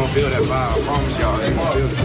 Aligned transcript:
gonna 0.00 0.12
feel 0.14 0.30
that 0.30 0.42
vibe. 0.42 0.72
I 0.72 0.80
promise 0.88 1.18
y'all, 1.20 1.36
they 1.38 1.52
gonna 1.52 1.76
feel 1.76 1.90
it. 1.92 1.98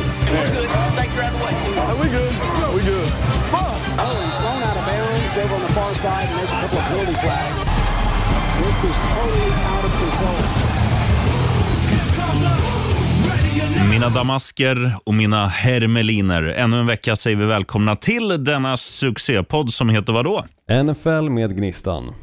Snakes 0.95 1.17
are 1.17 1.23
out 1.23 1.33
of 1.33 1.39
the 1.39 1.45
way. 1.45 1.53
we 2.01 2.07
good. 2.17 2.33
We 2.75 2.81
good. 2.91 3.09
Oh, 3.55 4.13
he's 4.25 4.37
thrown 4.41 4.61
out 4.67 4.77
of 4.79 4.85
bounds 4.89 5.33
over 5.41 5.55
on 5.55 5.61
the 5.67 5.73
far 5.77 5.91
side, 6.03 6.27
and 6.29 6.35
there's 6.37 6.51
a 6.51 6.59
couple 6.61 6.77
of 6.77 6.85
penalty 6.89 7.15
flags. 7.23 7.59
This 8.59 8.77
is 8.89 8.97
totally 9.13 9.51
out 9.71 9.85
of 9.87 9.93
control. 10.01 10.41
Mina 13.89 14.09
damasker 14.09 14.95
och 15.05 15.13
mina 15.13 15.47
hermeliner. 15.47 16.43
Ännu 16.43 16.79
en 16.79 16.85
vecka 16.87 17.15
säger 17.15 17.37
vi 17.37 17.45
välkomna 17.45 17.95
till 17.95 18.43
denna 18.43 18.77
succépodd 18.77 19.73
som 19.73 19.89
heter 19.89 20.13
vadå? 20.13 20.43
NFL 20.83 21.29
med 21.29 21.57
Gnistan. 21.57 22.13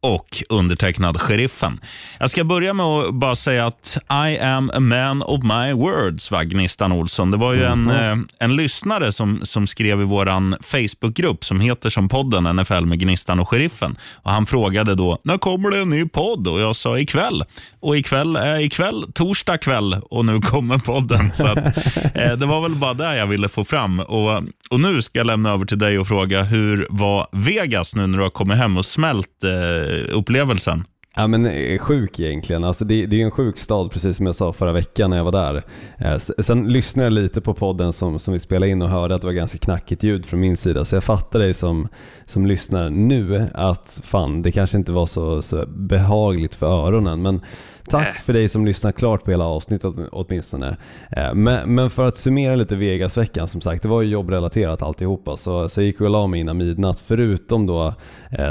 Och 0.00 0.42
undertecknad 0.48 1.20
Sheriffen. 1.20 1.80
Jag 2.18 2.30
ska 2.30 2.44
börja 2.44 2.74
med 2.74 2.86
att 2.86 3.14
bara 3.14 3.34
säga 3.34 3.66
att 3.66 3.98
I 4.10 4.38
am 4.38 4.70
a 4.74 4.80
man 4.80 5.22
of 5.22 5.42
my 5.42 5.72
words, 5.72 6.30
va, 6.30 6.44
Gnistan 6.44 6.92
Olsson. 6.92 7.30
Det 7.30 7.36
var 7.36 7.54
ju 7.54 7.64
en, 7.64 7.90
eh, 7.90 8.16
en 8.38 8.56
lyssnare 8.56 9.12
som, 9.12 9.40
som 9.42 9.66
skrev 9.66 10.00
i 10.00 10.04
vår 10.04 10.62
Facebookgrupp 10.62 11.44
som 11.44 11.60
heter 11.60 11.90
som 11.90 12.08
podden 12.08 12.56
NFL 12.56 12.84
med 12.84 12.98
Gnistan 12.98 13.40
och 13.40 13.48
Sheriffen. 13.48 13.96
Och 14.14 14.30
han 14.30 14.46
frågade 14.46 14.94
då, 14.94 15.18
när 15.22 15.38
kommer 15.38 15.70
det 15.70 15.78
en 15.78 15.90
ny 15.90 16.08
podd? 16.08 16.48
Och 16.48 16.60
jag 16.60 16.76
sa 16.76 16.98
ikväll. 16.98 17.44
Och 17.80 17.96
ikväll 17.96 18.36
är 18.36 18.60
ikväll, 18.60 19.04
torsdag 19.14 19.58
kväll 19.58 19.96
och 20.10 20.24
nu 20.24 20.40
kommer 20.40 20.78
podden. 20.78 21.32
Så 21.32 21.46
att, 21.46 21.58
eh, 22.16 22.32
det 22.32 22.46
var 22.46 22.60
väl 22.60 22.74
bara 22.74 22.94
det 22.94 23.16
jag 23.16 23.26
ville 23.26 23.48
få 23.48 23.64
fram. 23.64 24.00
Och, 24.00 24.42
och 24.70 24.80
nu 24.80 25.02
ska 25.02 25.18
jag 25.18 25.26
lämna 25.26 25.50
över 25.50 25.64
till 25.64 25.78
dig 25.78 25.98
och 25.98 26.08
fråga, 26.08 26.42
hur 26.42 26.86
var 26.90 27.26
Vegas 27.32 27.94
nu 27.94 28.06
när 28.06 28.18
du 28.18 28.24
har 28.24 28.30
kommit 28.30 28.58
hem 28.58 28.76
och 28.76 28.84
smält 28.84 29.44
eh, 29.44 29.87
Eh, 29.88 30.16
upplevelsen? 30.16 30.84
Ja 31.20 31.26
men 31.26 31.46
eh, 31.46 31.78
sjuk 31.78 32.20
egentligen. 32.20 32.64
Alltså 32.64 32.84
det, 32.84 33.06
det 33.06 33.20
är 33.20 33.24
en 33.24 33.30
sjuk 33.30 33.58
stad 33.58 33.90
precis 33.90 34.16
som 34.16 34.26
jag 34.26 34.34
sa 34.34 34.52
förra 34.52 34.72
veckan 34.72 35.10
när 35.10 35.16
jag 35.16 35.24
var 35.24 35.32
där. 35.32 35.62
Eh, 35.98 36.16
sen 36.18 36.68
lyssnade 36.68 37.06
jag 37.06 37.12
lite 37.12 37.40
på 37.40 37.54
podden 37.54 37.92
som, 37.92 38.18
som 38.18 38.32
vi 38.32 38.38
spelade 38.40 38.70
in 38.70 38.82
och 38.82 38.88
hörde 38.88 39.14
att 39.14 39.20
det 39.20 39.26
var 39.26 39.32
ganska 39.34 39.58
knackigt 39.58 40.02
ljud 40.02 40.26
från 40.26 40.40
min 40.40 40.56
sida. 40.56 40.84
Så 40.84 40.96
jag 40.96 41.04
fattar 41.04 41.38
dig 41.38 41.54
som, 41.54 41.88
som 42.26 42.46
lyssnar 42.46 42.90
nu 42.90 43.46
att 43.54 44.00
fan 44.04 44.42
det 44.42 44.52
kanske 44.52 44.76
inte 44.76 44.92
var 44.92 45.06
så, 45.06 45.42
så 45.42 45.66
behagligt 45.66 46.54
för 46.54 46.66
öronen. 46.66 47.22
Men 47.22 47.40
tack 47.88 48.14
för 48.16 48.32
dig 48.32 48.48
som 48.48 48.66
lyssnar 48.66 48.92
klart 48.92 49.24
på 49.24 49.30
hela 49.30 49.44
avsnittet 49.44 49.84
åt- 49.84 50.08
åtminstone. 50.12 50.76
Eh, 51.10 51.34
Men, 51.34 51.74
men 51.74 51.90
för 51.90 52.08
att 52.08 52.16
summera 52.16 52.54
lite 52.56 52.76
Vegas-veckan 52.76 53.48
som 53.48 53.60
sagt, 53.60 53.82
det 53.82 53.88
var 53.88 54.02
ju 54.02 54.08
jobbrelaterat 54.10 54.82
alltihopa. 54.82 55.36
Så, 55.36 55.68
så 55.68 55.80
jag 55.80 55.86
gick 55.86 56.00
och 56.00 56.10
la 56.10 56.26
mig 56.26 56.40
innan 56.40 56.56
midnatt 56.56 57.02
förutom 57.06 57.66
då 57.66 57.94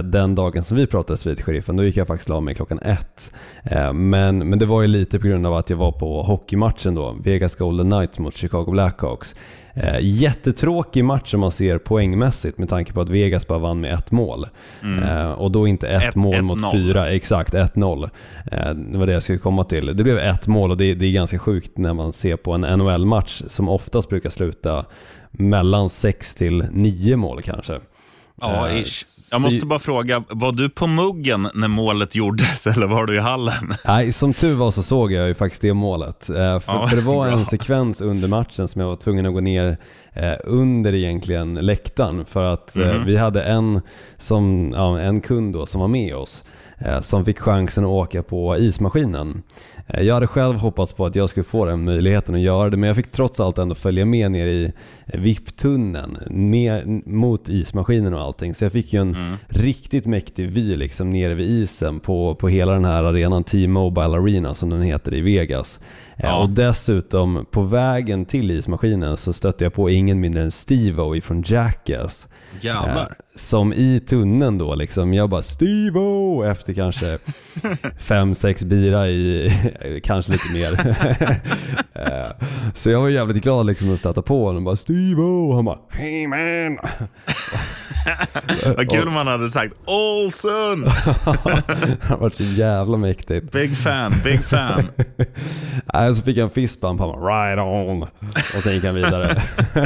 den 0.03 0.35
dagen 0.35 0.63
som 0.63 0.77
vi 0.77 0.87
pratades 0.87 1.25
vid 1.27 1.41
sheriffen. 1.43 1.75
Då 1.77 1.83
gick 1.83 1.97
jag 1.97 2.07
faktiskt 2.07 2.29
och 2.29 2.35
la 2.35 2.41
mig 2.41 2.56
klockan 2.57 2.79
ett. 2.79 3.31
Eh, 3.63 3.93
Men, 3.93 4.49
men 4.49 4.59
det 4.59 4.65
var 4.65 4.81
ju 4.81 4.87
lite 4.87 5.19
på 5.19 5.27
grund 5.27 5.47
av 5.47 5.53
att 5.53 5.69
jag 5.69 5.77
var 5.77 5.91
på 5.91 6.23
hockeymatchen 6.23 6.95
då, 6.95 7.15
Vegas 7.23 7.55
Golden 7.55 7.89
Knights 7.91 8.19
mot 8.19 8.37
Chicago 8.37 8.65
Blackhawks. 8.71 9.35
Eh, 9.73 9.97
jättetråkig 10.01 11.05
match 11.05 11.31
som 11.31 11.39
man 11.39 11.51
ser 11.51 11.77
poängmässigt 11.77 12.57
med 12.57 12.69
tanke 12.69 12.93
på 12.93 13.01
att 13.01 13.09
Vegas 13.09 13.47
bara 13.47 13.59
vann 13.59 13.79
med 13.79 13.93
ett 13.93 14.11
mål. 14.11 14.47
Eh, 15.03 15.31
och 15.31 15.51
då 15.51 15.67
inte 15.67 15.87
ett, 15.87 16.03
Ett- 16.03 16.15
mål 16.15 16.35
ett 16.35 16.43
mot 16.43 16.59
noll. 16.61 16.71
fyra, 16.73 17.09
exakt 17.09 17.53
1-0. 17.53 18.09
Eh, 18.51 18.69
det 18.73 18.97
var 18.97 19.05
det 19.07 19.13
jag 19.13 19.23
skulle 19.23 19.39
komma 19.39 19.63
till. 19.63 19.85
Det 19.97 20.03
blev 20.03 20.17
ett 20.17 20.47
mål 20.47 20.71
och 20.71 20.77
det, 20.77 20.93
det 20.93 21.05
är 21.05 21.11
ganska 21.11 21.39
sjukt 21.39 21.77
när 21.77 21.93
man 21.93 22.13
ser 22.13 22.35
på 22.35 22.53
en 22.53 22.61
NHL-match 22.61 23.41
som 23.47 23.69
oftast 23.69 24.09
brukar 24.09 24.29
sluta 24.29 24.85
mellan 25.31 25.89
6 25.89 26.35
till 26.35 26.65
9 26.71 27.15
mål 27.15 27.41
kanske. 27.41 27.79
Ja, 28.41 28.69
ish. 28.71 29.03
Jag 29.31 29.41
måste 29.41 29.65
bara 29.65 29.79
fråga, 29.79 30.23
var 30.29 30.51
du 30.51 30.69
på 30.69 30.87
muggen 30.87 31.49
när 31.53 31.67
målet 31.67 32.15
gjordes 32.15 32.67
eller 32.67 32.87
var 32.87 33.05
du 33.05 33.15
i 33.15 33.19
hallen? 33.19 33.73
Nej, 33.87 34.11
som 34.13 34.33
tur 34.33 34.55
var 34.55 34.71
så 34.71 34.83
såg 34.83 35.11
jag 35.11 35.27
ju 35.27 35.33
faktiskt 35.33 35.61
det 35.61 35.73
målet. 35.73 36.29
Eh, 36.29 36.35
För, 36.35 36.61
Ja, 36.67 36.87
för 36.87 36.95
det 36.95 37.01
var 37.01 37.27
en 37.27 37.45
sekvens 37.45 38.01
under 38.01 38.27
matchen 38.27 38.67
som 38.67 38.81
jag 38.81 38.87
var 38.89 38.95
tvungen 38.95 39.25
att 39.25 39.33
gå 39.33 39.39
ner 39.39 39.77
eh, 40.13 40.33
under 40.43 40.95
egentligen 40.95 41.53
läktaren. 41.53 42.25
För 42.25 42.43
att 42.53 42.75
Mhm. 42.75 43.05
vi 43.05 43.17
hade 43.17 43.43
en, 43.43 43.81
som, 44.17 44.71
ja, 44.75 44.99
en 44.99 45.21
kund 45.21 45.53
då 45.53 45.65
som 45.65 45.81
var 45.81 45.87
med 45.87 46.15
oss. 46.15 46.43
Som 47.01 47.25
fick 47.25 47.39
chansen 47.39 47.83
att 47.83 47.89
åka 47.89 48.23
på 48.23 48.57
ismaskinen. 48.57 49.43
Eh, 49.87 50.03
Jag 50.03 50.13
hade 50.13 50.27
själv 50.27 50.55
hoppats 50.55 50.93
på 50.93 51.05
att 51.05 51.15
jag 51.15 51.29
skulle 51.29 51.43
få 51.43 51.65
den 51.65 51.83
möjligheten 51.85 52.35
att 52.35 52.41
göra 52.41 52.69
det 52.69 52.77
men 52.77 52.87
jag 52.87 52.95
fick 52.95 53.11
trots 53.11 53.39
allt 53.39 53.57
ändå 53.57 53.75
följa 53.75 54.05
med 54.05 54.31
ner 54.31 54.47
i 54.47 54.71
eh, 55.05 55.19
VIP-tunneln 55.19 56.17
ner 56.29 57.01
mot 57.09 57.49
ismaskinen 57.49 58.13
och 58.13 58.21
allting. 58.21 58.53
Så 58.55 58.65
jag 58.65 58.71
fick 58.71 58.93
ju 58.93 59.01
en 59.01 59.15
Mm. 59.15 59.35
riktigt 59.47 60.05
mäktig 60.05 60.49
vy 60.49 60.75
liksom 60.75 61.09
nere 61.11 61.33
vid 61.33 61.47
isen 61.49 61.99
på, 61.99 62.35
på 62.35 62.47
hela 62.49 62.73
den 62.73 62.85
här 62.85 63.03
arenan 63.03 63.43
T-Mobile 63.43 64.17
Arena 64.17 64.55
som 64.55 64.69
den 64.69 64.81
heter 64.81 65.13
i 65.13 65.21
Vegas. 65.21 65.79
Eh, 66.17 66.25
Ja. 66.25 66.37
Och 66.37 66.49
dessutom 66.49 67.45
på 67.51 67.61
vägen 67.61 68.25
till 68.25 68.51
ismaskinen 68.51 69.17
så 69.17 69.33
stötte 69.33 69.63
jag 69.63 69.73
på 69.73 69.89
ingen 69.89 70.19
mindre 70.19 70.43
än 70.43 70.51
Steve-O 70.51 71.15
ifrån 71.15 71.43
Jackass. 71.47 72.27
Jävlar. 72.61 73.01
Eh, 73.01 73.07
Som 73.35 73.73
i 73.73 73.99
tunneln 73.99 74.57
då 74.57 74.75
liksom, 74.75 75.13
jag 75.13 75.29
bara 75.29 75.41
Steve-O 75.41 76.43
efter 76.43 76.73
kanske 76.73 77.17
fem, 77.99 78.35
sex 78.35 78.63
bira 78.63 79.07
i, 79.07 79.51
kanske 80.03 80.31
lite 80.31 80.53
mer. 80.53 80.95
Eh, 81.99 82.27
Så 82.75 82.89
jag 82.89 83.01
var 83.01 83.09
jävligt 83.09 83.43
glad 83.43 83.65
liksom 83.65 83.93
att 83.93 83.99
stöta 83.99 84.21
på 84.21 84.45
honom, 84.45 84.63
bara 84.63 84.75
Steve-O, 84.75 85.55
han 85.55 85.65
bara 85.65 85.77
Hey 85.89 86.27
man! 86.27 86.77
Vad 88.75 88.89
kul 88.91 89.07
om 89.07 89.13
man 89.13 89.27
hade 89.27 89.47
sagt 89.47 89.73
Olsen! 89.85 90.85
Han 92.01 92.19
var 92.19 92.29
så 92.29 92.43
jävla 92.43 92.97
mäktigt. 92.97 93.51
Big 93.51 93.77
fan, 93.77 94.13
big 94.23 94.43
fan. 94.43 94.83
Nej, 96.07 96.15
så 96.15 96.21
fick 96.21 96.37
jag 96.37 96.43
en 96.43 96.49
fistbump, 96.49 96.99
han 96.99 97.09
bara 97.09 97.47
right 97.49 97.59
on! 97.59 98.01
Och 98.57 98.63
sen 98.63 98.73
gick 98.73 98.83
han 98.83 98.95
vidare. 98.95 99.41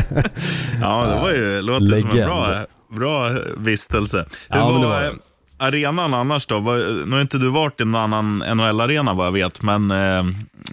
Ja, 0.82 1.06
det 1.08 1.22
var 1.22 1.32
ju, 1.32 1.62
låter 1.62 1.86
som 1.96 2.10
en 2.10 2.16
Legend. 2.16 2.26
bra, 2.32 2.66
bra 2.90 3.30
vistelse. 3.58 4.26
Hur 4.50 4.60
Ja, 4.60 4.70
var, 4.72 4.80
det 4.82 4.88
var 4.88 5.14
arenan 5.58 6.14
annars 6.14 6.46
då? 6.46 6.60
Nu 7.06 7.12
har 7.12 7.22
inte 7.22 7.38
du 7.38 7.50
varit 7.50 7.82
i 7.82 7.86
någon 7.86 8.14
annan 8.14 8.38
NHL-arena 8.58 9.14
vad 9.14 9.28
jag 9.28 9.32
vet, 9.32 9.62
men 9.62 9.92
eh, 9.92 10.24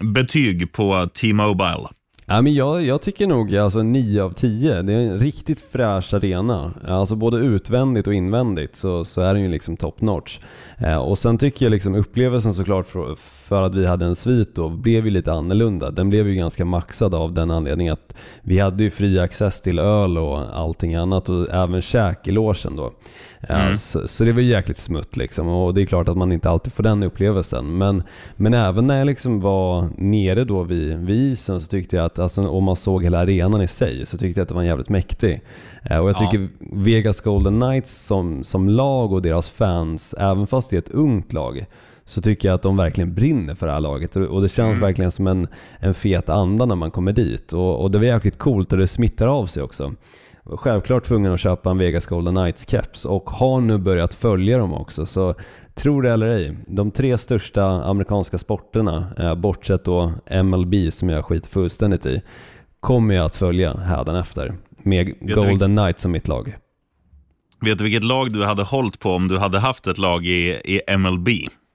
betyg 0.01 0.71
på 0.73 1.07
T-Mobile? 1.21 1.87
Ja, 2.31 2.41
men 2.41 2.53
jag, 2.53 2.81
jag 2.81 3.01
tycker 3.01 3.27
nog 3.27 3.55
alltså 3.55 3.83
9 3.83 4.23
av 4.23 4.33
10. 4.33 4.81
Det 4.81 4.93
är 4.93 4.97
en 4.97 5.19
riktigt 5.19 5.61
fräsch 5.61 6.13
arena. 6.13 6.73
Alltså 6.87 7.15
både 7.15 7.37
utvändigt 7.37 8.07
och 8.07 8.13
invändigt 8.13 8.75
så, 8.75 9.05
så 9.05 9.21
är 9.21 9.33
den 9.33 9.43
ju 9.43 9.49
liksom 9.49 9.77
top 9.77 10.01
notch. 10.01 10.39
Eh, 10.77 10.97
och 10.97 11.17
sen 11.17 11.37
tycker 11.37 11.65
jag 11.65 11.71
liksom 11.71 11.95
upplevelsen 11.95 12.53
såklart 12.53 12.87
för, 12.87 13.15
för 13.15 13.61
att 13.61 13.75
vi 13.75 13.85
hade 13.85 14.05
en 14.05 14.15
svit 14.15 14.55
då 14.55 14.69
blev 14.69 15.05
ju 15.05 15.11
lite 15.11 15.33
annorlunda. 15.33 15.91
Den 15.91 16.09
blev 16.09 16.27
ju 16.27 16.35
ganska 16.35 16.65
maxad 16.65 17.15
av 17.15 17.33
den 17.33 17.51
anledningen 17.51 17.93
att 17.93 18.13
vi 18.41 18.59
hade 18.59 18.83
ju 18.83 18.89
fri 18.89 19.19
access 19.19 19.61
till 19.61 19.79
öl 19.79 20.17
och 20.17 20.59
allting 20.59 20.95
annat 20.95 21.29
och 21.29 21.49
även 21.49 21.81
käk 21.81 22.27
i 22.27 22.31
logen 22.31 22.75
då. 22.75 22.93
Eh, 23.41 23.75
Så, 23.75 24.07
så 24.07 24.23
det 24.23 24.33
var 24.33 24.41
jäkligt 24.41 24.77
smutt 24.77 25.17
liksom 25.17 25.47
och 25.47 25.73
det 25.73 25.81
är 25.81 25.85
klart 25.85 26.07
att 26.07 26.17
man 26.17 26.31
inte 26.31 26.49
alltid 26.49 26.73
får 26.73 26.83
den 26.83 27.03
upplevelsen. 27.03 27.77
Men, 27.77 28.03
men 28.35 28.53
även 28.53 28.87
när 28.87 28.97
jag 28.97 29.05
liksom 29.05 29.39
var 29.39 29.87
nere 29.97 30.43
då 30.43 30.63
vid, 30.63 30.97
vid 30.97 31.31
isen 31.31 31.61
så 31.61 31.67
tyckte 31.67 31.95
jag 31.95 32.05
att, 32.05 32.18
alltså, 32.19 32.47
om 32.49 32.63
man 32.63 32.75
såg 32.75 33.03
hela 33.03 33.19
arenan 33.19 33.61
i 33.61 33.67
sig, 33.67 34.05
så 34.05 34.17
tyckte 34.17 34.39
jag 34.39 34.43
att 34.43 34.49
det 34.49 34.55
var 34.55 34.63
jävligt 34.63 34.89
mäktig. 34.89 35.41
Eh, 35.83 35.97
Och 35.97 36.09
jag 36.09 36.15
Ja. 36.19 36.31
tycker 36.31 36.49
Vegas 36.73 37.21
Golden 37.21 37.59
Knights 37.61 38.05
som, 38.05 38.43
som 38.43 38.69
lag 38.69 39.13
och 39.13 39.21
deras 39.21 39.49
fans, 39.49 40.15
även 40.17 40.47
fast 40.47 40.69
det 40.69 40.75
är 40.75 40.79
ett 40.79 40.89
ungt 40.89 41.33
lag, 41.33 41.65
så 42.05 42.21
tycker 42.21 42.47
jag 42.47 42.55
att 42.55 42.61
de 42.61 42.77
verkligen 42.77 43.13
brinner 43.13 43.55
för 43.55 43.67
det 43.67 43.73
här 43.73 43.79
laget 43.79 44.15
och 44.15 44.41
det 44.41 44.49
känns 44.49 44.67
Mm. 44.77 44.81
verkligen 44.81 45.11
som 45.11 45.27
en, 45.27 45.47
en 45.79 45.93
fet 45.93 46.29
anda 46.29 46.65
när 46.65 46.75
man 46.75 46.91
kommer 46.91 47.11
dit. 47.13 47.53
Och, 47.53 47.81
och 47.81 47.91
det 47.91 47.97
var 47.97 48.05
jäkligt 48.05 48.37
coolt 48.37 48.71
och 48.73 48.79
det 48.79 48.87
smittar 48.87 49.27
av 49.27 49.45
sig 49.45 49.63
också. 49.63 49.91
Självklart 50.45 51.05
tvungen 51.05 51.33
att 51.33 51.39
köpa 51.39 51.71
en 51.71 51.77
Vegas 51.77 52.05
Golden 52.05 52.35
Knights 52.35 52.69
keps 52.69 53.05
och 53.05 53.29
har 53.29 53.61
nu 53.61 53.77
börjat 53.77 54.13
följa 54.13 54.57
dem 54.57 54.73
också. 54.73 55.05
Så 55.05 55.35
tro 55.79 56.01
det 56.01 56.11
eller 56.11 56.27
ej, 56.27 56.57
de 56.67 56.91
tre 56.91 57.17
största 57.17 57.65
amerikanska 57.65 58.37
sporterna, 58.37 59.07
eh, 59.19 59.35
bortsett 59.35 59.85
då 59.85 60.11
MLB 60.43 60.91
som 60.91 61.09
jag 61.09 61.25
skiter 61.25 61.49
fullständigt 61.49 62.05
i, 62.05 62.21
kommer 62.79 63.15
jag 63.15 63.25
att 63.25 63.35
följa 63.35 63.77
hädanefter 63.77 64.53
med 64.83 65.13
du 65.21 65.35
Golden 65.35 65.77
Knights 65.77 66.01
som 66.01 66.11
mitt 66.11 66.27
lag. 66.27 66.57
Vet 67.61 67.77
du 67.77 67.83
vilket 67.83 68.03
lag 68.03 68.33
du 68.33 68.45
hade 68.45 68.63
hållit 68.63 68.99
på 68.99 69.11
om 69.11 69.27
du 69.27 69.37
hade 69.37 69.59
haft 69.59 69.87
ett 69.87 69.97
lag 69.97 70.25
i, 70.25 70.61
i 70.65 70.97
MLB? 70.97 71.29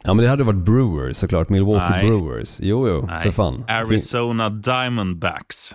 Ja 0.05 0.15
men 0.15 0.25
det 0.25 0.31
hade 0.31 0.45
varit 0.45 0.65
Brewers 0.65 1.17
såklart, 1.17 1.49
Milwaukee 1.49 1.91
Nej. 1.91 2.07
Brewers. 2.07 2.57
Jo 2.61 2.89
jo, 2.89 3.09
för 3.23 3.31
fan. 3.31 3.65
Arizona 3.69 4.51
Diamondbacks. 4.51 5.75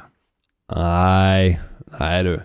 Nej, 0.76 1.60
nej 2.00 2.24
du. 2.24 2.42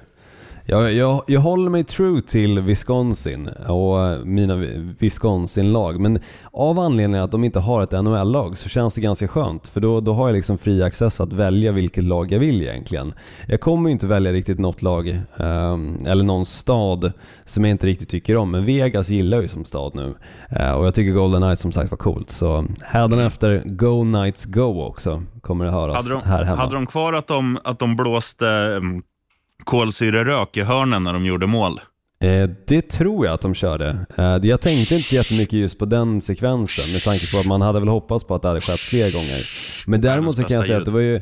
Jag, 0.66 0.92
jag, 0.92 1.22
jag 1.26 1.40
håller 1.40 1.70
mig 1.70 1.84
true 1.84 2.22
till 2.22 2.60
Wisconsin 2.60 3.48
och 3.48 4.26
mina 4.26 4.56
Wisconsin-lag, 4.98 6.00
men 6.00 6.18
av 6.52 6.78
anledningen 6.78 7.24
att 7.24 7.30
de 7.30 7.44
inte 7.44 7.60
har 7.60 7.82
ett 7.82 7.92
NHL-lag 7.92 8.58
så 8.58 8.68
känns 8.68 8.94
det 8.94 9.00
ganska 9.00 9.28
skönt, 9.28 9.68
för 9.68 9.80
då, 9.80 10.00
då 10.00 10.12
har 10.12 10.28
jag 10.28 10.34
liksom 10.34 10.58
fri 10.58 10.82
access 10.82 11.20
att 11.20 11.32
välja 11.32 11.72
vilket 11.72 12.04
lag 12.04 12.32
jag 12.32 12.38
vill 12.38 12.62
egentligen. 12.62 13.12
Jag 13.48 13.60
kommer 13.60 13.88
ju 13.88 13.92
inte 13.92 14.06
välja 14.06 14.32
riktigt 14.32 14.58
något 14.58 14.82
lag, 14.82 15.08
eh, 15.08 15.78
eller 16.06 16.24
någon 16.24 16.46
stad 16.46 17.12
som 17.44 17.64
jag 17.64 17.70
inte 17.70 17.86
riktigt 17.86 18.08
tycker 18.08 18.36
om, 18.36 18.50
men 18.50 18.64
Vegas 18.64 19.08
gillar 19.08 19.36
jag 19.36 19.42
ju 19.42 19.48
som 19.48 19.64
stad 19.64 19.94
nu. 19.94 20.14
Eh, 20.50 20.72
och 20.72 20.86
jag 20.86 20.94
tycker 20.94 21.12
Golden 21.12 21.42
Knights 21.42 21.62
som 21.62 21.72
sagt 21.72 21.90
var 21.90 21.98
coolt, 21.98 22.30
så 22.30 22.64
hädanefter 22.82 23.62
Go 23.64 24.02
Knights 24.02 24.44
Go 24.44 24.82
också 24.82 25.22
kommer 25.40 25.64
det 25.64 25.70
höras 25.70 25.96
Hade 25.96 26.10
de, 26.10 26.28
här 26.28 26.44
hemma. 26.44 26.60
hade 26.60 26.74
de 26.74 26.86
kvar 26.86 27.12
att 27.12 27.26
de, 27.26 27.58
att 27.64 27.78
de 27.78 27.96
blåste 27.96 28.46
um, 28.46 29.02
kolsyrerök 29.64 30.56
i 30.56 30.62
hörnen 30.62 31.02
när 31.02 31.12
de 31.12 31.26
gjorde 31.26 31.46
mål? 31.46 31.80
Eh, 32.20 32.48
det 32.66 32.82
tror 32.90 33.26
jag 33.26 33.34
att 33.34 33.40
de 33.40 33.54
körde. 33.54 34.06
Eh, 34.18 34.24
jag 34.42 34.60
tänkte 34.60 34.94
inte 34.94 35.08
så 35.08 35.14
jättemycket 35.14 35.52
just 35.52 35.78
på 35.78 35.84
den 35.84 36.20
sekvensen 36.20 36.92
med 36.92 37.02
tanke 37.02 37.30
på 37.32 37.38
att 37.38 37.46
man 37.46 37.60
hade 37.60 37.80
väl 37.80 37.88
hoppats 37.88 38.24
på 38.24 38.34
att 38.34 38.42
det 38.42 38.48
hade 38.48 38.60
skett 38.60 38.80
fler 38.80 39.12
gånger. 39.12 39.48
Men 39.86 40.00
däremot 40.00 40.36
så 40.36 40.44
kan 40.44 40.56
jag 40.56 40.66
säga 40.66 40.78
att 40.78 40.84
det 40.84 40.90
var 40.90 41.00
ju 41.00 41.20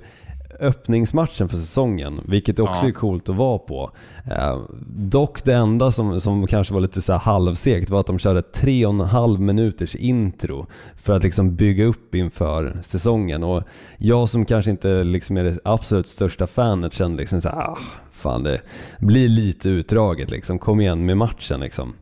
öppningsmatchen 0.61 1.49
för 1.49 1.57
säsongen, 1.57 2.21
vilket 2.29 2.59
också 2.59 2.83
ja. 2.83 2.89
är 2.89 2.93
coolt 2.93 3.29
att 3.29 3.37
vara 3.37 3.59
på. 3.59 3.91
Eh, 4.31 4.61
dock 4.87 5.45
det 5.45 5.55
enda 5.55 5.93
som, 5.93 6.21
som 6.21 6.47
kanske 6.47 6.75
var 6.75 6.81
lite 6.81 7.03
så 7.03 7.13
halvsegt 7.13 7.91
var 7.91 8.01
att 8.01 8.07
de 8.07 8.19
körde 8.19 8.43
tre 8.43 8.87
och 8.87 8.93
en 8.93 9.01
halv 9.01 9.41
minuters 9.41 9.95
intro 9.95 10.67
för 10.97 11.13
att 11.13 11.23
liksom 11.23 11.57
bygga 11.57 11.85
upp 11.85 12.15
inför 12.15 12.81
säsongen. 12.83 13.45
Och 13.45 13.63
jag 13.99 14.29
som 14.29 14.45
kanske 14.45 14.71
inte 14.71 15.05
liksom 15.05 15.37
är 15.37 15.45
det 15.45 15.59
absolut 15.65 16.09
största 16.09 16.47
fanet 16.47 16.93
kände 16.93 17.17
liksom 17.17 17.41
så 17.41 17.49
här, 17.49 17.57
ah, 17.57 17.79
fan 18.23 18.43
det 18.43 18.61
blir 18.99 19.29
lite 19.29 19.69
utdraget 19.69 20.31
liksom. 20.31 20.59
Kom 20.59 20.81
igen 20.81 21.07
med 21.07 21.17
matchen 21.17 21.61
liksom. 21.61 21.95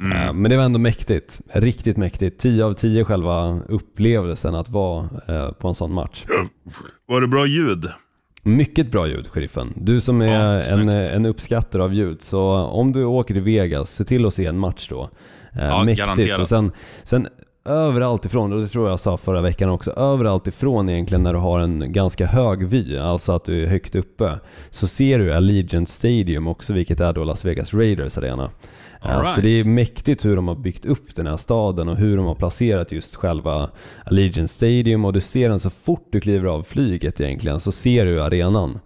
Mm. 0.00 0.12
Eh, 0.12 0.32
men 0.32 0.50
det 0.50 0.56
var 0.56 0.64
ändå 0.64 0.78
mäktigt. 0.78 1.40
Riktigt 1.52 1.96
mäktigt. 1.96 2.40
10 2.40 2.64
av 2.64 2.74
10 2.74 3.04
själva 3.04 3.60
upplevelsen 3.68 4.54
att 4.54 4.68
vara 4.68 5.08
eh, 5.28 5.52
på 5.52 5.68
en 5.68 5.74
sån 5.74 5.92
match. 5.92 6.24
Var 7.06 7.20
det 7.20 7.28
bra 7.28 7.46
ljud? 7.46 7.86
Mycket 8.42 8.90
bra 8.90 9.06
ljud, 9.06 9.28
sheriffen. 9.28 9.72
Du 9.76 10.00
som 10.00 10.20
är 10.20 10.56
ja, 10.56 10.62
en, 10.62 10.88
en 10.88 11.26
uppskattare 11.26 11.82
av 11.82 11.94
ljud, 11.94 12.22
så 12.22 12.42
om 12.56 12.92
du 12.92 13.04
åker 13.04 13.34
till 13.34 13.42
Vegas, 13.42 13.94
se 13.94 14.04
till 14.04 14.26
att 14.26 14.34
se 14.34 14.46
en 14.46 14.58
match 14.58 14.88
då. 14.88 15.10
Eh, 15.52 15.66
ja, 15.66 15.84
mäktigt. 15.84 16.06
Garanterat. 16.06 16.40
Och 16.40 16.48
sen, 16.48 16.72
sen 17.02 17.28
överallt 17.68 18.24
ifrån, 18.24 18.52
och 18.52 18.60
det 18.60 18.66
tror 18.66 18.88
jag 18.88 19.00
sa 19.00 19.16
förra 19.16 19.40
veckan 19.40 19.70
också, 19.70 19.90
överallt 19.90 20.46
ifrån 20.46 20.88
egentligen 20.88 21.22
när 21.22 21.32
du 21.32 21.38
har 21.38 21.60
en 21.60 21.92
ganska 21.92 22.26
hög 22.26 22.66
vy, 22.66 22.98
alltså 22.98 23.32
att 23.32 23.44
du 23.44 23.62
är 23.62 23.66
högt 23.66 23.94
uppe, 23.94 24.38
så 24.70 24.86
ser 24.86 25.18
du 25.18 25.32
Allegiant 25.32 25.88
Stadium 25.88 26.46
också, 26.46 26.72
vilket 26.72 27.00
är 27.00 27.12
då 27.12 27.24
Las 27.24 27.44
Vegas 27.44 27.74
Raiders 27.74 28.18
arena. 28.18 28.50
Right. 29.02 29.34
Så 29.34 29.40
det 29.40 29.60
är 29.60 29.64
mäktigt 29.64 30.24
hur 30.24 30.36
de 30.36 30.48
har 30.48 30.54
byggt 30.54 30.86
upp 30.86 31.14
den 31.14 31.26
här 31.26 31.36
staden 31.36 31.88
och 31.88 31.96
hur 31.96 32.16
de 32.16 32.26
har 32.26 32.34
placerat 32.34 32.92
just 32.92 33.16
själva 33.16 33.70
Allegiant 34.04 34.50
Stadium 34.50 35.04
och 35.04 35.12
du 35.12 35.20
ser 35.20 35.48
den 35.48 35.60
så 35.60 35.70
fort 35.70 36.08
du 36.10 36.20
kliver 36.20 36.48
av 36.48 36.62
flyget 36.62 37.20
egentligen 37.20 37.60
så 37.60 37.72
ser 37.72 38.04
du 38.04 38.22
arenan. 38.22 38.78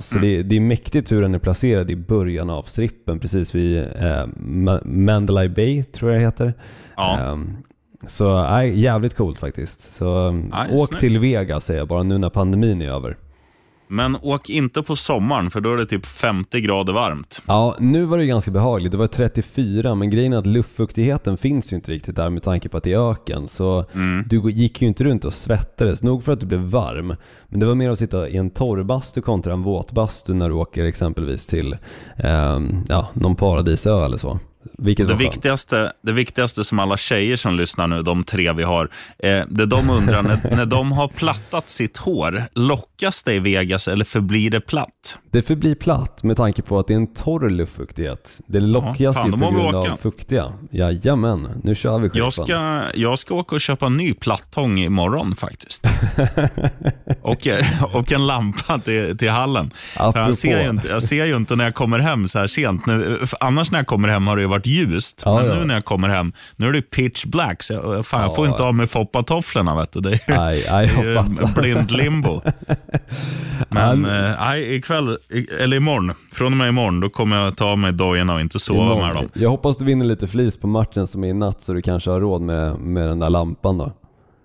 Så 0.00 0.18
mm. 0.18 0.28
det, 0.28 0.42
det, 0.42 0.56
är 0.56 0.60
mäktigt 0.60 1.12
hur 1.12 1.22
den 1.22 1.34
är 1.34 1.38
placerad 1.38 1.90
i 1.90 1.96
början 1.96 2.50
av 2.50 2.62
strippen 2.62 3.18
precis 3.18 3.54
vid 3.54 3.78
eh, 3.78 4.26
Mandalay 4.84 5.48
Bay 5.48 5.84
tror 5.84 6.10
jag 6.10 6.20
det 6.20 6.24
heter. 6.24 6.54
Ja. 6.96 7.30
Um, 7.32 7.56
så 8.06 8.42
nej, 8.42 8.80
jävligt 8.80 9.16
coolt 9.16 9.38
faktiskt. 9.38 9.96
Så 9.96 10.30
nej, 10.30 10.68
åk 10.72 10.88
snyggt. 10.88 11.00
till 11.00 11.18
Vegas 11.18 11.64
säger 11.64 11.80
jag 11.80 11.88
bara 11.88 12.02
nu 12.02 12.18
när 12.18 12.30
pandemin 12.30 12.82
är 12.82 12.88
över. 12.88 13.16
Men 13.92 14.16
åk 14.22 14.50
inte 14.50 14.82
på 14.82 14.96
sommaren 14.96 15.50
för 15.50 15.60
då 15.60 15.72
är 15.72 15.76
det 15.76 15.86
typ 15.86 16.06
50 16.06 16.60
grader 16.60 16.92
varmt. 16.92 17.42
Ja, 17.46 17.76
nu 17.78 18.04
var 18.04 18.18
det 18.18 18.26
ganska 18.26 18.50
behagligt. 18.50 18.92
Det 18.92 18.98
var 18.98 19.06
34 19.06 19.94
men 19.94 20.10
grejen 20.10 20.32
är 20.32 20.36
att 20.36 20.46
luftfuktigheten 20.46 21.36
finns 21.36 21.72
ju 21.72 21.76
inte 21.76 21.92
riktigt 21.92 22.16
där 22.16 22.30
med 22.30 22.42
tanke 22.42 22.68
på 22.68 22.76
att 22.76 22.84
det 22.84 22.92
är 22.92 23.10
öken. 23.10 23.48
Så 23.48 23.84
mm. 23.94 24.24
du 24.28 24.50
gick 24.50 24.82
ju 24.82 24.88
inte 24.88 25.04
runt 25.04 25.24
och 25.24 25.34
svettades. 25.34 26.02
Nog 26.02 26.24
för 26.24 26.32
att 26.32 26.40
du 26.40 26.46
blev 26.46 26.60
varm. 26.60 27.14
Men 27.46 27.60
det 27.60 27.66
var 27.66 27.74
mer 27.74 27.90
att 27.90 27.98
sitta 27.98 28.28
i 28.28 28.36
en 28.36 28.50
torrbastu 28.50 29.20
kontra 29.20 29.52
en 29.52 29.62
våtbastu 29.62 30.34
när 30.34 30.48
du 30.48 30.54
åker 30.54 30.84
exempelvis 30.84 31.46
till 31.46 31.76
eh, 32.16 32.60
ja, 32.88 33.08
någon 33.14 33.36
paradisö 33.36 34.04
eller 34.04 34.18
så. 34.18 34.38
Vilket 34.78 35.08
det, 35.08 35.14
viktigaste, 35.14 35.92
det 36.02 36.12
viktigaste 36.12 36.64
som 36.64 36.78
alla 36.78 36.96
tjejer 36.96 37.36
som 37.36 37.56
lyssnar 37.56 37.86
nu, 37.86 38.02
de 38.02 38.24
tre 38.24 38.52
vi 38.52 38.62
har, 38.62 38.90
eh, 39.18 39.42
det 39.48 39.66
de 39.66 39.90
undrar 39.90 40.22
när, 40.22 40.56
när 40.56 40.66
de 40.66 40.92
har 40.92 41.08
plattat 41.08 41.68
sitt 41.68 41.96
hår, 41.96 42.44
lockas 42.54 43.22
det 43.22 43.34
i 43.34 43.38
Vegas 43.38 43.88
eller 43.88 44.04
förblir 44.04 44.50
det 44.50 44.60
platt? 44.60 45.18
Det 45.30 45.42
förblir 45.42 45.74
platt 45.74 46.22
med 46.22 46.36
tanke 46.36 46.62
på 46.62 46.78
att 46.78 46.86
det 46.86 46.94
är 46.94 46.96
en 46.96 47.14
torr 47.14 47.50
luftfuktighet. 47.50 48.40
Det 48.46 48.60
lockas 48.60 49.00
ja, 49.00 49.12
fan, 49.12 49.26
ju 49.26 49.32
på 49.32 49.50
grund 49.50 49.74
av 49.74 49.96
fuktiga. 50.02 50.52
Jajamän, 50.70 51.48
nu 51.62 51.74
kör 51.74 51.98
vi 51.98 52.10
jag 52.14 52.32
ska, 52.32 52.82
jag 52.94 53.18
ska 53.18 53.34
åka 53.34 53.54
och 53.54 53.60
köpa 53.60 53.86
en 53.86 53.96
ny 53.96 54.14
plattång 54.14 54.78
imorgon 54.78 55.36
faktiskt. 55.36 55.86
och, 57.22 57.46
och 57.92 58.12
en 58.12 58.26
lampa 58.26 58.78
till, 58.78 59.18
till 59.18 59.30
hallen. 59.30 59.70
Jag 59.96 60.34
ser, 60.34 60.62
ju 60.62 60.70
inte, 60.70 60.88
jag 60.88 61.02
ser 61.02 61.24
ju 61.24 61.36
inte 61.36 61.56
när 61.56 61.64
jag 61.64 61.74
kommer 61.74 61.98
hem 61.98 62.28
så 62.28 62.38
här 62.38 62.46
sent. 62.46 62.86
Nu, 62.86 63.18
annars 63.40 63.70
när 63.70 63.78
jag 63.78 63.86
kommer 63.86 64.08
hem 64.08 64.26
har 64.26 64.36
det 64.36 64.42
varit 64.52 64.66
ljust. 64.66 65.22
Ja, 65.24 65.36
men 65.36 65.46
ja. 65.46 65.54
nu 65.54 65.64
när 65.64 65.74
jag 65.74 65.84
kommer 65.84 66.08
hem, 66.08 66.32
nu 66.56 66.68
är 66.68 66.72
det 66.72 66.82
pitch 66.82 67.24
black. 67.24 67.62
Så 67.62 67.72
jag, 67.72 68.06
fan, 68.06 68.22
jag 68.22 68.36
får 68.36 68.46
inte 68.46 68.62
av 68.62 68.74
mig 68.74 68.86
foppatofflorna. 68.86 69.76
Vet 69.76 69.92
du. 69.92 70.00
Det 70.00 70.28
är, 70.28 70.46
aj, 70.46 70.66
aj, 70.68 70.86
det 70.86 71.12
är 71.12 71.54
blind 71.54 71.90
limbo. 71.90 72.40
men 73.68 74.04
äh, 74.04 74.72
ikväll, 74.74 75.18
eller 75.60 75.76
imorgon, 75.76 76.12
från 76.32 76.52
och 76.52 76.56
med 76.56 76.68
imorgon, 76.68 77.00
då 77.00 77.08
kommer 77.08 77.36
jag 77.36 77.56
ta 77.56 77.64
av 77.64 77.78
mig 77.78 77.92
dojorna 77.92 78.34
och 78.34 78.40
inte 78.40 78.58
sova 78.58 78.82
imorgon. 78.82 79.06
med 79.06 79.16
dem. 79.16 79.28
Jag 79.34 79.50
hoppas 79.50 79.76
du 79.76 79.84
vinner 79.84 80.06
lite 80.06 80.28
flis 80.28 80.56
på 80.56 80.66
matchen 80.66 81.06
som 81.06 81.24
är 81.24 81.28
i 81.28 81.32
natt 81.32 81.62
så 81.62 81.72
du 81.72 81.82
kanske 81.82 82.10
har 82.10 82.20
råd 82.20 82.42
med, 82.42 82.78
med 82.78 83.08
den 83.08 83.18
där 83.18 83.30
lampan 83.30 83.78
då. 83.78 83.92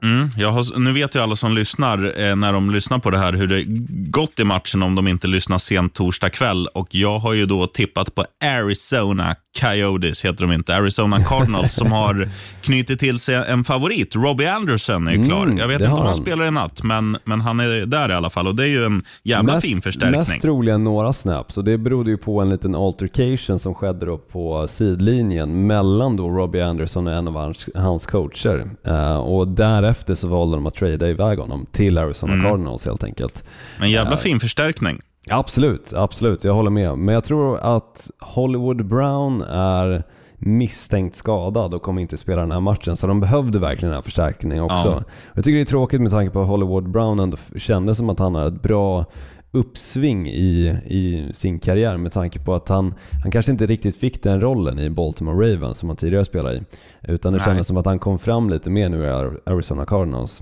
Mm, 0.04 0.30
har, 0.54 0.80
nu 0.80 0.94
vet 0.94 1.16
ju 1.16 1.20
alla 1.20 1.36
som 1.36 1.56
lyssnar, 1.56 2.20
eh, 2.22 2.36
när 2.36 2.54
de 2.54 2.72
lyssnar 2.72 3.00
på 3.00 3.10
det 3.10 3.18
här, 3.18 3.34
hur 3.34 3.48
det 3.48 3.64
gått 4.10 4.40
i 4.40 4.44
matchen 4.44 4.84
om 4.84 4.96
de 4.96 5.08
inte 5.08 5.28
lyssnar 5.28 5.58
sent 5.58 5.94
torsdag 5.94 6.30
kväll. 6.30 6.68
Och 6.68 6.88
jag 6.96 7.20
har 7.20 7.34
ju 7.34 7.46
då 7.46 7.68
tippat 7.68 8.16
på 8.16 8.26
Arizona 8.44 9.36
Coyotes, 9.60 10.26
heter 10.26 10.46
de 10.46 10.54
inte, 10.54 10.76
Arizona 10.76 11.24
Cardinals, 11.24 11.74
som 11.74 11.92
har 11.92 12.30
knutit 12.62 13.00
till 13.00 13.20
sig 13.20 13.36
en 13.36 13.64
favorit. 13.64 14.16
Robbie 14.16 14.48
Anderson 14.48 15.08
är 15.08 15.26
klar. 15.26 15.44
Mm, 15.44 15.58
jag 15.58 15.68
vet 15.68 15.82
inte 15.82 15.92
om 15.92 15.98
han, 15.98 16.06
han 16.06 16.16
spelar 16.16 16.46
i 16.46 16.52
natt, 16.52 16.84
men, 16.84 17.18
men 17.24 17.42
han 17.42 17.60
är 17.60 17.86
där 17.86 18.10
i 18.10 18.14
alla 18.14 18.30
fall. 18.30 18.48
Och 18.48 18.56
det 18.56 18.64
är 18.64 18.68
ju 18.68 18.86
en 18.86 19.04
jävla 19.24 19.54
mest, 19.54 19.68
fin 19.68 19.82
förstärkning. 19.82 20.20
Mest 20.20 20.42
troligen 20.42 20.84
några 20.84 21.14
snaps, 21.14 21.58
och 21.58 21.64
det 21.64 21.78
berodde 21.78 22.10
ju 22.10 22.18
på 22.18 22.42
en 22.42 22.50
liten 22.50 22.76
altercation 22.76 23.60
som 23.60 23.76
skedde 23.76 24.06
då 24.06 24.18
på 24.18 24.68
sidlinjen 24.68 25.68
mellan 25.68 26.16
då 26.16 26.30
Robbie 26.30 26.62
Anderson 26.62 27.08
och 27.08 27.14
en 27.14 27.28
av 27.28 27.36
hans, 27.36 27.70
hans 27.76 28.06
coacher. 28.06 28.70
Uh, 28.88 29.18
och 29.18 29.48
därefter 29.48 30.16
så 30.16 30.28
valde 30.28 30.58
de 30.58 30.66
att 30.66 30.76
trada 30.76 31.10
iväg 31.10 31.40
honom 31.40 31.66
till 31.72 31.98
Arizona 31.98 32.34
mm. 32.34 32.46
Cardinals 32.46 32.86
helt 32.86 33.04
enkelt. 33.04 33.44
En 33.80 33.92
jävla 33.92 34.12
uh, 34.12 34.18
fin 34.18 34.40
förstärkning. 34.40 35.02
Absolut, 35.30 35.94
absolut. 35.94 36.44
Jag 36.44 36.54
håller 36.54 36.70
med. 36.70 36.98
Men 36.98 37.14
jag 37.14 37.24
tror 37.24 37.60
att 37.60 38.12
Hollywood 38.20 38.86
Brown 38.86 39.42
är 39.42 40.04
misstänkt 40.38 41.16
skadad 41.16 41.74
och 41.74 41.82
kommer 41.82 42.02
inte 42.02 42.18
spela 42.18 42.42
den 42.42 42.52
här 42.52 42.60
matchen. 42.60 42.98
Så 42.98 43.08
de 43.08 43.20
behövde 43.20 43.60
verkligen 43.60 43.90
den 43.90 43.98
här 43.98 44.04
förstärkningen 44.04 44.64
också. 44.64 44.88
Ja. 44.88 45.04
Jag 45.34 45.44
tycker 45.44 45.56
det 45.56 45.64
är 45.64 45.66
tråkigt 45.66 46.02
med 46.02 46.12
tanke 46.12 46.32
på 46.32 46.42
att 46.42 46.48
Hollywood 46.48 46.90
Brown 46.90 47.20
ändå 47.20 47.38
kändes 47.56 47.98
som 47.98 48.10
att 48.10 48.20
han 48.20 48.36
har 48.36 48.48
ett 48.48 48.62
bra 48.62 49.06
uppsving 49.52 50.28
i, 50.28 50.78
i 50.86 51.34
sin 51.34 51.60
karriär 51.60 51.98
med 51.98 52.12
tanke 52.12 52.40
på 52.40 52.56
att 52.56 52.70
han, 52.70 52.94
han 53.24 53.32
kanske 53.32 53.52
inte 53.52 53.66
riktigt 53.66 53.96
fick 53.96 54.24
den 54.24 54.42
rollen 54.42 54.80
i 54.80 54.90
Baltimore 54.90 55.54
Ravens 55.54 55.78
som 55.78 55.90
han 55.90 55.96
tidigare 55.96 56.26
spelade 56.26 56.56
i. 56.56 56.62
Utan 57.02 57.34
det 57.34 57.40
kändes 57.40 57.68
som 57.68 57.78
att 57.78 57.86
han 57.86 58.00
kom 58.00 58.20
fram 58.20 58.50
lite 58.50 58.70
mer 58.70 58.90
nu 58.90 59.04
i 59.04 59.10
Arizona 59.52 59.86
Cardinals. 59.86 60.42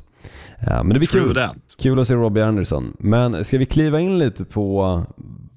Ja, 0.68 0.84
men 0.84 0.94
det 0.94 1.00
blir 1.00 1.08
kul. 1.08 1.40
kul 1.82 2.00
att 2.00 2.08
se 2.08 2.14
Robbie 2.14 2.42
Anderson. 2.42 2.94
Men 3.00 3.46
ska 3.46 3.58
vi 3.58 3.66
kliva 3.66 4.00
in 4.00 4.20
lite 4.20 4.46
på 4.46 5.04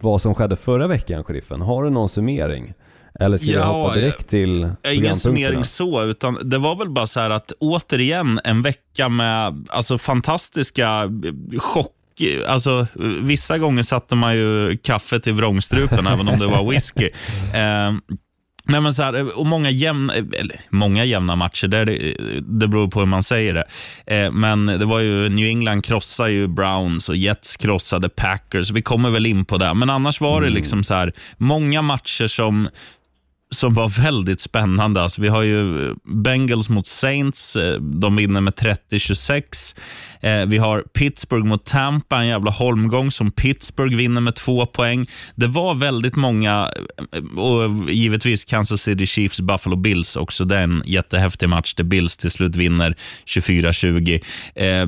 vad 0.00 0.22
som 0.22 0.34
skedde 0.34 0.56
förra 0.56 0.86
veckan, 0.86 1.24
sheriffen? 1.24 1.60
Har 1.60 1.84
du 1.84 1.90
någon 1.90 2.08
summering? 2.08 2.74
Eller 3.20 3.38
ska 3.38 3.46
ja, 3.46 3.58
vi 3.58 3.78
hoppa 3.82 3.94
direkt 3.94 4.28
till 4.28 4.70
Ingen 4.88 5.16
summering 5.16 5.64
så, 5.64 6.04
utan 6.04 6.38
det 6.44 6.58
var 6.58 6.76
väl 6.76 6.90
bara 6.90 7.06
så 7.06 7.20
här 7.20 7.30
att 7.30 7.52
återigen 7.60 8.40
en 8.44 8.62
vecka 8.62 9.08
med 9.08 9.66
alltså, 9.70 9.98
fantastiska 9.98 11.10
chock 11.58 11.94
Alltså, 12.46 12.86
vissa 13.22 13.58
gånger 13.58 13.82
satte 13.82 14.16
man 14.16 14.36
ju 14.36 14.76
kaffet 14.76 15.26
i 15.26 15.32
vrångstrupen, 15.32 16.06
även 16.06 16.28
om 16.28 16.38
det 16.38 16.46
var 16.46 16.70
whisky. 16.70 17.10
Eh, 17.54 17.92
Nej, 18.68 18.80
men 18.80 18.94
så 18.94 19.02
här, 19.02 19.38
och 19.38 19.46
många, 19.46 19.70
jämna, 19.70 20.12
många 20.70 21.04
jämna 21.04 21.36
matcher, 21.36 21.68
det, 21.68 21.84
det 22.40 22.68
beror 22.68 22.88
på 22.88 22.98
hur 23.00 23.06
man 23.06 23.22
säger 23.22 23.54
det. 23.54 23.64
Eh, 24.06 24.30
men 24.30 24.66
det 24.66 24.84
var 24.84 25.00
ju 25.00 25.28
New 25.28 25.46
England 25.46 25.84
krossade 25.84 26.32
ju 26.32 26.46
Browns 26.46 27.08
och 27.08 27.16
Jets 27.16 27.56
krossade 27.56 28.08
Packers. 28.08 28.70
Vi 28.70 28.82
kommer 28.82 29.10
väl 29.10 29.26
in 29.26 29.44
på 29.44 29.58
det. 29.58 29.74
Men 29.74 29.90
annars 29.90 30.20
var 30.20 30.40
det 30.40 30.46
mm. 30.46 30.56
liksom 30.56 30.84
så 30.84 30.94
här, 30.94 31.12
många 31.36 31.82
matcher 31.82 32.26
som 32.26 32.68
som 33.50 33.74
var 33.74 33.88
väldigt 34.02 34.40
spännande. 34.40 35.02
Alltså, 35.02 35.22
vi 35.22 35.28
har 35.28 35.42
ju 35.42 35.88
eh, 35.88 35.94
Bengals 36.04 36.68
mot 36.68 36.86
Saints. 36.86 37.56
Eh, 37.56 37.80
de 37.80 38.16
vinner 38.16 38.40
med 38.40 38.54
30-26. 38.54 39.74
Eh, 40.20 40.46
vi 40.46 40.58
har 40.58 40.80
Pittsburgh 40.80 41.46
mot 41.46 41.64
Tampa, 41.64 42.16
en 42.16 42.26
jävla 42.26 42.50
holmgång 42.50 43.10
som 43.10 43.30
Pittsburgh 43.30 43.96
vinner 43.96 44.20
med 44.20 44.34
två 44.34 44.66
poäng. 44.66 45.06
Det 45.34 45.46
var 45.46 45.74
väldigt 45.74 46.16
många, 46.16 46.70
eh, 47.12 47.40
och 47.40 47.90
givetvis 47.90 48.44
Kansas 48.44 48.82
City 48.82 49.06
Chiefs, 49.06 49.40
Buffalo 49.40 49.76
Bills 49.76 50.16
också. 50.16 50.44
Det 50.44 50.58
är 50.58 50.62
en 50.62 50.82
jättehäftig 50.86 51.48
match 51.48 51.74
där 51.74 51.84
Bills 51.84 52.16
till 52.16 52.30
slut 52.30 52.56
vinner 52.56 52.94
24-20. 53.26 54.20
Eh, 54.54 54.86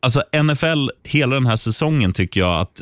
alltså 0.00 0.22
NFL, 0.44 0.88
hela 1.04 1.34
den 1.34 1.46
här 1.46 1.56
säsongen 1.56 2.12
tycker 2.12 2.40
jag 2.40 2.60
att 2.60 2.80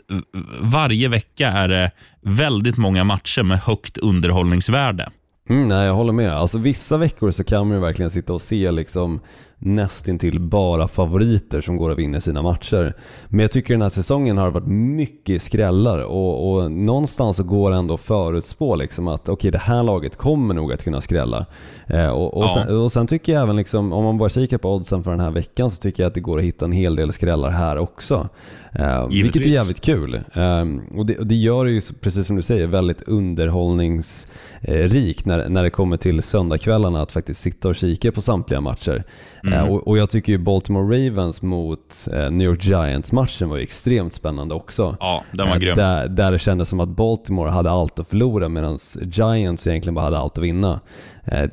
varje 0.60 1.08
vecka 1.08 1.48
är 1.48 1.68
det 1.68 1.90
väldigt 2.20 2.76
många 2.76 3.04
matcher 3.04 3.42
med 3.42 3.58
högt 3.58 3.98
underhållningsvärde. 3.98 5.08
Mm, 5.48 5.68
nej, 5.68 5.86
jag 5.86 5.94
håller 5.94 6.12
med. 6.12 6.32
Alltså 6.32 6.58
vissa 6.58 6.96
veckor 6.96 7.30
så 7.30 7.44
kan 7.44 7.68
man 7.68 7.76
ju 7.76 7.82
verkligen 7.82 8.10
sitta 8.10 8.32
och 8.32 8.42
se 8.42 8.70
liksom 8.70 9.20
nästintill 9.58 10.40
bara 10.40 10.88
favoriter 10.88 11.60
som 11.60 11.76
går 11.76 11.90
att 11.90 11.98
vinna 11.98 12.20
sina 12.20 12.42
matcher. 12.42 12.94
Men 13.28 13.40
jag 13.40 13.50
tycker 13.50 13.74
den 13.74 13.82
här 13.82 13.88
säsongen 13.88 14.38
har 14.38 14.50
varit 14.50 14.66
mycket 14.66 15.42
skrällar 15.42 15.98
och, 15.98 16.52
och 16.52 16.72
någonstans 16.72 17.36
så 17.36 17.42
går 17.42 17.70
det 17.70 17.76
ändå 17.76 17.94
att 17.94 18.00
förutspå 18.00 18.76
liksom 18.76 19.08
att 19.08 19.20
okej 19.20 19.32
okay, 19.32 19.50
det 19.50 19.58
här 19.58 19.82
laget 19.82 20.16
kommer 20.16 20.54
nog 20.54 20.72
att 20.72 20.84
kunna 20.84 21.00
skrälla. 21.00 21.46
Eh, 21.86 22.08
och, 22.08 22.34
och, 22.34 22.44
ja. 22.44 22.50
sen, 22.54 22.76
och, 22.76 22.92
sen, 22.92 23.06
tycker 23.06 23.32
jag 23.32 23.42
även 23.42 23.56
liksom, 23.56 23.92
om 23.92 24.04
man 24.04 24.18
bara 24.18 24.28
kikar 24.28 24.58
på 24.58 24.74
oddsen 24.74 25.04
för 25.04 25.10
den 25.10 25.20
här 25.20 25.30
veckan 25.30 25.70
så 25.70 25.76
tycker 25.76 26.02
jag 26.02 26.08
att 26.08 26.14
det 26.14 26.20
går 26.20 26.38
att 26.38 26.44
hitta 26.44 26.64
en 26.64 26.72
hel 26.72 26.96
del 26.96 27.12
skrällar 27.12 27.50
här 27.50 27.78
också. 27.78 28.28
Eh, 28.72 29.08
vilket 29.08 29.46
är 29.46 29.50
jävligt 29.50 29.80
kul. 29.80 30.14
Eh, 30.14 30.64
och, 30.98 31.06
det, 31.06 31.18
och, 31.18 31.26
det, 31.26 31.34
gör 31.34 31.64
det 31.64 31.70
ju, 31.70 31.80
precis 32.00 32.26
som 32.26 32.36
du 32.36 32.42
säger, 32.42 32.66
väldigt 32.66 33.02
underhållningsrikt 33.02 35.26
när, 35.26 35.48
när 35.48 35.62
det 35.62 35.70
kommer 35.70 35.96
till 35.96 36.22
söndagskvällarna 36.22 37.02
att 37.02 37.12
faktiskt 37.12 37.40
sitta 37.40 37.68
och 37.68 37.76
kika 37.76 38.12
på 38.12 38.20
samtliga 38.20 38.60
matcher. 38.60 39.04
Eh, 39.46 39.58
mm. 39.58 39.72
och, 39.72 39.88
och, 39.88 39.98
jag 39.98 40.10
tycker 40.10 40.32
ju 40.32 40.38
Baltimore 40.38 41.06
Ravens 41.06 41.42
mot 41.42 42.08
eh, 42.12 42.30
New 42.30 42.46
York 42.48 42.64
Giants-matchen 42.64 43.48
var 43.48 43.56
ju 43.56 43.62
extremt 43.62 44.12
spännande 44.12 44.54
också. 44.54 44.96
Ja, 45.00 45.24
den 45.32 45.48
var 45.48 45.54
eh, 45.54 45.60
grym. 45.60 45.76
Där, 45.76 46.08
där 46.08 46.32
det 46.32 46.38
kändes 46.38 46.68
som 46.68 46.80
att 46.80 46.88
Baltimore 46.88 47.50
hade 47.50 47.70
allt 47.70 47.98
att 47.98 48.08
förlora 48.08 48.48
medan 48.48 48.78
Giants 49.02 49.66
egentligen 49.66 49.94
bara 49.94 50.04
hade 50.04 50.18
allt 50.18 50.38
att 50.38 50.44
vinna. 50.44 50.80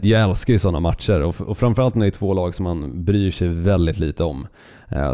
Jag 0.01 0.21
älskar 0.21 0.53
ju 0.53 0.59
sådana 0.59 0.79
matcher 0.79 1.21
och, 1.21 1.41
och 1.41 1.57
framförallt 1.57 1.95
när 1.95 2.05
det 2.05 2.09
är 2.09 2.11
två 2.11 2.33
lag 2.33 2.55
som 2.55 2.63
man 2.63 3.05
bryr 3.05 3.31
sig 3.31 3.47
väldigt 3.47 3.99
lite 3.99 4.23
om. 4.23 4.47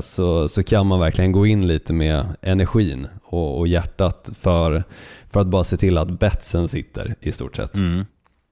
Så, 0.01 0.47
så 0.47 0.63
kan 0.63 0.87
man 0.87 0.99
verkligen 0.99 1.31
gå 1.31 1.45
in 1.45 1.67
lite 1.67 1.93
med 1.93 2.25
energin 2.41 3.07
och, 3.23 3.59
och 3.59 3.67
hjärtat 3.67 4.29
för, 4.39 4.83
för 5.31 5.39
att 5.39 5.47
bara 5.47 5.63
se 5.63 5.77
till 5.77 5.97
att 5.97 6.19
betsen 6.19 6.67
sitter 6.67 7.15
i 7.19 7.31
stort 7.31 7.55
sett. 7.55 7.75
Mm. 7.75 8.05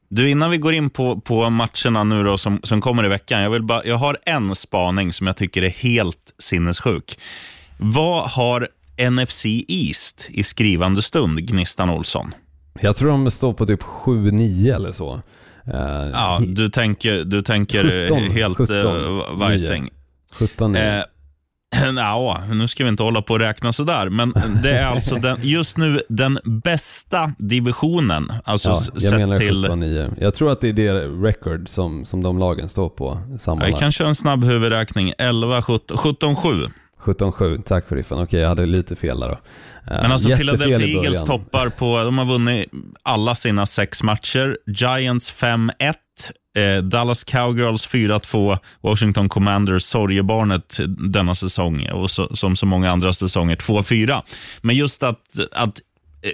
Du, 0.09 0.29
innan 0.29 0.51
vi 0.51 0.57
går 0.57 0.73
in 0.73 0.89
på, 0.89 1.19
på 1.19 1.49
matcherna 1.49 2.03
nu 2.03 2.23
då, 2.23 2.37
som, 2.37 2.59
som 2.63 2.81
kommer 2.81 3.05
i 3.05 3.07
veckan. 3.07 3.41
Jag, 3.43 3.49
vill 3.49 3.63
bara, 3.63 3.85
jag 3.85 3.97
har 3.97 4.17
en 4.25 4.55
spaning 4.55 5.13
som 5.13 5.27
jag 5.27 5.37
tycker 5.37 5.61
är 5.61 5.69
helt 5.69 6.33
sinnessjuk. 6.37 7.19
Vad 7.77 8.29
har 8.29 8.67
NFC 9.09 9.45
East 9.67 10.27
i 10.29 10.43
skrivande 10.43 11.01
stund, 11.01 11.47
Gnistan 11.47 11.89
Olsson? 11.89 12.33
Jag 12.81 12.95
tror 12.95 13.09
de 13.09 13.31
står 13.31 13.53
på 13.53 13.65
typ 13.65 13.81
7-9 13.81 14.75
eller 14.75 14.91
så. 14.91 15.13
Uh, 15.13 16.09
ja, 16.13 16.41
du 16.47 16.69
tänker, 16.69 17.23
du 17.23 17.41
tänker 17.41 18.07
17, 18.07 18.31
helt 18.31 18.57
17, 18.57 18.75
uh, 18.75 19.37
vajsing. 19.37 19.89
17 20.31 20.71
9. 20.71 21.03
Ja, 21.95 22.41
nu 22.49 22.67
ska 22.67 22.83
vi 22.83 22.89
inte 22.89 23.03
hålla 23.03 23.21
på 23.21 23.33
och 23.33 23.39
räkna 23.39 23.71
sådär, 23.73 24.09
men 24.09 24.33
det 24.63 24.77
är 24.77 24.85
alltså 24.85 25.15
den, 25.15 25.39
just 25.41 25.77
nu 25.77 26.01
den 26.09 26.39
bästa 26.43 27.31
divisionen. 27.37 28.31
Alltså 28.43 28.69
ja, 28.69 28.81
jag 28.93 29.13
menar 29.13 29.37
till... 29.37 29.65
17-9. 29.65 30.13
Jag 30.19 30.33
tror 30.33 30.51
att 30.51 30.61
det 30.61 30.69
är 30.69 30.73
det 30.73 30.91
record 31.07 31.69
som, 31.69 32.05
som 32.05 32.23
de 32.23 32.39
lagen 32.39 32.69
står 32.69 32.89
på 32.89 33.17
sammanlagt. 33.39 33.71
Jag 33.71 33.79
kan 33.79 33.91
köra 33.91 34.07
en 34.07 34.15
snabb 34.15 34.43
huvudräkning. 34.43 35.13
11, 35.17 35.61
17, 35.61 35.97
17-7. 35.97 36.69
17-7, 37.07 37.61
tack 37.61 37.85
sheriffen. 37.85 38.19
Okej, 38.19 38.39
jag 38.39 38.49
hade 38.49 38.65
lite 38.65 38.95
fel 38.95 39.19
där 39.19 39.29
då. 39.29 39.37
Men 39.85 40.11
alltså 40.11 40.29
Philadelphia 40.29 40.87
Eagles 40.87 41.23
toppar 41.23 41.69
på, 41.69 42.03
de 42.03 42.17
har 42.17 42.25
vunnit 42.25 42.69
alla 43.03 43.35
sina 43.35 43.65
sex 43.65 44.03
matcher. 44.03 44.57
Giants 44.65 45.33
5-1, 45.33 45.71
Eh, 46.57 46.83
Dallas 46.83 47.23
Cowgirls 47.23 47.87
4-2, 47.87 48.57
Washington 48.81 49.29
Commanders 49.29 49.83
sorgebarnet 49.83 50.77
denna 50.87 51.35
säsong 51.35 51.89
och 51.89 52.11
så, 52.11 52.35
som 52.35 52.55
så 52.55 52.65
många 52.65 52.91
andra 52.91 53.13
säsonger 53.13 53.55
2-4. 53.55 54.21
Men 54.61 54.75
just 54.75 55.03
att, 55.03 55.21
att 55.51 55.79
eh, 55.79 55.83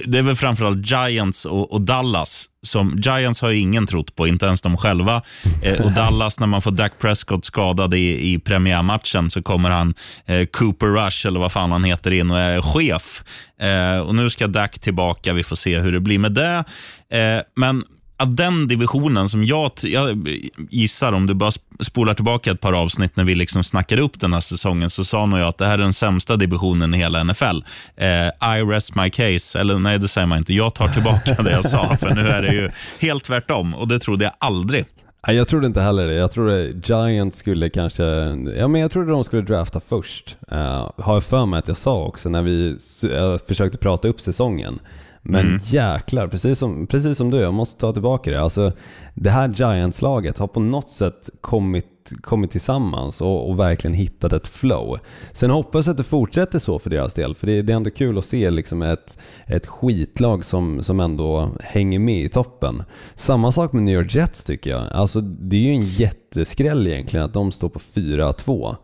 det 0.05 0.17
är 0.17 0.21
väl 0.21 0.35
framförallt 0.35 0.91
Giants 0.91 1.45
och, 1.45 1.73
och, 1.73 1.81
Dallas. 1.81 2.49
Som, 2.61 2.97
Giants 2.97 3.41
har 3.41 3.49
ju 3.49 3.57
ingen 3.57 3.87
trott 3.87 4.15
på, 4.15 4.27
inte 4.27 4.45
ens 4.45 4.61
de 4.61 4.77
själva. 4.77 5.21
Eh, 5.63 5.81
och 5.81 5.91
Dallas, 5.95 6.39
när 6.39 6.47
man 6.47 6.61
får 6.61 6.71
Dak 6.71 6.91
Prescott 6.99 7.45
skadad 7.45 7.93
i, 7.93 8.33
i 8.33 8.39
premiärmatchen 8.39 9.29
så 9.29 9.43
kommer 9.43 9.69
han, 9.69 9.93
eh, 10.25 10.45
Cooper 10.45 10.87
Rush, 10.87 11.27
eller 11.27 11.39
vad 11.39 11.51
fan 11.51 11.71
han 11.71 11.83
heter, 11.83 12.13
in 12.13 12.31
och 12.31 12.39
är 12.39 12.61
chef. 12.61 13.23
Eh, 13.59 13.99
och 13.99 14.15
Nu 14.15 14.29
ska 14.29 14.47
Dak 14.47 14.79
tillbaka, 14.79 15.33
vi 15.33 15.43
får 15.43 15.55
se 15.55 15.79
hur 15.79 15.91
det 15.91 15.99
blir 15.99 16.19
med 16.19 16.31
det. 16.31 16.63
Eh, 17.09 17.41
men 17.55 17.83
att 18.23 18.37
den 18.37 18.67
divisionen 18.67 19.29
som 19.29 19.45
jag, 19.45 19.71
jag 19.83 20.27
gissar, 20.69 21.11
om 21.11 21.25
du 21.25 21.33
bara 21.33 21.51
spolar 21.79 22.13
tillbaka 22.13 22.51
ett 22.51 22.61
par 22.61 22.73
avsnitt 22.73 23.15
när 23.15 23.23
vi 23.23 23.35
liksom 23.35 23.63
snackade 23.63 24.01
upp 24.01 24.19
den 24.19 24.33
här 24.33 24.39
säsongen, 24.39 24.89
så 24.89 25.03
sa 25.03 25.25
nog 25.25 25.39
jag 25.39 25.47
att 25.47 25.57
det 25.57 25.65
här 25.65 25.73
är 25.73 25.77
den 25.77 25.93
sämsta 25.93 26.35
divisionen 26.35 26.93
i 26.93 26.97
hela 26.97 27.23
NFL. 27.23 27.63
Eh, 27.95 28.57
I 28.57 28.61
rest 28.61 28.95
my 28.95 29.09
case, 29.09 29.59
eller 29.59 29.79
nej 29.79 29.99
det 29.99 30.07
säger 30.07 30.27
man 30.27 30.37
inte. 30.37 30.53
Jag 30.53 30.75
tar 30.75 30.87
tillbaka 30.87 31.43
det 31.43 31.51
jag 31.51 31.65
sa, 31.65 31.95
för 31.99 32.09
nu 32.09 32.27
är 32.27 32.41
det 32.41 32.53
ju 32.53 32.69
helt 32.99 33.23
tvärtom 33.23 33.75
och 33.75 33.87
det 33.87 33.99
trodde 33.99 34.23
jag 34.23 34.33
aldrig. 34.37 34.85
Nej, 35.27 35.35
jag 35.35 35.47
trodde 35.47 35.67
inte 35.67 35.81
heller 35.81 36.07
det. 36.07 36.13
Jag 36.13 36.31
trodde 36.31 36.73
Giants 36.83 37.37
skulle 37.37 37.69
kanske, 37.69 38.03
ja 38.57 38.67
men 38.67 38.81
jag 38.81 38.91
trodde 38.91 39.11
de 39.11 39.23
skulle 39.23 39.41
drafta 39.41 39.79
först. 39.79 40.37
Uh, 40.51 40.89
har 40.97 41.13
jag 41.13 41.23
för 41.23 41.45
mig 41.45 41.59
att 41.59 41.67
jag 41.67 41.77
sa 41.77 42.03
också 42.03 42.29
när 42.29 42.41
vi 42.41 42.77
uh, 43.03 43.37
försökte 43.47 43.77
prata 43.77 44.07
upp 44.07 44.21
säsongen. 44.21 44.79
Men 45.25 45.47
mm. 45.47 45.59
jäklar, 45.63 46.27
precis 46.27 46.59
som, 46.59 46.87
precis 46.87 47.17
som 47.17 47.29
du, 47.29 47.37
jag 47.37 47.53
måste 47.53 47.79
ta 47.79 47.93
tillbaka 47.93 48.31
det. 48.31 48.41
Alltså, 48.41 48.71
det 49.13 49.29
här 49.29 49.49
Giants-laget 49.49 50.37
har 50.37 50.47
på 50.47 50.59
något 50.59 50.89
sätt 50.89 51.29
kommit, 51.41 52.11
kommit 52.21 52.51
tillsammans 52.51 53.21
och, 53.21 53.49
och, 53.49 53.59
verkligen 53.59 53.93
hittat 53.93 54.33
ett 54.33 54.47
flow. 54.47 54.99
Sen 55.31 55.49
hoppas 55.49 55.85
jag 55.85 55.93
att 55.93 55.97
det 55.97 56.03
fortsätter 56.03 56.59
så 56.59 56.79
för 56.79 56.89
deras 56.89 57.13
del, 57.13 57.35
för 57.35 57.47
det, 57.47 57.61
det 57.61 57.73
är 57.73 57.77
ändå 57.77 57.89
kul 57.89 58.17
att 58.17 58.25
se 58.25 58.51
liksom 58.51 58.81
ett, 58.81 59.17
ett 59.45 59.67
skitlag 59.67 60.45
som, 60.45 60.83
som 60.83 60.99
ändå 60.99 61.49
hänger 61.59 61.99
med 61.99 62.23
i 62.23 62.29
toppen. 62.29 62.83
Samma 63.15 63.51
sak 63.51 63.73
med 63.73 63.83
New 63.83 63.95
York 63.95 64.15
Jets 64.15 64.43
tycker 64.43 64.69
jag. 64.69 64.83
Alltså, 64.91 65.21
det 65.21 65.55
är 65.55 65.61
ju 65.61 65.73
en 65.73 65.85
jätteskräll 65.85 66.87
egentligen 66.87 67.25
att 67.25 67.33
de 67.33 67.51
står 67.51 67.69
på 67.69 67.79
4-2. 67.79 68.75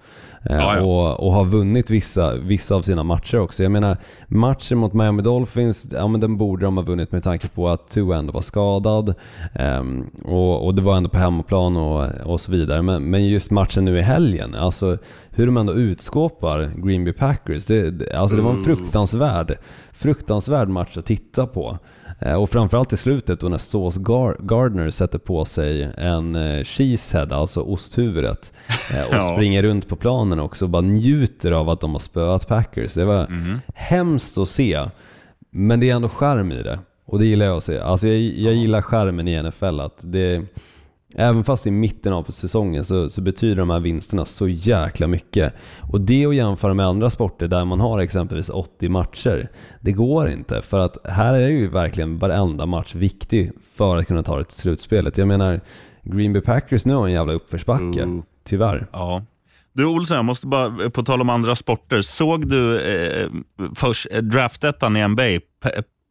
Eh, 0.44 0.56
ja. 0.56 0.82
Och, 0.82 1.28
och, 1.28 1.34
har 1.34 1.46
vunnit 1.46 1.90
vissa, 1.90 2.36
vissa 2.36 2.76
av 2.76 2.82
sina 2.82 3.04
matcher 3.04 3.40
också. 3.40 3.64
Jag 3.64 3.72
menar, 3.72 3.98
matchen 4.28 4.78
mot 4.78 4.94
Miami 4.94 5.22
Dolphins, 5.22 5.88
ja 5.92 6.08
men 6.08 6.22
den 6.22 6.38
borde 6.38 6.66
de 6.66 6.78
ha 6.78 6.84
vunnit 6.84 7.12
med 7.12 7.24
tanke 7.24 7.48
på 7.48 7.70
att 7.70 7.90
Tua 7.90 8.18
ändå 8.18 8.32
var 8.32 8.42
skadad. 8.42 9.14
Um, 9.60 10.10
och, 10.26 10.66
och, 10.66 10.76
det 10.76 10.82
var 10.82 10.98
ändå 10.98 11.10
på 11.10 11.18
hemmaplan 11.18 11.78
och, 11.78 12.10
och 12.26 12.42
så 12.42 12.52
vidare. 12.52 12.82
Men, 12.82 13.04
men 13.04 13.28
just 13.28 13.52
matchen 13.52 13.86
nu 13.86 13.98
i 13.98 14.02
helgen, 14.02 14.56
alltså 14.56 14.98
hur 15.30 15.46
de 15.46 15.58
ändå 15.58 15.74
utskåpar 15.74 16.72
Green 16.76 17.04
Bay 17.04 17.14
Packers. 17.14 17.66
Det, 17.66 18.14
alltså 18.14 18.36
det 18.36 18.42
var 18.42 18.52
en 18.52 18.64
fruktansvärd, 18.64 19.58
fruktansvärd 19.92 20.70
match 20.70 20.98
att 20.98 21.06
titta 21.06 21.48
på. 21.48 21.78
Eh, 22.20 22.34
och 22.34 22.50
framförallt 22.50 22.94
i 22.94 22.98
slutet 22.98 23.40
då 23.40 23.50
när 23.50 23.58
Sauce 23.58 24.00
Gardner 24.40 24.90
sätter 24.90 25.20
på 25.20 25.46
sig 25.46 25.90
en 25.98 26.36
eh, 26.36 26.64
cheesehead, 26.64 27.28
alltså 27.32 27.62
osthuvudet, 27.62 28.54
eh, 28.94 29.08
och 29.08 29.14
ja. 29.24 29.34
springer 29.34 29.64
runt 29.64 29.88
på 29.88 29.96
planen 29.96 30.40
också 30.40 30.66
och 30.66 30.70
bara 30.70 30.82
njuter 30.82 31.52
av 31.52 31.70
att 31.70 31.82
de 31.82 31.92
har 31.92 32.00
spöat 32.00 32.48
Packers. 32.48 32.94
Det 32.94 33.06
var 33.06 33.26
mm. 33.26 33.60
hemskt 33.74 34.38
att 34.38 34.50
se, 34.50 34.86
men 35.50 35.80
det 35.80 35.90
är 35.90 35.96
ändå 35.96 36.10
skärm 36.10 36.52
i 36.52 36.64
det. 36.64 36.80
Och 37.06 37.20
det 37.20 37.26
gillar 37.26 37.46
jag 37.46 37.58
att 37.58 37.64
se. 37.64 37.80
Alltså 37.80 38.08
jag, 38.08 38.18
jag 38.18 38.54
gillar 38.54 38.82
skärmen 38.82 39.28
i 39.28 39.44
NFL, 39.44 39.80
att 39.80 39.98
det 40.02 40.42
Även 41.16 41.44
fast 41.44 41.68
i 41.68 41.72
mitten 41.72 42.14
av 42.14 42.24
säsongen 42.24 42.86
så, 42.86 43.10
så, 43.10 43.22
betyder 43.22 43.56
de 43.56 43.70
här 43.70 43.80
vinsterna 43.80 44.26
så 44.26 44.48
jäkla 44.48 45.08
mycket. 45.08 45.54
Och 45.92 46.02
det 46.02 46.26
att 46.26 46.36
jämföra 46.36 46.74
med 46.74 46.86
andra 46.86 47.10
sporter 47.10 47.48
där 47.48 47.66
man 47.66 47.80
har 47.80 48.00
exempelvis 48.00 48.50
80 48.50 48.90
matcher, 48.90 49.50
det 49.82 49.92
går 49.92 50.30
inte. 50.30 50.62
För 50.62 50.80
att 50.80 50.98
här 51.04 51.34
är 51.34 51.50
ju 51.50 51.68
verkligen 51.68 52.20
varenda 52.20 52.66
match 52.66 52.96
viktig 52.96 53.52
för 53.76 53.98
att 53.98 54.08
kunna 54.08 54.24
ta 54.24 54.38
det 54.38 54.44
till 54.44 54.58
slutspelet. 54.58 55.18
Jag 55.18 55.28
menar, 55.28 55.62
Green 56.04 56.34
Bay 56.34 56.42
Packers 56.42 56.86
nu 56.86 56.94
har 56.94 57.06
en 57.08 57.14
jävla 57.14 57.34
uppförsbacke, 57.34 58.02
mm. 58.02 58.24
tyvärr. 58.44 58.88
Ja. 58.92 59.24
Du 59.74 59.86
Olsson, 59.86 60.16
jag 60.16 60.26
måste 60.26 60.48
bara, 60.48 60.90
på 60.90 61.04
tal 61.04 61.22
om 61.22 61.30
andra 61.30 61.56
sporter. 61.56 62.02
Såg 62.02 62.50
du 62.50 62.80
eh, 62.82 63.30
först, 63.76 64.08
eh, 64.12 64.22
draftettan 64.22 64.98
i 64.98 65.08
NBA? 65.08 65.24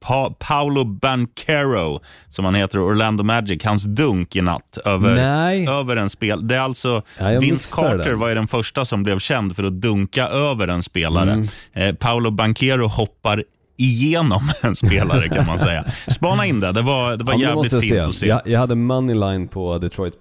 Pa 0.01 0.31
Paolo 0.39 0.85
Banquero, 0.85 2.01
som 2.29 2.45
han 2.45 2.55
heter, 2.55 2.79
Orlando 2.79 3.23
Magic, 3.25 3.65
hans 3.65 3.85
dunk 3.85 4.37
i 4.37 4.41
natt 4.41 4.79
över, 4.85 5.17
över 5.69 5.97
en 5.97 6.11
spel. 6.11 6.49
Det 6.49 6.57
är 6.57 6.61
alltså, 6.61 7.03
ja, 7.19 7.41
Vince 7.41 7.69
Carter 7.73 7.99
den. 8.11 8.19
var 8.19 8.29
ju 8.29 8.35
den 8.35 8.49
första 8.49 8.85
som 8.85 9.03
blev 9.03 9.19
känd 9.19 9.57
för 9.57 9.65
att 9.65 9.77
dunka 9.77 10.27
över 10.29 10.69
en 10.69 10.83
spelare. 10.83 11.33
Mm. 11.33 11.49
Eh, 11.73 11.95
Paolo 11.95 12.31
Banquero 12.31 12.87
hoppar 12.87 13.45
igenom 13.81 14.51
en 14.63 14.75
spelare 14.75 15.29
kan 15.29 15.47
man 15.47 15.59
säga. 15.59 15.85
Spana 16.09 16.47
in 16.47 16.61
det, 16.61 16.73
det 16.73 16.83
var, 16.83 17.17
det 17.17 17.25
var 17.25 17.33
Ja, 17.33 17.39
det 17.39 17.45
jävligt 17.45 17.71
fint 17.73 17.85
se. 17.85 17.99
att 18.01 18.15
se. 18.15 18.27
Jag, 18.27 18.41
jag 18.45 18.61
hade 18.61 18.75
moneyline 18.75 19.49
på 19.49 19.79
Detroit 19.79 20.15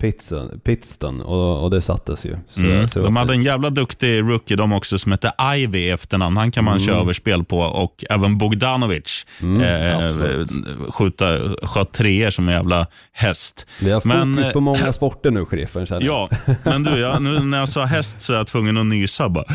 Pittston 0.63 1.21
och, 1.21 1.63
och 1.63 1.69
det 1.71 1.81
sattes 1.81 2.25
ju. 2.25 2.35
Så, 2.49 2.59
Mm. 2.59 2.87
så 2.87 2.99
det 2.99 3.05
De 3.05 3.15
hade 3.15 3.33
en 3.33 3.37
fint. 3.39 3.45
jävla 3.45 3.69
duktig 3.69 4.19
rookie 4.21 4.57
de 4.57 4.73
också 4.73 4.97
som 4.97 5.11
hette 5.11 5.31
Ivy 5.55 5.79
i 5.79 5.89
efternamn. 5.89 6.37
Han 6.37 6.51
kan 6.51 6.63
man 6.63 6.79
köra 6.79 6.95
överspel 6.95 7.43
på 7.43 7.59
och 7.59 8.03
även 8.09 8.37
Bogdanovic 8.37 9.25
eh, 9.63 9.97
absolut. 10.05 10.49
skjuta, 10.93 11.25
sköt 11.63 11.91
treor 11.91 12.29
som 12.29 12.47
en 12.49 12.53
jävla 12.55 12.87
häst. 13.11 13.65
Vi 13.79 13.91
har 13.91 13.99
fokus 14.01 14.15
Men, 14.15 14.39
eh, 14.39 14.49
på 14.51 14.59
många 14.59 14.93
sporter 14.93 15.31
nu, 15.31 15.45
sheriffen. 15.45 15.87
Ja, 16.01 16.29
men 16.63 16.83
du, 16.83 16.99
jag, 16.99 17.21
nu 17.21 17.39
när 17.39 17.59
jag 17.59 17.69
sa 17.69 17.85
häst 17.85 18.21
så 18.21 18.33
är 18.33 18.37
jag 18.37 18.47
tvungen 18.47 18.77
att 18.77 18.85
nysa 18.85 19.29
bara. 19.29 19.45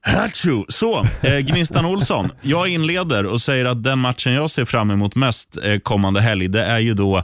Hachu. 0.00 0.64
Så, 0.68 1.06
eh, 1.22 1.38
Gnistan 1.38 1.84
Olsson. 1.84 2.30
Jag 2.42 2.68
inleder 2.68 3.26
och 3.34 3.40
säger 3.40 3.64
att 3.64 3.82
den 3.82 3.98
matchen 3.98 4.32
jag 4.32 4.50
ser 4.50 4.64
fram 4.64 4.90
emot 4.90 5.16
mest 5.16 5.56
eh, 5.62 5.78
kommande 5.78 6.20
helg, 6.20 6.48
det 6.48 6.64
är 6.64 6.78
ju 6.78 6.94
då 6.94 7.16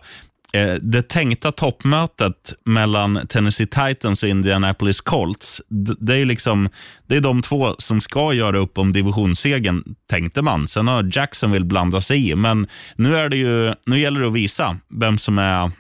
eh, 0.53 0.75
det 0.83 1.09
tänkta 1.09 1.53
toppmötet 1.53 2.53
mellan 2.65 3.27
Tennessee 3.29 3.67
Titans 3.67 4.23
och 4.23 4.29
Indianapolis 4.29 5.01
Colts. 5.01 5.63
Det 5.99 6.17
är, 6.17 6.25
liksom, 6.25 6.69
det 7.07 7.17
är 7.17 7.21
de 7.21 7.43
två 7.43 7.75
som 7.79 8.01
ska 8.01 8.33
göra 8.33 8.59
upp 8.59 8.79
om 8.79 8.93
divisionssegern, 8.93 9.85
tänkte 10.11 10.43
man. 10.43 10.69
Sen 10.69 10.89
har 10.89 11.11
Jacksonville 11.13 11.65
blandat 11.65 12.05
sig 12.05 12.31
i, 12.31 12.35
men 12.35 12.67
nu, 12.97 13.17
är 13.17 13.29
det 13.29 13.37
ju, 13.37 13.75
nu 13.87 14.01
gäller 14.01 14.21
det 14.21 14.27
att 14.27 14.33
visa 14.33 14.77
vem 15.01 15.19
som 15.19 15.39
är 15.39 15.71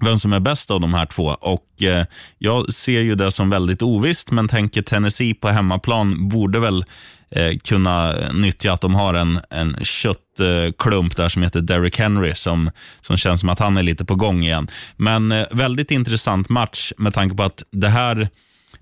vem 0.00 0.18
som 0.18 0.32
är 0.32 0.40
bäst 0.40 0.70
av 0.70 0.80
de 0.80 0.94
här 0.94 1.06
två. 1.06 1.24
Och 1.24 1.82
eh, 1.82 2.06
Jag 2.38 2.72
ser 2.72 3.00
ju 3.00 3.14
det 3.14 3.30
som 3.30 3.50
väldigt 3.50 3.82
ovisst, 3.82 4.30
men 4.30 4.48
tänker 4.48 4.82
Tennessee 4.82 5.34
på 5.34 5.48
hemmaplan 5.48 6.28
borde 6.28 6.58
väl 6.58 6.84
eh, 7.30 7.58
kunna 7.64 8.14
nyttja 8.32 8.72
att 8.72 8.80
de 8.80 8.94
har 8.94 9.14
en, 9.14 9.40
en 9.50 9.76
köttklump 9.82 11.16
där 11.16 11.28
som 11.28 11.42
heter 11.42 11.60
Derrick 11.60 11.98
Henry, 11.98 12.34
som, 12.34 12.70
som 13.00 13.16
känns 13.16 13.40
som 13.40 13.48
att 13.48 13.58
han 13.58 13.76
är 13.76 13.82
lite 13.82 14.04
på 14.04 14.14
gång 14.14 14.42
igen. 14.42 14.68
Men 14.96 15.32
eh, 15.32 15.46
väldigt 15.50 15.90
intressant 15.90 16.48
match 16.48 16.92
med 16.96 17.14
tanke 17.14 17.36
på 17.36 17.42
att 17.42 17.62
det 17.70 17.88
här 17.88 18.28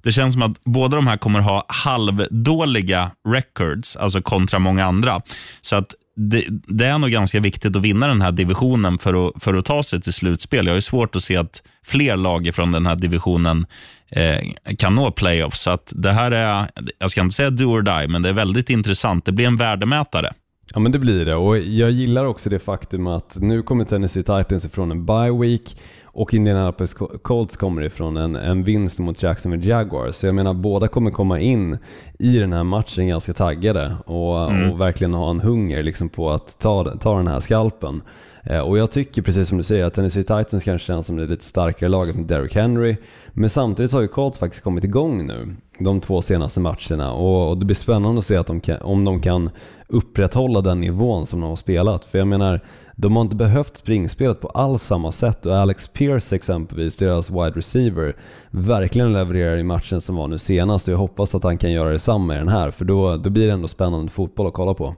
det 0.03 0.13
känns 0.13 0.35
som 0.35 0.43
att 0.43 0.65
båda 0.65 0.97
de 0.97 1.07
här 1.07 1.17
kommer 1.17 1.41
ha 1.41 1.67
halvdåliga 1.69 3.11
records, 3.29 3.97
alltså 3.97 4.23
kontra 4.23 4.59
många 4.59 4.85
andra. 4.85 5.21
Så 5.63 5.77
att 5.77 5.95
det, 6.17 6.45
det 6.51 6.87
är 6.87 6.99
nog 6.99 7.11
ganska 7.11 7.41
viktigt 7.41 7.77
att 7.77 7.83
vinna 7.83 8.07
den 8.07 8.23
här 8.23 8.33
divisionen 8.33 8.99
för 8.99 9.29
att, 9.29 9.43
för 9.43 9.55
att 9.55 9.65
ta 9.65 9.83
sig 9.83 10.01
till 10.01 10.13
slutspel. 10.13 10.67
Jag 10.67 10.73
har 10.73 10.77
ju 10.77 10.83
svårt 10.83 11.17
att 11.17 11.23
se 11.23 11.37
att 11.37 11.63
fler 11.85 12.17
lag 12.17 12.51
från 12.55 12.73
den 12.73 12.87
här 12.87 12.97
divisionen 12.97 13.67
eh, 14.11 14.75
kan 14.79 14.95
nå 14.95 15.11
playoffs. 15.11 15.61
Så 15.61 15.71
att 15.71 15.93
det 15.97 16.13
här 16.13 16.31
är, 16.31 16.71
jag 16.99 17.11
ska 17.11 17.21
inte 17.21 17.35
säga 17.35 17.51
do 17.51 17.65
or 17.65 17.83
die, 17.83 18.09
men 18.09 18.23
det 18.23 18.29
är 18.29 18.33
väldigt 18.33 18.71
intressant. 18.71 19.25
Det 19.25 19.33
blir 19.33 19.47
en 19.47 19.57
värdemätare. 19.57 20.33
Ja 20.75 20.81
men 20.81 20.93
det 20.93 20.99
blir 20.99 21.25
det 21.25 21.35
och 21.35 21.59
jag 21.59 21.91
gillar 21.91 22.25
också 22.25 22.51
det 22.51 22.59
faktum 22.59 23.07
att 23.07 23.37
nu 23.41 23.63
kommer 23.63 23.85
Tennessee 23.85 24.23
Titans 24.23 24.65
ifrån 24.65 24.91
en 24.91 25.07
bye 25.07 25.39
week 25.41 25.77
och 26.15 26.35
Indianapolis 26.35 26.95
Colts 27.23 27.57
kommer 27.57 27.83
ifrån 27.83 28.17
en, 28.17 28.37
en 28.37 28.65
vinst 28.65 28.99
mot 28.99 29.23
Jacksonville 29.23 29.67
Jaguars. 29.67 30.17
Så 30.17 30.27
jag 30.27 30.35
menar 30.35 30.55
båda 30.55 30.89
kommer 30.89 31.11
komma 31.11 31.41
in 31.41 31.79
i 32.19 32.39
den 32.39 32.53
här 32.53 32.65
matchen 32.65 33.09
ganska 33.09 33.33
taggade 33.33 33.97
och, 34.07 34.47
och 34.47 34.81
verkligen 34.81 35.15
ha 35.15 35.31
en 35.31 35.41
hunger 35.41 35.83
liksom 35.83 36.09
på 36.09 36.31
att 36.31 36.59
ta, 36.59 36.85
ta 36.85 37.17
den 37.17 37.27
här 37.27 37.41
skalpen. 37.41 38.03
Eh, 38.43 38.59
Och 38.59 38.79
jag 38.79 38.91
tycker 38.91 39.23
precis 39.23 39.49
som 39.49 39.59
du 39.59 39.65
säger 39.65 39.85
att 39.85 39.95
Tennessee 39.95 40.23
Titans 40.23 40.65
kanske 40.65 40.87
känns 40.87 41.07
som 41.07 41.17
det 41.17 41.27
lite 41.27 41.45
starkare 41.45 41.89
laget 41.89 42.17
med 42.17 42.27
Derrick 42.27 42.55
Henry. 42.55 42.97
Men 43.33 43.51
samtidigt 43.51 43.93
har 43.93 44.01
ju 44.01 44.09
Colts 44.09 44.39
faktiskt 44.39 44.65
kommit 44.65 44.85
igång 44.85 45.27
nu 45.27 45.55
de 45.79 46.01
två 46.01 46.23
senaste 46.23 46.61
matcherna 46.61 47.13
och, 47.13 47.49
och 47.51 47.59
det 47.59 47.65
blir 47.65 47.77
spännande 47.77 48.19
att 48.19 48.27
se 48.27 48.37
att 48.37 48.47
de 48.47 48.61
kan, 48.61 48.77
om 48.83 49.05
de 49.05 49.21
kan 49.21 49.51
upprätthålla 49.89 50.61
den 50.61 50.81
nivån 50.81 51.27
som 51.27 51.41
de 51.41 51.49
har 51.49 51.57
spelat. 51.57 52.05
För 52.05 52.19
jag 52.19 52.27
menar, 52.29 52.61
de 52.97 53.17
har 53.17 53.23
inte 53.23 53.37
behövt 53.37 53.77
springspelet 53.77 54.41
på 54.41 54.49
alls 54.49 54.83
samma 54.83 55.13
sätt 55.13 55.47
och 55.47 55.57
Alex 55.57 55.89
Pierce 55.89 56.37
exempelvis, 56.37 56.97
deras 56.97 57.31
wide 57.31 57.51
receiver, 57.51 58.17
verkligen 58.51 59.13
levererar 59.13 59.57
i 59.57 59.63
matchen 59.63 60.01
som 60.01 60.17
var 60.17 60.29
nu 60.29 60.39
senast 60.39 60.89
och 60.89 60.95
jag 60.95 60.99
hoppas 60.99 61.35
att 61.35 61.43
han 61.43 61.59
kan 61.59 61.73
göra 61.73 61.91
detsamma 61.91 62.35
i 62.35 62.39
den 62.39 62.49
här 62.49 62.71
för 62.71 62.85
då, 62.85 63.17
då 63.17 63.31
blir 63.31 63.47
det 63.47 63.53
ändå 63.53 63.69
spännande 63.69 64.13
fotboll 64.13 64.47
att 64.47 64.55
kolla 64.55 64.75
på. 64.75 64.97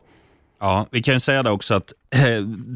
Ja, 0.60 0.86
vi 0.90 1.02
kan 1.02 1.14
ju 1.14 1.20
säga 1.20 1.42
det 1.42 1.50
också 1.50 1.74
att 1.74 1.92
eh, 2.14 2.20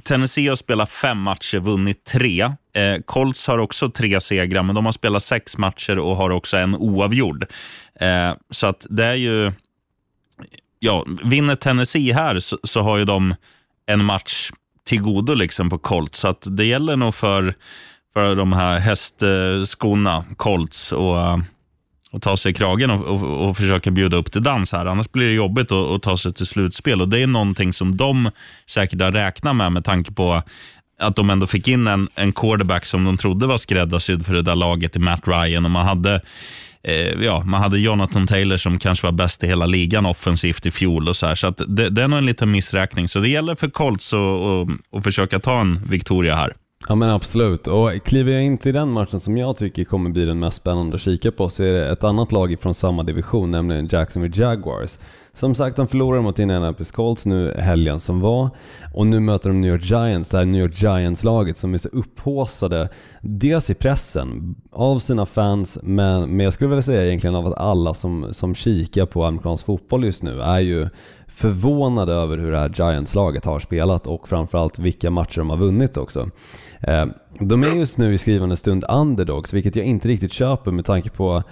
Tennessee 0.05 0.49
har 0.49 0.57
spelat 0.57 0.91
fem 0.91 1.19
matcher, 1.19 1.59
vunnit 1.59 2.05
tre. 2.05 2.43
Eh, 2.43 3.01
Colts 3.05 3.47
har 3.47 3.59
också 3.59 3.91
tre 3.91 4.21
segrar, 4.21 4.63
men 4.63 4.75
de 4.75 4.85
har 4.85 4.93
spelat 4.93 5.23
sex 5.23 5.59
matcher 5.59 5.99
och 5.99 6.17
har 6.17 6.31
också 6.31 6.57
en 6.57 6.77
oavgjord. 6.77 7.47
Eh, 8.01 8.33
så 8.51 8.67
att 8.67 8.87
det 8.91 9.05
är 9.05 9.15
ju... 9.15 9.53
Ja, 10.79 11.07
vinner 11.25 11.57
Tennessee 11.57 12.13
här 12.13 12.41
så, 12.41 12.59
så 12.65 12.81
har 12.81 12.99
ju 12.99 13.05
de 13.05 13.35
en 13.87 14.05
match 14.05 14.51
till 14.91 15.03
godo 15.03 15.35
liksom 15.35 15.71
på 15.71 15.79
Colts. 15.79 16.19
Så 16.19 16.29
att 16.29 16.47
det 16.51 16.65
gäller 16.65 16.97
nog 16.97 17.15
för, 17.15 17.55
för 18.15 18.37
de 18.37 18.53
här 18.53 18.79
hästskorna, 18.79 20.25
Colts, 20.37 20.93
och, 20.93 21.21
eh, 21.21 21.39
och 22.13 22.23
ta 22.23 22.37
sig 22.37 22.51
i 22.51 22.55
kragen 22.55 22.91
och, 22.91 23.07
och, 23.07 23.49
och 23.49 23.57
försöka 23.57 23.91
bjuda 23.91 24.17
upp 24.17 24.33
till 24.33 24.43
dans 24.43 24.73
här. 24.73 24.87
Annars 24.87 25.13
blir 25.13 25.27
det 25.27 25.35
jobbigt 25.35 25.73
att, 25.73 25.91
att 25.91 26.03
ta 26.03 26.17
sig 26.17 26.33
till 26.33 26.47
slutspel. 26.47 27.01
Och 27.01 27.09
Det 27.09 27.23
är 27.23 27.27
någonting 27.27 27.73
som 27.73 27.97
de 27.97 28.31
säkert 28.67 29.01
har 29.01 29.13
räknat 29.13 29.57
med 29.57 29.73
med 29.73 29.85
tanke 29.85 30.13
på 30.13 30.43
att 31.01 31.17
de 31.17 31.31
ändå 31.31 31.47
fick 31.47 31.69
in 31.69 31.87
en, 31.87 32.09
en 32.15 32.33
quarterback 32.33 32.87
som 32.87 33.05
de 33.05 33.17
trodde 33.17 33.47
var 33.47 33.59
skräddarsydd 33.59 34.27
för 34.27 34.35
det 34.35 34.43
där 34.43 34.57
laget 34.57 34.97
i 34.97 34.99
Matt 34.99 35.29
Ryan. 35.29 35.65
Och 35.65 35.71
man 35.71 35.87
hade 35.87 36.21
eh, 36.83 37.25
ja, 37.25 37.43
man 37.47 37.63
hade 37.63 37.79
Jonathan 37.79 38.27
Taylor 38.27 38.57
som 38.57 38.79
kanske 38.79 39.07
var 39.07 39.13
bäst 39.13 39.45
i 39.45 39.47
hela 39.47 39.67
ligan 39.67 40.07
offensivt 40.07 40.67
i 40.67 40.71
fjol. 40.71 41.09
och 41.09 41.17
så 41.17 41.27
här, 41.27 41.35
så 41.35 41.47
att 41.47 41.61
det, 41.69 41.91
det 41.91 42.03
är 42.03 42.09
nog 42.09 42.19
en 42.19 42.27
liten 42.27 42.51
missräkning. 42.51 43.09
Så 43.09 43.21
det 43.21 43.29
gäller 43.29 43.55
för 43.55 43.69
Colts 43.69 44.13
att, 44.97 45.05
försöka 45.05 45.39
ta 45.41 45.61
en 45.61 45.81
Victoria 45.87 46.35
här. 46.35 46.53
Ja 46.89 46.95
men 46.95 47.11
absolut, 47.11 47.67
och 47.67 47.91
kliver 48.05 48.33
jag 48.33 48.43
in 48.43 48.59
till 48.59 48.75
den 48.75 48.91
matchen 48.91 49.21
som 49.21 49.37
jag 49.37 49.57
tycker 49.57 49.85
kommer 49.85 50.11
bli 50.11 50.25
den 50.25 50.39
mest 50.39 50.57
spännande 50.57 50.97
att 50.97 51.03
kika 51.03 51.33
på 51.33 51.49
så 51.49 51.63
är 51.63 51.73
det 51.73 51.89
ett 51.89 52.05
annat 52.05 52.33
lag 52.33 52.57
från 52.61 52.75
samma 52.75 53.03
division, 53.03 53.51
nämligen 53.51 53.89
Jacksonville 53.93 54.45
Jaguars. 54.45 54.99
Som 55.35 55.55
sagt, 55.55 55.77
de 55.77 55.89
förlorade 55.89 56.23
mot 56.23 56.39
Indianapolis 56.39 56.91
Colts 56.91 57.27
nu 57.27 57.55
helgen 57.59 58.01
som 58.01 58.21
var 58.21 58.51
och 58.95 59.07
nu 59.07 59.21
möter 59.21 59.49
de 59.49 59.61
New 59.61 59.71
York 59.71 59.85
Giants, 59.85 60.31
det 60.31 60.39
här 60.39 60.45
New 60.45 60.61
York 60.63 60.83
Giants-laget 60.83 61.57
som 61.57 61.75
är 61.75 61.79
så 61.79 61.89
upphåsade, 61.89 62.89
dels 63.21 63.71
i 63.71 63.75
pressen 63.75 64.55
av 64.73 64.99
sina 64.99 65.27
fans, 65.27 65.79
men, 65.83 66.37
men 66.37 66.45
jag 66.45 66.53
skulle 66.53 66.71
vilja 66.71 66.83
säga 66.83 67.07
egentligen 67.07 67.35
av 67.37 67.47
att 67.47 67.59
alla 67.59 67.95
som, 67.95 68.27
som 68.35 68.55
kikar 68.55 69.07
på 69.07 69.25
amerikansk 69.25 69.65
fotboll 69.65 70.05
just 70.05 70.23
nu 70.23 70.41
är 70.41 70.61
ju 70.61 70.89
förvånade 71.27 72.13
över 72.13 72.39
hur 72.39 72.53
det 72.53 72.59
här 72.59 72.73
Giants-laget 72.75 73.45
har 73.45 73.61
spelat 73.61 74.07
och 74.07 74.29
framförallt 74.29 74.79
vilka 74.79 75.11
matcher 75.11 75.39
de 75.39 75.51
har 75.51 75.57
vunnit 75.57 75.97
också. 75.97 76.31
Eh, 76.81 77.07
de 77.41 77.63
är 77.63 77.75
just 77.75 77.99
nu 77.99 78.15
i 78.15 78.19
skrivande 78.19 78.57
stund 78.57 78.85
underdogs, 78.89 79.53
vilket 79.53 79.77
jag 79.77 79.87
inte 79.87 80.09
riktigt 80.09 80.33
köper 80.33 80.71
med 80.71 80.85
tanke 80.85 81.11
på 81.11 81.43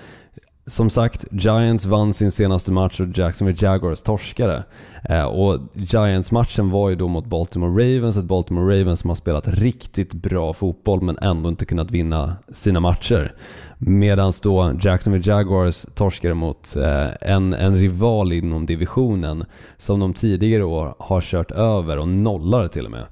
som 0.69 0.91
sagt, 0.91 1.27
Giants 1.31 1.87
vann 1.87 2.15
sin 2.15 2.31
senaste 2.31 2.73
match 2.73 3.01
och 3.01 3.19
Jacksonville 3.19 3.59
Jaguars 3.61 4.03
torskade. 4.03 4.65
Eh, 5.09 5.25
och 5.25 5.61
Giants-matchen 5.75 6.71
var 6.71 6.89
ju 6.89 6.97
då 6.97 7.09
mot 7.09 7.27
Baltimore 7.27 7.71
Ravens, 7.71 8.17
ett 8.17 8.25
Baltimore 8.25 8.81
Ravens 8.81 9.01
som 9.01 9.11
har 9.11 9.15
spelat 9.15 9.49
riktigt 9.49 10.13
bra 10.13 10.53
fotboll 10.53 11.03
men 11.03 11.19
ändå 11.19 11.49
inte 11.49 11.65
kunnat 11.65 11.91
vinna 11.91 12.37
sina 12.53 12.81
matcher. 12.81 13.33
Medan 13.79 14.33
då 14.43 14.73
Jacksonville 14.81 15.33
Jaguars 15.33 15.87
torskade 15.95 16.35
mot 16.35 16.77
eh, 16.77 17.09
en, 17.21 17.55
en 17.55 17.77
rival 17.77 18.33
inom 18.33 18.67
divisionen 18.67 19.45
som 19.79 20.01
de 20.01 20.15
tidigare 20.15 20.65
år 20.65 20.95
har 20.99 21.21
kört 21.21 21.51
över 21.51 21.99
och 21.99 22.09
nollar 22.09 22.69
till 22.69 22.85
och 22.85 22.91
med. 22.91 23.05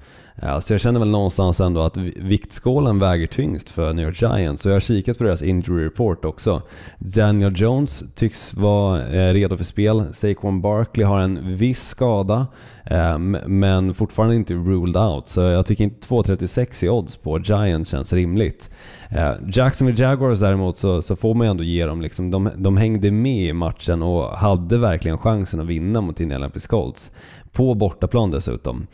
Ja, 0.42 0.60
så 0.60 0.74
jag 0.74 0.80
känner 0.80 1.00
väl 1.00 1.08
någonstans 1.08 1.60
ändå 1.60 1.82
att 1.82 1.96
viktskålen 1.96 2.98
väger 2.98 3.26
tyngst 3.26 3.70
för 3.70 3.92
New 3.92 4.06
York 4.06 4.22
Giants. 4.22 4.62
Så 4.62 4.68
jag 4.68 4.74
har 4.74 4.80
kikat 4.80 5.18
på 5.18 5.24
deras 5.24 5.42
injury 5.42 5.84
report 5.84 6.24
också. 6.24 6.62
Daniel 6.98 7.52
Jones 7.56 8.02
tycks 8.14 8.54
vara 8.54 9.02
eh, 9.02 9.32
redo 9.32 9.56
för 9.56 9.64
spel. 9.64 10.04
Saquon 10.12 10.60
Barkley 10.60 11.06
har 11.06 11.20
en 11.20 11.56
viss 11.56 11.88
skada, 11.88 12.46
eh, 12.84 13.18
men 13.46 13.94
fortfarande 13.94 14.36
inte 14.36 14.54
ruled 14.54 14.96
out. 14.96 15.28
Så 15.28 15.40
jag 15.40 15.66
tycker 15.66 15.84
inte 15.84 16.08
2.36 16.08 16.84
i 16.84 16.88
odds 16.88 17.16
på 17.16 17.38
Giants 17.38 17.90
känns 17.90 18.12
rimligt. 18.12 18.70
Eh, 19.10 19.32
Jacksonville 19.52 20.02
Jaguars 20.02 20.40
däremot 20.40 20.76
så, 20.76 21.02
så 21.02 21.16
får 21.16 21.34
man 21.34 21.46
ju 21.46 21.50
ändå 21.50 21.64
ge 21.64 21.86
dem 21.86 22.00
liksom, 22.00 22.30
de, 22.30 22.50
de 22.56 22.76
hängde 22.76 23.10
med 23.10 23.48
i 23.48 23.52
matchen 23.52 24.02
och 24.02 24.30
hade 24.30 24.78
verkligen 24.78 25.18
chansen 25.18 25.60
att 25.60 25.66
vinna 25.66 26.00
mot 26.00 26.20
Indianapolis 26.20 26.66
Colts. 26.66 27.10
På 27.56 27.74
bortaplan 27.74 28.30
dessutom. 28.30 28.86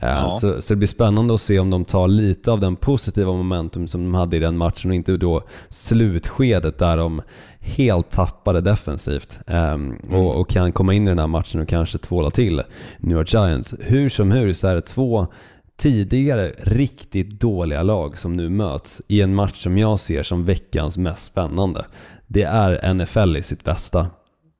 Ja. 0.00 0.30
Så, 0.40 0.62
så 0.62 0.74
det 0.74 0.78
blir 0.78 0.88
spännande 0.88 1.34
att 1.34 1.40
se 1.40 1.58
om 1.58 1.70
de 1.70 1.84
tar 1.84 2.08
lite 2.08 2.52
av 2.52 2.60
den 2.60 2.76
positiva 2.76 3.32
momentum 3.32 3.88
som 3.88 4.02
de 4.02 4.14
hade 4.14 4.36
i 4.36 4.40
den 4.40 4.56
matchen 4.56 4.90
och 4.90 4.94
inte 4.94 5.16
då 5.16 5.42
slutskedet 5.68 6.78
där 6.78 6.96
de 6.96 7.22
helt 7.60 8.10
tappade 8.10 8.60
defensivt 8.60 9.38
um, 9.46 9.96
och, 10.10 10.40
och, 10.40 10.50
kan 10.50 10.72
komma 10.72 10.94
in 10.94 11.06
i 11.06 11.10
den 11.10 11.18
här 11.18 11.26
matchen 11.26 11.60
och 11.60 11.68
kanske 11.68 11.98
tvåla 11.98 12.30
till 12.30 12.62
New 12.98 13.16
York 13.16 13.34
Giants. 13.34 13.74
Hur 13.80 14.08
som 14.08 14.30
hur 14.30 14.52
så 14.52 14.66
är 14.68 14.74
det 14.74 14.80
två 14.80 15.26
tidigare 15.76 16.52
riktigt 16.58 17.40
dåliga 17.40 17.82
lag 17.82 18.18
som 18.18 18.36
nu 18.36 18.48
möts 18.48 19.02
i 19.08 19.20
en 19.20 19.34
match 19.34 19.62
som 19.62 19.78
jag 19.78 20.00
ser 20.00 20.22
som 20.22 20.44
veckans 20.44 20.96
mest 20.96 21.24
spännande. 21.24 21.84
Det 22.26 22.42
är 22.42 22.94
NFL 22.94 23.36
i 23.36 23.42
sitt 23.42 23.64
bästa. 23.64 24.06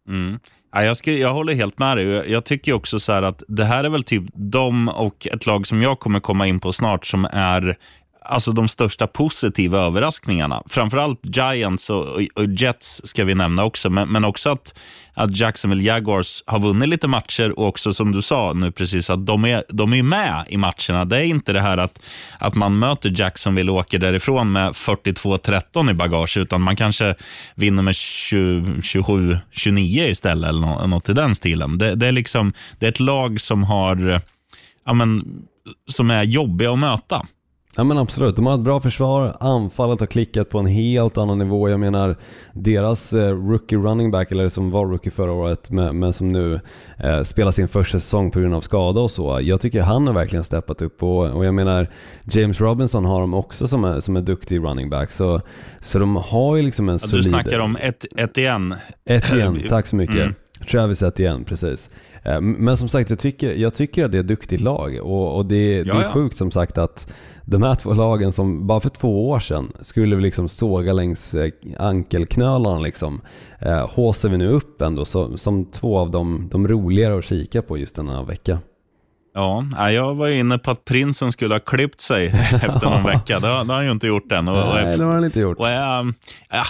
Mm. 0.08 0.38
Ja, 0.72 0.84
jag, 0.84 0.96
ska, 0.96 1.12
jag 1.12 1.32
håller 1.32 1.54
helt 1.54 1.78
med 1.78 1.96
dig. 1.96 2.06
Jag, 2.06 2.44
tycker 2.44 2.72
också 2.72 3.00
så 3.00 3.12
här 3.12 3.22
att 3.22 3.42
det 3.48 3.64
här 3.64 3.84
är 3.84 3.88
väl 3.88 4.04
typ 4.04 4.24
de 4.34 4.88
och 4.88 5.26
ett 5.26 5.46
lag 5.46 5.66
som 5.66 5.82
jag 5.82 5.98
kommer 5.98 6.20
komma 6.20 6.46
in 6.46 6.60
på 6.60 6.72
snart 6.72 7.06
som 7.06 7.24
är 7.32 7.78
alltså 8.30 8.52
de 8.52 8.68
största 8.68 9.06
positiva 9.06 9.78
överraskningarna. 9.78 10.62
Framförallt 10.68 11.20
Giants 11.22 11.90
och, 11.90 12.06
och 12.34 12.46
Jets 12.46 13.00
ska 13.04 13.24
vi 13.24 13.34
nämna 13.34 13.64
också, 13.64 13.90
men, 13.90 14.08
men 14.08 14.24
också 14.24 14.50
att, 14.50 14.74
att 15.14 15.36
Jacksonville 15.36 15.82
Jaguars 15.82 16.42
har 16.46 16.58
vunnit 16.58 16.88
lite 16.88 17.08
matcher 17.08 17.58
och 17.58 17.66
också 17.66 17.92
som 17.92 18.12
du 18.12 18.22
sa 18.22 18.52
nu 18.52 18.72
precis, 18.72 19.10
att 19.10 19.26
de 19.26 19.44
är, 19.44 19.64
de 19.68 19.94
är 19.94 20.02
med 20.02 20.44
i 20.48 20.56
matcherna. 20.56 21.04
Det 21.04 21.16
är 21.16 21.22
inte 21.22 21.52
det 21.52 21.60
här 21.60 21.78
att, 21.78 22.02
att 22.38 22.54
man 22.54 22.78
möter 22.78 23.20
Jacksonville 23.20 23.70
och 23.70 23.78
åker 23.78 23.98
därifrån 23.98 24.52
med 24.52 24.72
42-13 24.72 25.90
i 25.90 25.94
bagage, 25.94 26.36
utan 26.36 26.62
man 26.62 26.76
kanske 26.76 27.14
vinner 27.54 27.82
med 27.82 27.94
27-29 27.94 30.08
istället 30.08 30.48
eller 30.48 30.60
något, 30.60 30.88
något 30.88 31.08
i 31.08 31.12
den 31.12 31.34
stilen. 31.34 31.78
Det, 31.78 31.94
det, 31.94 32.06
är 32.06 32.12
liksom, 32.12 32.52
det 32.78 32.86
är 32.86 32.90
ett 32.90 33.00
lag 33.00 33.40
som 33.40 33.64
har 33.64 34.20
ja, 34.86 34.92
men, 34.92 35.24
som 35.86 36.10
är 36.10 36.22
jobbiga 36.22 36.72
att 36.72 36.78
möta. 36.78 37.26
Ja 37.76 37.84
men 37.84 37.98
absolut, 37.98 38.36
de 38.36 38.46
har 38.46 38.54
ett 38.54 38.60
bra 38.60 38.80
försvar, 38.80 39.36
anfallet 39.40 40.00
har 40.00 40.06
klickat 40.06 40.48
på 40.48 40.58
en 40.58 40.66
helt 40.66 41.18
annan 41.18 41.38
nivå. 41.38 41.68
Jag 41.68 41.80
menar 41.80 42.16
deras 42.52 43.12
eh, 43.12 43.36
rookie 43.36 43.78
running 43.78 44.10
back, 44.10 44.32
eller 44.32 44.48
som 44.48 44.70
var 44.70 44.86
rookie 44.86 45.10
förra 45.10 45.32
året 45.32 45.70
men, 45.70 46.12
som 46.12 46.32
nu 46.32 46.60
eh, 46.98 47.22
spelar 47.22 47.50
sin 47.50 47.68
första 47.68 48.00
säsong 48.00 48.30
på 48.30 48.40
grund 48.40 48.54
av 48.54 48.60
skada 48.60 49.00
och 49.00 49.10
så. 49.10 49.38
Jag 49.42 49.60
tycker 49.60 49.82
han 49.82 50.06
har 50.06 50.14
verkligen 50.14 50.44
steppat 50.44 50.82
upp 50.82 51.02
och, 51.02 51.30
och 51.30 51.44
jag 51.44 51.54
menar 51.54 51.86
James 52.24 52.60
Robinson 52.60 53.04
har 53.04 53.20
de 53.20 53.34
också 53.34 53.68
som 53.68 53.84
är, 53.84 54.00
som 54.00 54.16
är 54.16 54.22
duktig 54.22 54.58
running 54.58 54.90
back. 54.90 55.12
Så, 55.12 55.40
så 55.80 55.98
de 55.98 56.16
har 56.16 56.56
ju 56.56 56.62
liksom 56.62 56.88
en 56.88 56.92
ja, 56.92 56.98
solid... 56.98 57.24
Du 57.24 57.28
snackar 57.28 57.58
om 57.58 57.76
ett, 57.76 58.06
ett 58.16 58.38
igen. 58.38 58.74
Ett 59.04 59.32
igen, 59.32 59.62
tack 59.68 59.86
så 59.86 59.96
mycket. 59.96 60.16
Mm. 60.16 60.34
Travis 60.70 61.02
ett 61.02 61.18
igen, 61.18 61.44
precis. 61.44 61.90
Eh, 62.22 62.40
men 62.40 62.76
som 62.76 62.88
sagt, 62.88 63.10
jag 63.10 63.18
tycker, 63.18 63.54
jag 63.54 63.74
tycker 63.74 64.04
att 64.04 64.12
det 64.12 64.18
är 64.18 64.20
ett 64.20 64.28
duktigt 64.28 64.62
lag 64.62 64.98
och, 65.02 65.36
och 65.36 65.46
det, 65.46 65.82
det 65.82 65.90
är 65.90 66.12
sjukt 66.12 66.36
som 66.36 66.50
sagt 66.50 66.78
att 66.78 67.12
de 67.50 67.62
här 67.62 67.74
två 67.74 67.94
lagen 67.94 68.32
som 68.32 68.66
bara 68.66 68.80
för 68.80 68.88
två 68.88 69.28
år 69.28 69.40
sedan 69.40 69.72
skulle 69.80 70.16
vi 70.16 70.22
liksom 70.22 70.48
såga 70.48 70.92
längs 70.92 71.34
eh, 71.34 71.52
ankelknölarna 71.78 72.78
liksom, 72.78 73.20
eh, 73.58 73.90
håser 73.90 74.28
vi 74.28 74.36
nu 74.36 74.48
upp 74.48 74.82
ändå 74.82 75.04
så, 75.04 75.38
som 75.38 75.64
två 75.64 75.98
av 75.98 76.10
de, 76.10 76.48
de 76.50 76.68
roligare 76.68 77.18
att 77.18 77.24
kika 77.24 77.62
på 77.62 77.78
just 77.78 77.96
denna 77.96 78.22
vecka. 78.22 78.58
Ja, 79.34 79.90
jag 79.90 80.14
var 80.14 80.28
inne 80.28 80.58
på 80.58 80.70
att 80.70 80.84
prinsen 80.84 81.32
skulle 81.32 81.54
ha 81.54 81.60
klippt 81.60 82.00
sig 82.00 82.26
efter 82.52 82.90
någon 82.90 83.02
vecka. 83.06 83.40
Det 83.40 83.46
har, 83.46 83.64
det 83.64 83.72
har 83.72 83.76
han 83.76 83.84
ju 83.84 83.90
inte 83.90 84.06
gjort 84.06 84.32
än. 84.32 84.48
Och, 84.48 84.74
Nej, 84.74 84.98
det 84.98 85.04
har 85.04 85.14
han 85.14 85.24
inte 85.24 85.40
gjort. 85.40 85.58
Och 85.58 85.68
ja, 85.68 86.04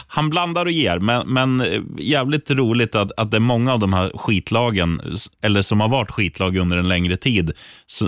han 0.06 0.30
blandar 0.30 0.66
och 0.66 0.72
ger, 0.72 0.98
men, 0.98 1.28
men 1.28 1.64
jävligt 1.98 2.50
roligt 2.50 2.94
att, 2.94 3.12
att 3.16 3.30
det 3.30 3.36
är 3.36 3.40
många 3.40 3.72
av 3.72 3.78
de 3.78 3.92
här 3.92 4.10
skitlagen, 4.14 5.00
eller 5.42 5.62
som 5.62 5.80
har 5.80 5.88
varit 5.88 6.10
skitlag 6.10 6.56
under 6.56 6.76
en 6.76 6.88
längre 6.88 7.16
tid, 7.16 7.52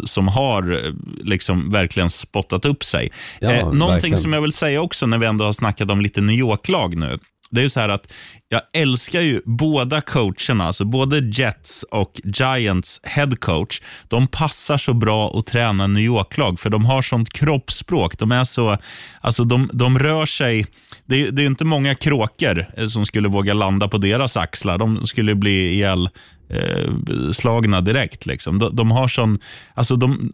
som 0.05 0.29
har 0.29 0.93
liksom 1.25 1.71
verkligen 1.71 2.11
spottat 2.11 2.65
upp 2.65 2.85
sig. 2.85 3.13
Ja, 3.41 3.51
eh, 3.51 3.65
någonting 3.65 3.89
verkligen. 3.89 4.19
som 4.19 4.33
jag 4.33 4.43
vill 4.43 4.53
säga 4.53 4.81
också 4.81 5.07
när 5.07 5.19
vi 5.19 5.27
ändå 5.27 5.45
har 5.45 5.53
snackat 5.53 5.91
om 5.91 6.01
lite 6.01 6.21
New 6.21 6.37
York-lag 6.37 6.97
nu. 6.97 7.19
Det 7.53 7.61
är 7.61 7.63
ju 7.63 7.69
så 7.69 7.81
här 7.81 7.89
att 7.89 8.13
jag 8.49 8.61
älskar 8.73 9.21
ju 9.21 9.41
båda 9.45 10.01
coacherna, 10.01 10.65
alltså 10.65 10.85
både 10.85 11.19
Jets 11.19 11.83
och 11.83 12.21
Giants 12.25 13.01
head 13.03 13.31
coach. 13.41 13.81
De 14.09 14.27
passar 14.27 14.79
så 14.79 14.95
bra 14.95 15.39
att 15.39 15.47
träna 15.47 15.87
New 15.87 16.05
York-lag, 16.05 16.61
för 16.61 16.71
de 16.71 16.85
har 16.85 17.03
sånt 17.03 17.33
kroppsspråk. 17.33 18.19
De 18.19 18.33
är 18.33 18.45
så, 18.45 18.79
alltså 19.21 19.45
de, 19.45 19.71
de 19.73 19.99
rör 19.99 20.27
sig, 20.27 20.67
det 21.07 21.23
är, 21.23 21.31
det 21.31 21.43
är 21.43 21.47
inte 21.47 21.65
många 21.65 21.95
kråkor 21.95 22.67
eh, 22.77 22.87
som 22.87 23.07
skulle 23.07 23.29
våga 23.29 23.55
landa 23.55 23.89
på 23.89 23.99
deras 23.99 24.37
axlar. 24.37 24.79
De 24.79 25.07
skulle 25.07 25.35
bli 25.35 25.73
ihjäl 25.73 26.09
eh, 26.51 26.91
slagna 27.33 27.81
direkt. 27.81 28.27
Liksom. 28.27 28.59
De, 28.59 28.77
de 28.77 28.91
har 28.91 29.09
sån, 29.09 29.39
alltså 29.75 29.97
de, 29.97 30.33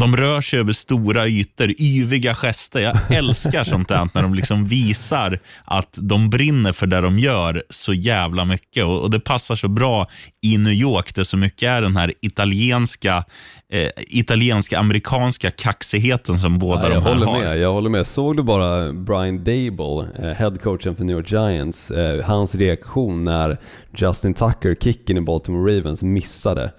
de 0.00 0.16
rör 0.16 0.40
sig 0.40 0.58
över 0.58 0.72
stora 0.72 1.28
ytor, 1.28 1.74
yviga 1.78 2.34
gester. 2.34 2.80
Jag 2.80 2.96
älskar 3.10 3.64
sånt 3.64 3.88
där 3.88 4.08
när 4.14 4.22
de 4.22 4.34
liksom 4.34 4.66
visar 4.66 5.38
att 5.64 5.98
de 6.00 6.30
brinner 6.30 6.72
för 6.72 6.86
det 6.86 7.00
de 7.00 7.18
gör 7.18 7.62
så 7.70 7.94
jävla 7.94 8.44
mycket. 8.44 8.84
Och, 8.84 9.00
och 9.00 9.10
det 9.10 9.20
passar 9.20 9.56
så 9.56 9.68
bra 9.68 10.08
i 10.42 10.58
New 10.58 10.72
York, 10.72 11.14
där 11.14 11.24
så 11.24 11.36
mycket 11.36 11.62
är 11.62 11.82
den 11.82 11.96
här 11.96 12.12
italienska, 12.20 13.24
eh, 13.72 13.88
italienska 13.96 14.78
amerikanska 14.78 15.50
kaxigheten 15.50 16.38
som 16.38 16.58
båda 16.58 16.82
ja, 16.82 16.88
de 16.88 16.94
här 16.94 17.12
håller 17.12 17.26
har. 17.26 17.40
Med, 17.40 17.58
jag 17.58 17.72
håller 17.72 17.90
med. 17.90 18.06
Såg 18.06 18.36
du 18.36 18.42
bara 18.42 18.92
Brian 18.92 19.38
Dable, 19.38 20.06
eh, 20.18 20.36
headcoachen 20.36 20.96
för 20.96 21.04
New 21.04 21.16
York 21.16 21.32
Giants, 21.32 21.90
eh, 21.90 22.24
hans 22.24 22.54
reaktion 22.54 23.24
när 23.24 23.58
Justin 23.96 24.34
Tucker, 24.34 24.74
kicken 24.74 25.16
i 25.16 25.20
Baltimore 25.20 25.78
Ravens, 25.78 26.02
missade? 26.02 26.70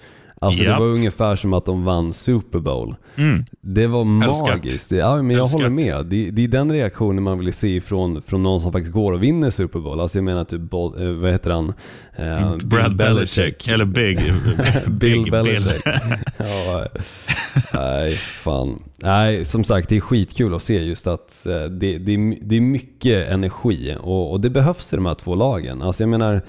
Alltså 0.43 0.63
Japp. 0.63 0.77
det 0.77 0.80
var 0.80 0.91
ungefär 0.91 1.36
som 1.36 1.54
att 1.54 1.65
de 1.65 1.84
vann 1.84 2.13
Super 2.13 2.60
Bowl. 2.60 2.95
Mm. 3.15 3.45
Det 3.62 3.88
var 3.88 4.04
magiskt. 4.04 4.89
Det, 4.89 4.95
ja, 4.95 5.15
men 5.15 5.32
jag 5.32 5.41
Älskar. 5.41 5.58
håller 5.58 5.69
med. 5.69 6.06
Det, 6.06 6.32
det 6.32 6.43
är 6.43 6.47
den 6.47 6.71
reaktionen 6.71 7.23
man 7.23 7.39
vill 7.39 7.54
se 7.54 7.82
från, 7.82 8.21
från 8.21 8.43
någon 8.43 8.62
som 8.62 8.71
faktiskt 8.71 8.93
går 8.93 9.12
och 9.12 9.23
vinner 9.23 9.49
Super 9.49 9.80
Bowl. 9.80 9.99
Alltså 9.99 10.17
jag 10.17 10.23
menar 10.23 10.43
typ, 10.43 10.73
eh, 10.73 11.21
vad 11.21 11.32
heter 11.32 11.51
han? 11.51 11.73
Eh, 12.15 12.56
Brad 12.58 12.95
Belichick, 12.95 13.67
eller 13.67 13.86
Big. 13.86 14.34
Bill 14.88 15.32
Belichick. 15.32 15.86
ja, 16.38 16.86
nej, 17.73 18.15
fan. 18.15 18.84
Nej, 18.97 19.45
som 19.45 19.63
sagt 19.63 19.89
det 19.89 19.97
är 19.97 20.01
skitkul 20.01 20.54
att 20.56 20.63
se 20.63 20.84
just 20.84 21.08
att 21.08 21.45
eh, 21.45 21.63
det, 21.63 21.97
det, 21.97 22.13
är, 22.13 22.38
det 22.41 22.56
är 22.56 22.62
mycket 22.62 23.30
energi 23.30 23.95
och, 23.99 24.32
och 24.32 24.41
det 24.41 24.49
behövs 24.49 24.93
i 24.93 24.95
de 24.95 25.06
här 25.06 25.15
två 25.15 25.36
lagen. 25.36 25.82
Alltså 25.82 26.04
jag 26.04 26.10
menar, 26.10 26.41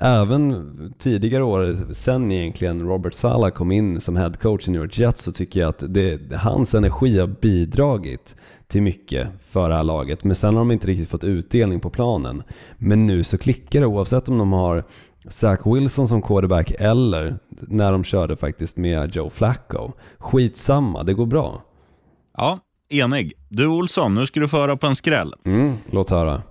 även 0.00 0.94
tidigare 0.98 1.42
år, 1.42 1.76
sen 1.94 2.32
egentligen 2.32 2.82
Robert 2.82 3.14
Sala 3.14 3.50
kom 3.50 3.72
in 3.72 4.00
som 4.00 4.16
head 4.16 4.32
coach 4.32 4.68
i 4.68 4.70
New 4.70 4.82
York 4.82 4.98
Jets 4.98 5.22
så 5.22 5.32
tycker 5.32 5.60
jag 5.60 5.68
att 5.68 5.84
det, 5.88 6.32
hans 6.32 6.74
energi 6.74 7.18
har 7.18 7.26
bidragit 7.26 8.36
till 8.68 8.82
mycket 8.82 9.28
för 9.48 9.68
det 9.68 9.74
här 9.74 9.84
laget. 9.84 10.24
Men 10.24 10.36
sen 10.36 10.54
har 10.54 10.60
de 10.60 10.70
inte 10.70 10.86
riktigt 10.86 11.08
fått 11.08 11.24
utdelning 11.24 11.80
på 11.80 11.90
planen. 11.90 12.42
Men 12.78 13.06
nu 13.06 13.24
så 13.24 13.38
klickar 13.38 13.80
det 13.80 13.86
oavsett 13.86 14.28
om 14.28 14.38
de 14.38 14.52
har 14.52 14.84
Zach 15.28 15.60
Wilson 15.64 16.08
som 16.08 16.22
quarterback 16.22 16.72
eller 16.78 17.38
när 17.48 17.92
de 17.92 18.04
körde 18.04 18.36
faktiskt 18.36 18.76
med 18.76 19.16
Joe 19.16 19.30
Flacco. 19.30 19.92
Skitsamma, 20.18 21.02
det 21.02 21.14
går 21.14 21.26
bra. 21.26 21.62
Ja, 22.36 22.58
enig. 22.88 23.32
Du 23.48 23.66
Olsson, 23.66 24.14
nu 24.14 24.26
ska 24.26 24.40
du 24.40 24.48
föra 24.48 24.76
på 24.76 24.86
en 24.86 24.94
skräll. 24.94 25.34
Mm, 25.44 25.76
låt 25.90 26.10
höra. 26.10 26.42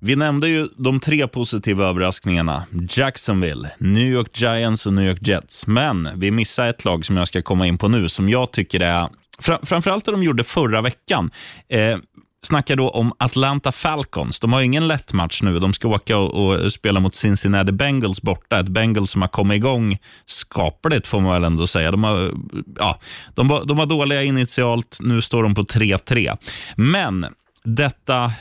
Vi 0.00 0.16
nämnde 0.16 0.48
ju 0.48 0.68
de 0.76 1.00
tre 1.00 1.28
positiva 1.28 1.86
överraskningarna. 1.86 2.64
Jacksonville, 2.90 3.70
New 3.78 4.08
York 4.08 4.40
Giants 4.40 4.86
och 4.86 4.92
New 4.92 5.04
York 5.04 5.28
Jets. 5.28 5.66
Men 5.66 6.08
vi 6.14 6.30
missade 6.30 6.68
ett 6.68 6.84
lag 6.84 7.06
som 7.06 7.16
jag 7.16 7.28
ska 7.28 7.42
komma 7.42 7.66
in 7.66 7.78
på 7.78 7.88
nu, 7.88 8.08
som 8.08 8.28
jag 8.28 8.52
tycker 8.52 8.80
är... 8.80 9.08
Fra, 9.38 9.58
framförallt 9.62 10.04
det 10.04 10.10
de 10.10 10.22
gjorde 10.22 10.44
förra 10.44 10.82
veckan. 10.82 11.30
Eh, 11.68 11.98
snackar 12.46 12.76
då 12.76 12.88
om 12.88 13.12
Atlanta 13.18 13.72
Falcons. 13.72 14.40
De 14.40 14.52
har 14.52 14.60
ingen 14.60 14.88
lätt 14.88 15.12
match 15.12 15.42
nu. 15.42 15.58
De 15.58 15.72
ska 15.72 15.88
åka 15.88 16.18
och, 16.18 16.64
och 16.64 16.72
spela 16.72 17.00
mot 17.00 17.14
Cincinnati 17.14 17.72
Bengals 17.72 18.22
borta. 18.22 18.60
Ett 18.60 18.68
Bengals 18.68 19.10
som 19.10 19.22
har 19.22 19.28
kommit 19.28 19.56
igång 19.56 19.98
skapligt, 20.26 21.06
får 21.06 21.20
man 21.20 21.32
väl 21.32 21.44
ändå 21.44 21.66
säga. 21.66 21.90
De, 21.90 22.04
har, 22.04 22.32
ja, 22.78 23.00
de, 23.34 23.48
var, 23.48 23.64
de 23.64 23.76
var 23.76 23.86
dåliga 23.86 24.22
initialt. 24.22 24.98
Nu 25.00 25.22
står 25.22 25.42
de 25.42 25.54
på 25.54 25.62
3-3. 25.62 26.36
Men 26.76 27.26
detta, 27.64 28.32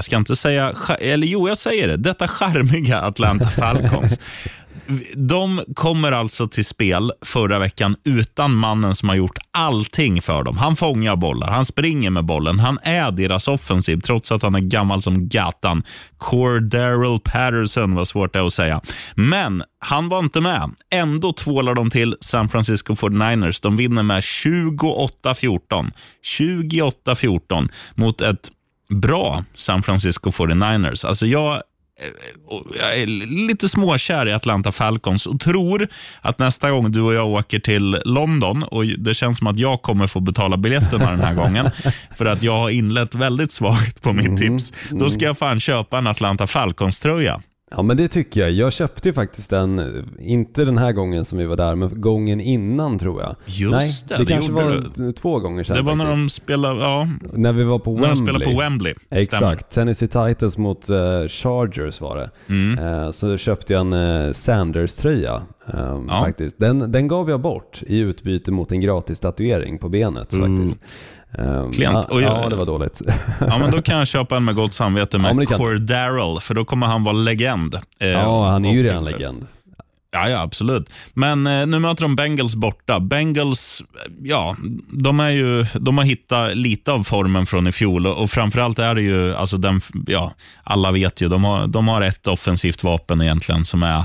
jag 0.00 0.04
ska 0.04 0.16
inte 0.16 0.36
säga, 0.36 0.74
eller 1.00 1.26
jo, 1.26 1.48
jag 1.48 1.58
säger 1.58 1.88
det, 1.88 1.96
detta 1.96 2.28
charmiga 2.28 3.00
Atlanta 3.00 3.50
Falcons. 3.50 4.20
De 5.14 5.60
kommer 5.74 6.12
alltså 6.12 6.46
till 6.46 6.64
spel 6.64 7.12
förra 7.22 7.58
veckan 7.58 7.96
utan 8.04 8.54
mannen 8.54 8.94
som 8.94 9.08
har 9.08 9.16
gjort 9.16 9.38
allting 9.50 10.22
för 10.22 10.42
dem. 10.42 10.58
Han 10.58 10.76
fångar 10.76 11.16
bollar, 11.16 11.50
han 11.50 11.64
springer 11.64 12.10
med 12.10 12.24
bollen, 12.24 12.58
han 12.58 12.78
är 12.82 13.10
deras 13.10 13.48
offensiv 13.48 14.00
trots 14.00 14.32
att 14.32 14.42
han 14.42 14.54
är 14.54 14.60
gammal 14.60 15.02
som 15.02 15.28
gatan. 15.28 15.82
Cordarrell 16.18 17.20
Patterson, 17.24 17.94
vad 17.94 18.08
svårt 18.08 18.32
det 18.32 18.38
är 18.38 18.46
att 18.46 18.52
säga. 18.52 18.80
Men 19.14 19.62
han 19.78 20.08
var 20.08 20.18
inte 20.18 20.40
med. 20.40 20.70
Ändå 20.90 21.32
tvålar 21.32 21.74
de 21.74 21.90
till 21.90 22.16
San 22.20 22.48
Francisco 22.48 22.94
49ers. 22.94 23.62
De 23.62 23.76
vinner 23.76 24.02
med 24.02 24.20
28-14. 24.20 25.90
28-14 26.38 27.68
mot 27.94 28.20
ett 28.20 28.50
bra 28.90 29.44
San 29.54 29.82
Francisco 29.82 30.30
49ers. 30.30 31.06
Alltså 31.06 31.26
jag 31.26 31.62
jag 32.78 32.98
är 32.98 33.06
lite 33.46 33.68
småkär 33.68 34.28
i 34.28 34.32
Atlanta 34.32 34.72
Falcons 34.72 35.26
och 35.26 35.40
tror 35.40 35.88
att 36.20 36.38
nästa 36.38 36.70
gång 36.70 36.92
du 36.92 37.00
och 37.00 37.14
jag 37.14 37.28
åker 37.28 37.58
till 37.58 38.02
London, 38.04 38.62
och 38.62 38.86
det 38.86 39.14
känns 39.14 39.38
som 39.38 39.46
att 39.46 39.58
jag 39.58 39.82
kommer 39.82 40.06
få 40.06 40.20
betala 40.20 40.56
biljetterna 40.56 41.10
den 41.10 41.20
här 41.20 41.34
gången, 41.34 41.70
för 42.16 42.26
att 42.26 42.42
jag 42.42 42.58
har 42.58 42.70
inlett 42.70 43.14
väldigt 43.14 43.52
svagt 43.52 44.02
på 44.02 44.12
mitt 44.12 44.38
tips, 44.38 44.72
då 44.90 45.10
ska 45.10 45.24
jag 45.24 45.38
fan 45.38 45.60
köpa 45.60 45.98
en 45.98 46.06
Atlanta 46.06 46.46
Falcons-tröja. 46.46 47.40
Ja 47.76 47.82
men 47.82 47.96
det 47.96 48.08
tycker 48.08 48.40
jag. 48.40 48.50
Jag 48.50 48.72
köpte 48.72 49.08
ju 49.08 49.12
faktiskt 49.12 49.50
den, 49.50 50.04
inte 50.20 50.64
den 50.64 50.78
här 50.78 50.92
gången 50.92 51.24
som 51.24 51.38
vi 51.38 51.46
var 51.46 51.56
där, 51.56 51.74
men 51.74 52.00
gången 52.00 52.40
innan 52.40 52.98
tror 52.98 53.20
jag. 53.22 53.36
Just 53.46 53.70
Nej, 54.08 54.18
det, 54.18 54.24
det, 54.24 54.32
kanske 54.32 54.52
var 54.52 54.74
du. 54.94 55.12
två 55.12 55.38
gånger 55.38 55.64
sedan 55.64 55.76
Det 55.76 55.82
var 55.82 55.94
när 55.94 56.04
de 56.04 56.16
faktiskt. 56.16 56.36
spelade, 56.42 56.80
ja, 56.80 57.08
När 57.32 57.52
vi 57.52 57.64
var 57.64 57.78
på 57.78 57.90
när 57.92 58.00
de 58.00 58.02
Wembley. 58.06 58.24
spelade 58.26 58.44
på 58.44 58.60
Wembley. 58.60 58.94
Exakt, 59.10 59.70
Tennessee 59.74 60.08
Titans 60.08 60.58
mot 60.58 60.88
eh, 60.90 60.96
Chargers 61.28 62.00
var 62.00 62.16
det. 62.16 62.30
Mm. 62.48 62.78
Eh, 62.78 63.10
så 63.10 63.36
köpte 63.36 63.72
jag 63.72 63.80
en 63.80 63.92
uh, 63.92 64.32
Sanders-tröja 64.32 65.42
eh, 65.74 65.98
Ja. 66.08 66.22
faktiskt. 66.24 66.58
Den, 66.58 66.92
den 66.92 67.08
gav 67.08 67.30
jag 67.30 67.40
bort 67.40 67.82
i 67.86 67.98
utbyte 67.98 68.50
mot 68.50 68.72
en 68.72 68.80
gratis 68.80 69.20
tatuering 69.20 69.78
på 69.78 69.88
benet 69.88 70.30
faktiskt. 70.34 70.80
Eh, 71.38 71.70
Klient. 71.70 72.06
Ja, 72.10 72.20
ja, 72.20 72.48
det 72.48 72.56
var 72.56 72.66
dåligt. 72.66 73.02
Ja, 73.40 73.58
men 73.58 73.70
då 73.70 73.82
kan 73.82 73.98
jag 73.98 74.06
köpa 74.06 74.36
en 74.36 74.44
med 74.44 74.54
gott 74.54 74.72
samvete 74.72 75.16
Ja, 75.16 75.34
med 75.34 75.36
du. 75.36 75.46
Cordero, 75.46 76.40
för 76.40 76.54
då 76.54 76.64
kommer 76.64 76.86
han 76.86 77.04
vara 77.04 77.16
legend. 77.16 77.74
Eh, 77.74 78.08
ja, 78.08 78.48
han 78.48 78.64
är 78.64 78.72
ju 78.72 78.82
redan 78.82 79.04
legend. 79.04 79.46
Ja, 80.12 80.28
ja, 80.28 80.40
absolut. 80.40 80.90
Men 81.14 81.46
eh, 81.46 81.66
nu 81.66 81.78
möter 81.78 82.02
de 82.02 82.16
Bengals 82.16 82.54
borta. 82.54 83.00
Bengals, 83.00 83.82
ja, 84.22 84.56
de, 84.92 85.20
är 85.20 85.30
ju, 85.30 85.66
de 85.74 85.98
har 85.98 86.04
hittat 86.04 86.56
lite 86.56 86.92
av 86.92 87.02
formen 87.02 87.46
från 87.46 87.66
i 87.66 87.72
fjol 87.72 88.06
och, 88.06 88.22
och 88.22 88.30
framförallt 88.30 88.78
är 88.78 88.94
det 88.94 89.02
ju, 89.02 89.34
alltså 89.34 89.56
den, 89.56 89.80
ja, 90.06 90.32
alla 90.64 90.90
vet 90.90 91.20
ju, 91.20 91.28
de 91.28 91.44
har, 91.44 91.66
de 91.66 91.88
har 91.88 92.02
ett 92.02 92.26
offensivt 92.26 92.84
vapen 92.84 93.22
egentligen 93.22 93.64
som 93.64 93.82
är, 93.82 94.04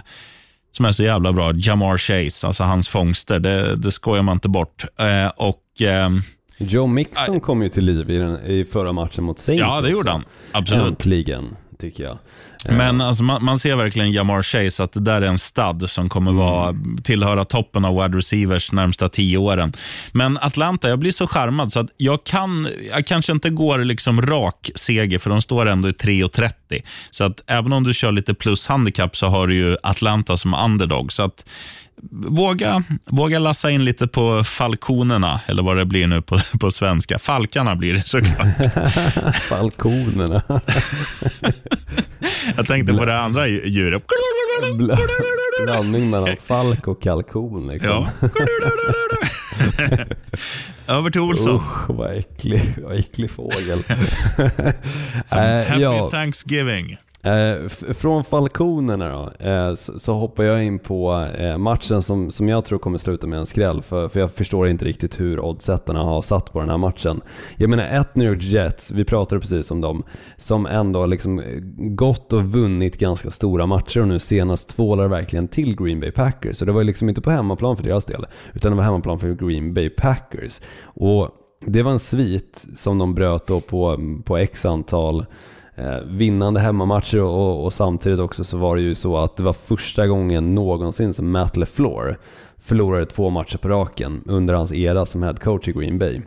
som 0.71 0.85
är 0.85 0.91
så 0.91 1.03
jävla 1.03 1.33
bra. 1.33 1.51
Jamar 1.55 1.97
Chase, 1.97 2.47
alltså 2.47 2.63
hans 2.63 2.88
fångster, 2.88 3.39
det, 3.39 3.75
det 3.75 3.91
skojar 3.91 4.23
man 4.23 4.35
inte 4.35 4.49
bort. 4.49 4.85
Eh, 4.99 5.27
och 5.27 5.81
eh, 5.81 6.09
Joe 6.57 6.87
Mixon 6.87 7.39
kom 7.39 7.61
ju 7.63 7.69
till 7.69 7.85
liv 7.85 8.09
i, 8.09 8.17
den, 8.17 8.45
i 8.45 8.65
förra 8.71 8.91
matchen 8.91 9.23
mot 9.23 9.39
Saints 9.39 9.61
Ja, 9.61 9.81
det 9.81 9.89
gjorde 9.89 9.99
också. 9.99 10.11
han. 10.11 10.23
Absolut. 10.51 10.85
Äntligen, 10.85 11.55
tycker 11.79 12.03
jag. 12.03 12.17
Eh, 12.65 12.75
Men 12.77 13.01
alltså, 13.01 13.23
man, 13.23 13.43
man 13.45 13.59
ser 13.59 13.75
verkligen 13.75 14.11
Jamar 14.11 14.43
Chase, 14.43 14.83
att 14.83 14.93
det 14.93 14.99
där 14.99 15.21
är 15.21 15.25
en 15.25 15.37
stad 15.37 15.89
som 15.89 16.09
kommer 16.09 16.31
vara, 16.31 16.75
tillhöra 17.03 17.45
toppen 17.45 17.85
av 17.85 18.01
wide 18.03 18.17
receivers 18.17 18.71
närmsta 18.71 19.09
tio 19.09 19.37
åren. 19.37 19.73
Men 20.11 20.37
Atlanta, 20.37 20.89
jag 20.89 20.99
blir 20.99 21.11
så 21.11 21.27
charmad 21.27 21.71
så 21.71 21.79
att 21.79 21.87
jag, 21.97 22.23
kan, 22.23 22.67
jag 22.91 23.05
kanske 23.07 23.31
inte 23.31 23.49
går 23.49 23.79
liksom 23.79 24.21
rak 24.21 24.71
seger, 24.75 25.19
för 25.19 25.29
de 25.29 25.41
står 25.41 25.65
ändå 25.65 25.89
i 25.89 25.91
3,30. 25.91 26.81
Så 27.11 27.23
att 27.23 27.41
även 27.47 27.73
om 27.73 27.83
du 27.83 27.93
kör 27.93 28.11
lite 28.11 28.33
plus-handikapp 28.33 29.15
så 29.15 29.27
har 29.27 29.47
du 29.47 29.55
ju 29.55 29.77
Atlanta 29.83 30.37
som 30.37 30.53
underdog. 30.53 31.13
Så 31.13 31.23
att 31.23 31.45
våga, 32.11 32.83
våga 33.05 33.39
lassa 33.39 33.69
in 33.71 33.85
lite 33.85 34.07
på 34.07 34.43
falkonerna, 34.43 35.41
eller 35.45 35.63
vad 35.63 35.77
det 35.77 35.85
blir 35.85 36.07
nu 36.07 36.21
på, 36.21 36.37
på 36.59 36.71
svenska. 36.71 37.19
Falkarna 37.19 37.75
blir 37.75 37.93
det 37.93 38.07
såklart. 38.07 38.47
Falkonerna. 39.41 40.41
Jag 42.57 42.67
tänkte 42.67 42.93
på 42.93 43.05
det 43.05 43.19
andra 43.19 43.47
djuret. 43.47 44.03
Bla- 44.73 44.97
Blandning 45.63 46.09
mellan 46.09 46.35
falk 46.43 46.87
och 46.87 47.01
kalkon 47.01 47.67
liksom. 47.67 47.89
Ja. 47.89 48.07
Över 50.87 51.09
till 51.09 51.21
Olsson. 51.21 51.55
Usch, 51.55 51.89
vad 51.89 52.17
äcklig, 52.17 52.75
vad 52.83 52.99
äcklig 52.99 53.31
fågel. 53.31 53.79
Eh, 55.29 55.67
Happy 55.67 55.81
ja, 55.81 56.09
Thanksgiving 56.11 56.97
eh, 57.25 57.67
från 57.93 58.23
falkonerna 58.23 59.09
då, 59.09 59.45
eh, 59.45 59.75
så, 59.75 59.99
så 59.99 60.13
hoppar 60.13 60.43
jag 60.43 60.63
in 60.63 60.79
på 60.79 61.27
eh, 61.38 61.57
matchen 61.57 62.03
som, 62.03 62.31
som 62.31 62.49
jag 62.49 62.65
tror 62.65 62.79
kommer 62.79 62.97
sluta 62.97 63.27
med 63.27 63.39
en 63.39 63.45
skräll. 63.45 63.81
För, 63.81 64.09
för 64.09 64.19
jag 64.19 64.31
förstår 64.31 64.67
inte 64.67 64.85
riktigt 64.85 65.19
hur 65.19 65.39
oddsättarna 65.39 66.03
har 66.03 66.21
satt 66.21 66.53
på 66.53 66.59
den 66.59 66.69
här 66.69 66.77
matchen. 66.77 67.21
Jag 67.57 67.69
menar 67.69 67.83
ett 67.83 68.15
New 68.15 68.27
York 68.27 68.43
Jets, 68.43 68.91
vi 68.91 69.05
pratade 69.05 69.41
precis 69.41 69.71
om 69.71 69.81
dem, 69.81 70.03
som 70.38 70.65
ändå 70.65 70.99
har 70.99 71.07
liksom 71.07 71.39
eh, 71.39 71.45
gått 71.77 72.33
och 72.33 72.43
vunnit 72.43 72.97
ganska 72.97 73.31
stora 73.31 73.65
matcher 73.65 74.01
och 74.01 74.07
nu 74.07 74.19
senast 74.19 74.69
tvålar 74.69 75.07
verkligen 75.07 75.47
till 75.47 75.75
Green 75.75 75.99
Bay 75.99 76.11
Packers. 76.11 76.57
Så 76.57 76.65
det 76.65 76.71
var 76.71 76.81
ju 76.81 76.88
liksom 76.88 77.09
inte 77.09 77.21
på 77.21 77.31
hemmaplan 77.31 77.77
för 77.77 77.83
deras 77.83 78.05
del, 78.05 78.25
utan 78.53 78.71
det 78.71 78.75
var 78.75 78.83
hemmaplan 78.83 79.19
för 79.19 79.33
Green 79.33 79.73
Bay 79.73 79.89
Packers. 79.89 80.61
Och 80.83 81.29
det 81.65 81.83
var 81.83 81.91
en 81.91 81.99
svit 81.99 82.67
som 82.75 82.97
de 82.97 83.15
bröt 83.15 83.47
då 83.47 83.61
på, 83.61 83.99
på 84.25 84.38
x 84.38 84.65
antal 84.65 85.25
vinnande 86.05 86.59
hemmamatcher 86.59 87.21
och, 87.23 87.65
och 87.65 87.73
samtidigt 87.73 88.19
också 88.19 88.43
så 88.43 88.57
var 88.57 88.75
det 88.75 88.81
ju 88.81 88.95
så 88.95 89.17
att 89.17 89.38
det 89.38 89.43
var 89.43 89.53
första 89.53 90.07
gången 90.07 90.55
någonsin 90.55 91.13
som 91.13 91.31
Matt 91.31 91.57
LeFleur 91.57 92.17
förlorade 92.57 93.05
två 93.05 93.29
matcher 93.29 93.57
på 93.57 93.67
raken 93.67 94.21
under 94.25 94.53
hans 94.53 94.71
era 94.71 95.05
som 95.05 95.23
head 95.23 95.33
coach 95.33 95.67
i 95.67 95.71
Green 95.71 95.97
Bay. 95.99 96.21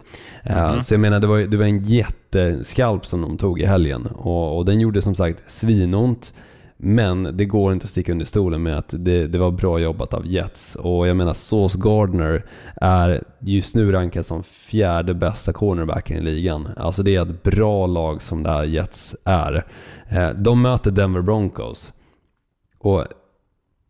Eh, 0.44 0.80
Så 0.80 0.94
jag 0.94 1.00
menar, 1.00 1.20
det 1.20 1.26
var, 1.26 1.38
det 1.38 1.56
var 1.56 1.64
en 1.64 1.82
jätteskalp 1.82 3.06
som 3.06 3.22
de 3.22 3.38
tog 3.38 3.60
i 3.60 3.64
helgen 3.66 4.06
och, 4.06 4.56
och 4.58 4.64
den 4.64 4.80
gjorde 4.80 5.02
som 5.02 5.14
sagt 5.14 5.50
svinont. 5.50 6.32
Men 6.80 7.36
det 7.36 7.44
går 7.44 7.72
inte 7.72 7.84
att 7.84 7.90
sticka 7.90 8.12
under 8.12 8.24
stolen 8.24 8.62
med 8.62 8.78
att 8.78 8.94
det, 8.98 9.26
det 9.26 9.38
var 9.38 9.50
bra 9.50 9.78
jobbat 9.78 10.14
av 10.14 10.26
Jets. 10.26 10.76
Och 10.76 11.08
jag 11.08 11.16
menar, 11.16 11.34
Sauce 11.34 11.78
Gardner 11.78 12.44
är 12.76 13.24
just 13.38 13.74
nu 13.74 13.92
rankad 13.92 14.26
som 14.26 14.42
fjärde 14.42 15.14
bästa 15.14 15.52
cornerbacken 15.52 16.16
i 16.16 16.20
ligan. 16.20 16.68
Alltså 16.76 17.02
det 17.02 17.16
är 17.16 17.22
ett 17.22 17.42
bra 17.42 17.86
lag 17.86 18.22
som 18.22 18.42
det 18.42 18.50
här 18.50 18.64
Jets 18.64 19.16
är. 19.24 19.66
Eh, 20.08 20.30
de 20.30 20.62
möter 20.62 20.90
Denver 20.90 21.22
Broncos. 21.22 21.92
Och 22.78 23.04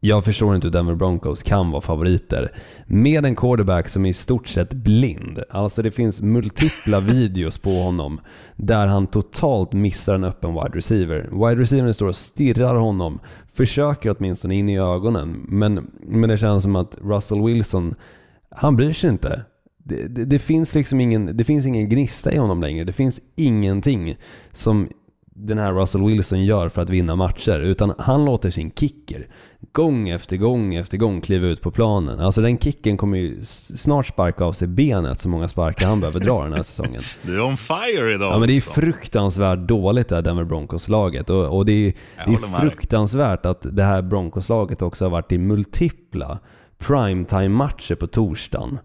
jag 0.01 0.25
förstår 0.25 0.55
inte 0.55 0.67
hur 0.67 0.73
Denver 0.73 0.95
Broncos 0.95 1.43
kan 1.43 1.71
vara 1.71 1.81
favoriter. 1.81 2.53
Med 2.87 3.25
en 3.25 3.37
quarterback 3.37 3.89
som 3.89 4.05
är 4.05 4.11
i 4.11 4.13
stort 4.13 4.49
sett 4.49 4.75
blind. 4.75 5.39
Alltså 5.51 5.83
det 5.83 5.91
finns 5.91 6.21
multipla 6.21 7.01
videos 7.07 7.59
på 7.59 7.71
honom 7.71 8.21
där 8.57 8.87
han 8.87 9.07
totalt 9.07 9.73
missar 9.73 10.15
en 10.15 10.25
öppen 10.25 10.55
wide 10.55 10.79
receiver. 10.79 11.29
Wide 11.33 11.63
receivern 11.63 11.95
står 11.95 12.07
och 12.07 12.17
stirrar 12.17 12.75
honom, 12.75 13.19
försöker 13.55 14.17
åtminstone 14.19 14.55
in 14.55 14.69
i 14.69 14.79
ögonen. 14.79 15.47
Men, 15.49 15.91
men 16.01 16.31
det 16.31 16.39
känns 16.39 16.63
som 16.63 16.77
att 16.77 16.97
Russell 17.03 17.43
Wilson, 17.43 17.95
han 18.51 18.77
bryr 18.77 18.93
sig 18.93 19.11
inte. 19.11 19.43
Det, 19.79 20.09
det, 20.09 20.25
det, 20.25 20.39
finns 20.39 20.75
liksom 20.75 21.01
ingen, 21.01 21.37
det 21.37 21.45
finns 21.45 21.67
ingen 21.67 21.89
gnista 21.89 22.33
i 22.33 22.39
honom 22.39 22.61
längre. 22.61 22.85
Det 22.85 22.93
finns 22.93 23.21
ingenting 23.37 24.17
som 24.53 24.89
den 25.38 25.59
här 25.59 25.72
Russell 25.72 26.05
Wilson 26.05 26.44
gör 26.44 26.68
för 26.68 26.83
att 26.83 26.90
vinna 26.90 27.16
matcher. 27.16 27.59
Utan 27.61 27.94
han 27.98 28.24
låter 28.24 28.51
sin 28.51 28.70
kicker 28.70 29.27
gång 29.72 30.09
efter 30.09 30.37
gång 30.37 30.74
efter 30.74 30.96
gång 30.96 31.20
kliva 31.20 31.46
ut 31.46 31.62
på 31.62 31.70
planen. 31.70 32.20
Alltså 32.20 32.40
den 32.40 32.59
kicken 32.59 32.96
kommer 32.96 33.18
ju 33.18 33.44
snart 33.44 34.07
sparka 34.07 34.44
av 34.44 34.53
sig 34.53 34.68
benet 34.68 35.20
så 35.20 35.29
många 35.29 35.48
sparkar 35.48 35.87
han 35.87 36.01
behöver 36.01 36.20
dra 36.20 36.44
den 36.44 36.53
här 36.53 36.62
säsongen. 36.62 37.03
Du 37.22 37.37
är 37.37 37.42
on 37.42 37.57
fire 37.57 38.14
idag. 38.14 38.33
Ja 38.33 38.38
men 38.38 38.48
det 38.48 38.57
är 38.57 38.61
fruktansvärt 38.61 39.59
dåligt 39.59 40.09
det 40.09 40.14
här 40.14 40.22
Denver 40.22 40.44
Broncos-laget 40.44 41.31
och, 41.31 41.57
och 41.57 41.66
det 41.66 41.72
är, 41.72 41.92
det 42.27 42.33
är 42.33 42.61
fruktansvärt 42.61 43.46
att 43.46 43.66
det 43.77 43.85
här 43.85 44.03
Broncos-laget 44.03 44.83
också 44.83 45.05
har 45.05 45.11
varit 45.11 45.33
i 45.33 45.38
multipla 45.38 46.38
primetime-matcher 46.79 47.94
på 47.94 48.07
torsdagen. 48.07 48.79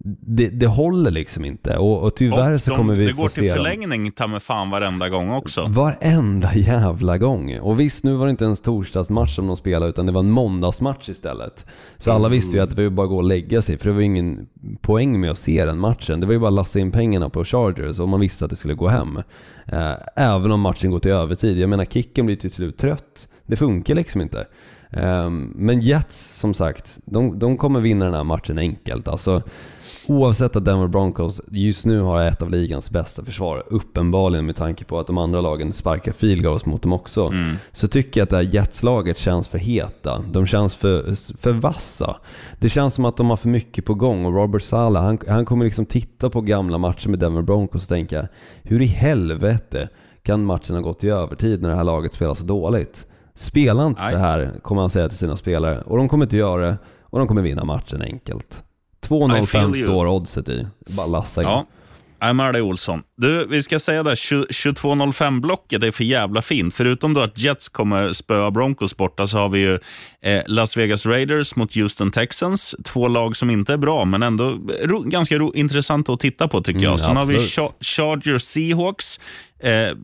Det, 0.00 0.48
det 0.48 0.66
håller 0.66 1.10
liksom 1.10 1.44
inte 1.44 1.76
och, 1.76 2.02
och 2.02 2.16
tyvärr 2.16 2.52
Och 2.52 2.60
så 2.60 2.70
de- 2.70 2.76
kommer 2.76 2.94
vi 2.94 3.06
Det 3.06 3.14
få 3.14 3.22
går 3.22 3.28
se 3.28 3.34
till 3.40 3.48
dem. 3.48 3.56
förlängning 3.56 4.12
ta 4.12 4.26
med 4.26 4.42
fan 4.42 4.70
varenda 4.70 5.08
gång 5.08 5.30
också. 5.32 5.66
Varenda 5.68 6.54
jävla 6.54 7.18
gång. 7.18 7.58
Och 7.60 7.80
visst, 7.80 8.04
nu 8.04 8.14
var 8.14 8.26
det 8.26 8.30
inte 8.30 8.44
ens 8.44 8.60
torsdagsmatch 8.60 9.34
som 9.36 9.46
de 9.46 9.56
spelade 9.56 9.90
utan 9.90 10.06
det 10.06 10.12
var 10.12 10.20
en 10.20 10.30
måndagsmatch 10.30 11.08
istället. 11.08 11.66
Så 11.98 12.12
alla 12.12 12.28
visste 12.28 12.56
ju 12.56 12.62
att 12.62 12.70
det 12.70 12.76
var 12.76 12.82
ju 12.82 12.90
bara 12.90 13.04
att 13.04 13.10
gå 13.10 13.16
och 13.16 13.24
lägga 13.24 13.62
sig 13.62 13.78
för 13.78 13.88
det 13.88 13.94
var 13.94 14.00
ingen 14.00 14.46
poäng 14.80 15.20
med 15.20 15.30
att 15.30 15.38
se 15.38 15.64
den 15.64 15.78
matchen. 15.78 16.20
Det 16.20 16.26
var 16.26 16.32
ju 16.32 16.38
bara 16.40 16.48
att 16.48 16.54
lassa 16.54 16.78
in 16.78 16.90
pengarna 16.90 17.28
på 17.28 17.44
Chargers 17.44 17.98
och 17.98 18.08
man 18.08 18.20
visste 18.20 18.44
att 18.44 18.50
det 18.50 18.56
skulle 18.56 18.74
gå 18.74 18.88
hem. 18.88 19.16
Eh, 19.66 19.92
Även 20.16 20.50
om 20.52 20.60
matchen 20.60 20.90
går 20.90 20.98
till 21.00 21.10
övertid. 21.12 21.58
Jag 21.58 21.70
menar, 21.70 21.84
kicken 21.84 22.26
blir 22.26 22.36
till 22.36 22.50
slut 22.50 22.78
trött. 22.78 23.28
Det 23.46 23.56
funkar 23.56 23.94
liksom 23.94 24.20
inte. 24.20 24.46
Ehm, 24.90 25.52
Men 25.56 25.80
Jets, 25.80 26.38
som 26.40 26.54
sagt, 26.54 26.98
de, 27.04 27.38
de 27.38 27.56
kommer 27.56 27.80
vinna 27.80 28.04
den 28.04 28.14
här 28.14 28.24
matchen 28.24 28.58
enkelt. 28.58 29.08
Alltså, 29.08 29.42
oavsett 30.06 30.56
att 30.56 30.64
Denver 30.64 30.86
Broncos 30.86 31.40
just 31.50 31.86
nu 31.86 32.00
har 32.00 32.22
ett 32.22 32.42
av 32.42 32.50
ligans 32.50 32.90
bästa 32.90 33.24
försvar, 33.24 33.62
uppenbarligen 33.66 34.46
med 34.46 34.56
tanke 34.56 34.84
på 34.84 34.98
att 34.98 35.06
de 35.06 35.18
andra 35.18 35.40
lagen 35.40 35.72
sparkar 35.72 36.12
field 36.12 36.42
goals 36.42 36.66
mot 36.66 36.82
dem 36.82 36.92
också, 36.92 37.32
så 37.72 37.88
tycker 37.88 38.20
jag 38.20 38.24
att 38.24 38.30
det 38.30 38.36
här 38.36 38.54
Jets-laget 38.54 39.18
känns 39.18 39.48
för 39.48 39.58
heta. 39.58 40.24
De 40.32 40.46
känns 40.46 40.74
för, 40.74 41.14
för 41.40 41.52
vassa. 41.52 42.16
Det 42.58 42.68
känns 42.68 42.94
som 42.94 43.04
att 43.04 43.16
de 43.16 43.30
har 43.30 43.36
för 43.36 43.48
mycket 43.48 43.84
på 43.84 43.94
gång 43.94 44.24
och 44.26 44.34
Robert 44.34 44.62
Sala, 44.62 45.00
han, 45.00 45.18
han 45.28 45.44
kommer 45.44 45.64
liksom 45.64 45.86
titta 45.86 46.30
på 46.30 46.40
gamla 46.40 46.78
matcher 46.78 47.08
med 47.08 47.18
Denver 47.18 47.42
Broncos 47.42 47.82
och 47.82 47.88
tänka, 47.88 48.28
hur 48.62 48.82
i 48.82 48.86
helvete 48.86 49.88
kan 50.22 50.44
matchen 50.44 50.74
ha 50.76 50.82
gått 50.82 51.04
i 51.04 51.08
övertid 51.08 51.62
när 51.62 51.68
det 51.68 51.76
här 51.76 51.84
laget 51.84 52.12
spelar 52.12 52.34
så 52.34 52.44
dåligt? 52.44 53.07
Spela 53.38 53.86
inte 53.86 54.02
Nej. 54.02 54.12
så 54.12 54.18
här, 54.18 54.52
kommer 54.62 54.80
han 54.80 54.90
säga 54.90 55.08
till 55.08 55.18
sina 55.18 55.36
spelare. 55.36 55.80
Och 55.80 55.96
de 55.96 56.08
kommer 56.08 56.24
inte 56.24 56.36
göra 56.36 56.66
det, 56.66 56.78
och 57.02 57.18
de 57.18 57.28
kommer 57.28 57.42
vinna 57.42 57.64
matchen 57.64 58.02
enkelt. 58.02 58.62
I 59.04 59.08
feel 59.08 59.20
2.05 59.20 59.76
you. 59.76 59.84
står 59.86 60.06
oddset 60.06 60.48
i. 60.48 60.66
Bara 60.96 61.06
lassa 61.06 61.42
in. 61.42 61.48
Ja, 61.48 61.66
jag 62.20 62.28
är 62.28 62.32
med 62.32 62.54
dig 62.54 62.62
Olsson. 62.62 63.02
Du, 63.16 63.46
vi 63.46 63.62
ska 63.62 63.78
säga 63.78 64.02
det, 64.02 64.14
22.05-blocket 64.14 65.82
är 65.82 65.90
för 65.90 66.04
jävla 66.04 66.42
fint. 66.42 66.74
Förutom 66.74 67.14
då 67.14 67.20
att 67.20 67.38
Jets 67.38 67.68
kommer 67.68 68.12
spöa 68.12 68.50
Broncos 68.50 68.96
borta 68.96 69.26
så 69.26 69.38
har 69.38 69.48
vi 69.48 69.60
ju 69.60 69.78
eh, 70.22 70.42
Las 70.46 70.76
Vegas 70.76 71.06
Raiders 71.06 71.56
mot 71.56 71.74
Houston 71.74 72.10
Texans. 72.10 72.74
Två 72.84 73.08
lag 73.08 73.36
som 73.36 73.50
inte 73.50 73.72
är 73.72 73.76
bra, 73.76 74.04
men 74.04 74.22
ändå 74.22 74.58
ro, 74.84 75.02
ganska 75.02 75.38
ro, 75.38 75.52
intressant 75.54 76.08
att 76.08 76.20
titta 76.20 76.48
på 76.48 76.60
tycker 76.62 76.80
jag. 76.80 76.88
Mm, 76.88 76.98
Sen 76.98 77.16
har 77.16 77.26
vi 77.26 77.34
absolut. 77.34 77.70
Cha- 77.70 77.84
Chargers 77.84 78.42
Seahawks. 78.42 79.20
Eh, 79.60 79.96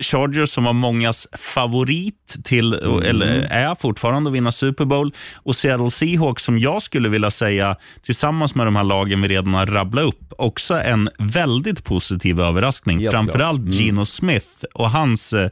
Chargers 0.00 0.50
som 0.50 0.64
var 0.64 0.72
mångas 0.72 1.28
favorit 1.32 2.36
till, 2.44 2.74
eller 3.04 3.46
är 3.50 3.74
fortfarande 3.74 4.30
att 4.30 4.34
vinna 4.34 4.52
Super 4.52 4.84
Bowl. 4.84 5.14
Och 5.34 5.56
Seattle 5.56 5.90
Seahawks 5.90 6.42
som 6.42 6.58
jag 6.58 6.82
skulle 6.82 7.08
vilja 7.08 7.30
säga, 7.30 7.76
tillsammans 8.02 8.54
med 8.54 8.66
de 8.66 8.76
här 8.76 8.84
lagen 8.84 9.22
vi 9.22 9.28
redan 9.28 9.54
har 9.54 9.66
rabblat 9.66 10.04
upp, 10.04 10.32
också 10.38 10.74
en 10.74 11.08
väldigt 11.18 11.84
positiv 11.84 12.40
överraskning. 12.40 13.00
Helt 13.00 13.10
Framförallt 13.10 13.68
Gino 13.68 14.04
Smith 14.04 14.48
och 14.74 14.90
hans 14.90 15.32
eh, 15.32 15.50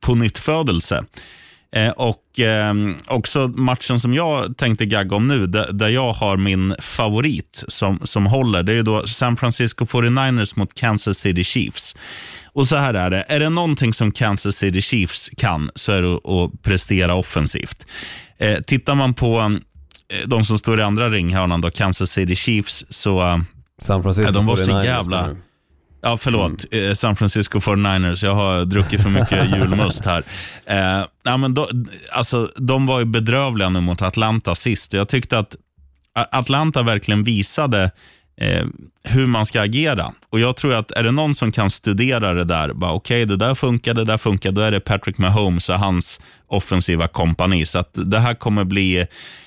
pånyttfödelse. 0.00 1.04
Eh, 1.72 1.88
och 1.88 2.40
eh, 2.40 2.74
också 3.06 3.48
matchen 3.48 4.00
som 4.00 4.14
jag 4.14 4.56
tänkte 4.56 4.86
gagga 4.86 5.16
om 5.16 5.26
nu, 5.26 5.46
där, 5.46 5.72
där 5.72 5.88
jag 5.88 6.12
har 6.12 6.36
min 6.36 6.74
favorit 6.78 7.64
som, 7.68 8.00
som 8.04 8.26
håller, 8.26 8.62
det 8.62 8.72
är 8.72 8.82
då 8.82 9.06
San 9.06 9.36
Francisco 9.36 9.84
49ers 9.84 10.58
mot 10.58 10.74
Kansas 10.74 11.18
City 11.18 11.44
Chiefs. 11.44 11.96
Och 12.52 12.66
så 12.66 12.76
här 12.76 12.94
är 12.94 13.10
det, 13.10 13.24
är 13.28 13.40
det 13.40 13.48
någonting 13.48 13.92
som 13.92 14.12
Kansas 14.12 14.56
City 14.56 14.82
Chiefs 14.82 15.30
kan 15.36 15.70
så 15.74 15.92
är 15.92 16.02
det 16.02 16.14
att, 16.14 16.62
prestera 16.62 17.14
offensivt. 17.14 17.86
Eh, 18.38 18.60
tittar 18.60 18.94
man 18.94 19.14
på 19.14 19.38
eh, 19.40 20.28
de 20.28 20.44
som 20.44 20.58
står 20.58 20.80
i 20.80 20.82
andra 20.82 21.08
ringhörnan, 21.08 21.60
då, 21.60 21.70
Kansas 21.70 22.10
City 22.10 22.34
Chiefs, 22.34 22.84
så 22.88 23.20
eh, 23.20 23.38
San 23.82 24.02
Francisco 24.02 24.28
Ja, 24.28 24.32
de 24.32 24.46
var 24.46 24.56
så 24.56 24.70
49ers 24.70 24.84
jävla-? 24.84 25.36
Ja, 26.02 26.16
förlåt. 26.16 26.64
Eh, 26.70 26.92
San 26.92 27.16
Francisco 27.16 27.58
49ers. 27.58 28.24
Jag 28.24 28.34
har 28.34 28.64
druckit 28.64 29.02
för 29.02 29.10
mycket 29.10 29.50
julmust 29.56 30.04
här. 30.04 30.22
Eh, 30.66 31.06
ja, 31.22 31.36
men 31.36 31.54
då, 31.54 31.68
alltså, 32.12 32.50
de 32.56 32.86
var 32.86 32.98
ju 32.98 33.04
bedrövliga 33.04 33.68
nu 33.68 33.80
mot 33.80 34.02
Atlanta 34.02 34.54
sist. 34.54 34.92
Jag 34.92 35.08
tyckte 35.08 35.38
att 35.38 35.56
Atlanta 36.14 36.82
verkligen 36.82 37.24
visade 37.24 37.90
eh, 38.40 38.66
hur 39.04 39.26
man 39.26 39.46
ska 39.46 39.60
agera. 39.60 40.12
Och 40.30 40.40
Jag 40.40 40.56
tror 40.56 40.74
att 40.74 40.90
är 40.90 41.02
det 41.02 41.12
någon 41.12 41.34
som 41.34 41.52
kan 41.52 41.70
studera 41.70 42.34
det 42.34 42.44
där, 42.44 42.72
bara 42.72 42.92
okej, 42.92 43.26
det 43.26 43.36
där 43.36 43.54
funkar, 43.54 43.94
det 43.94 44.04
där 44.04 44.18
funkar, 44.18 44.52
då 44.52 44.60
är 44.60 44.70
det 44.70 44.80
Patrick 44.80 45.18
Mahomes 45.18 45.68
och 45.68 45.78
hans 45.78 46.20
offensiva 46.46 47.08
kompani. 47.08 47.66
Så 47.66 47.78
att 47.78 47.90
det 47.92 48.18
här 48.18 48.34
kommer 48.34 48.64
bli... 48.64 49.06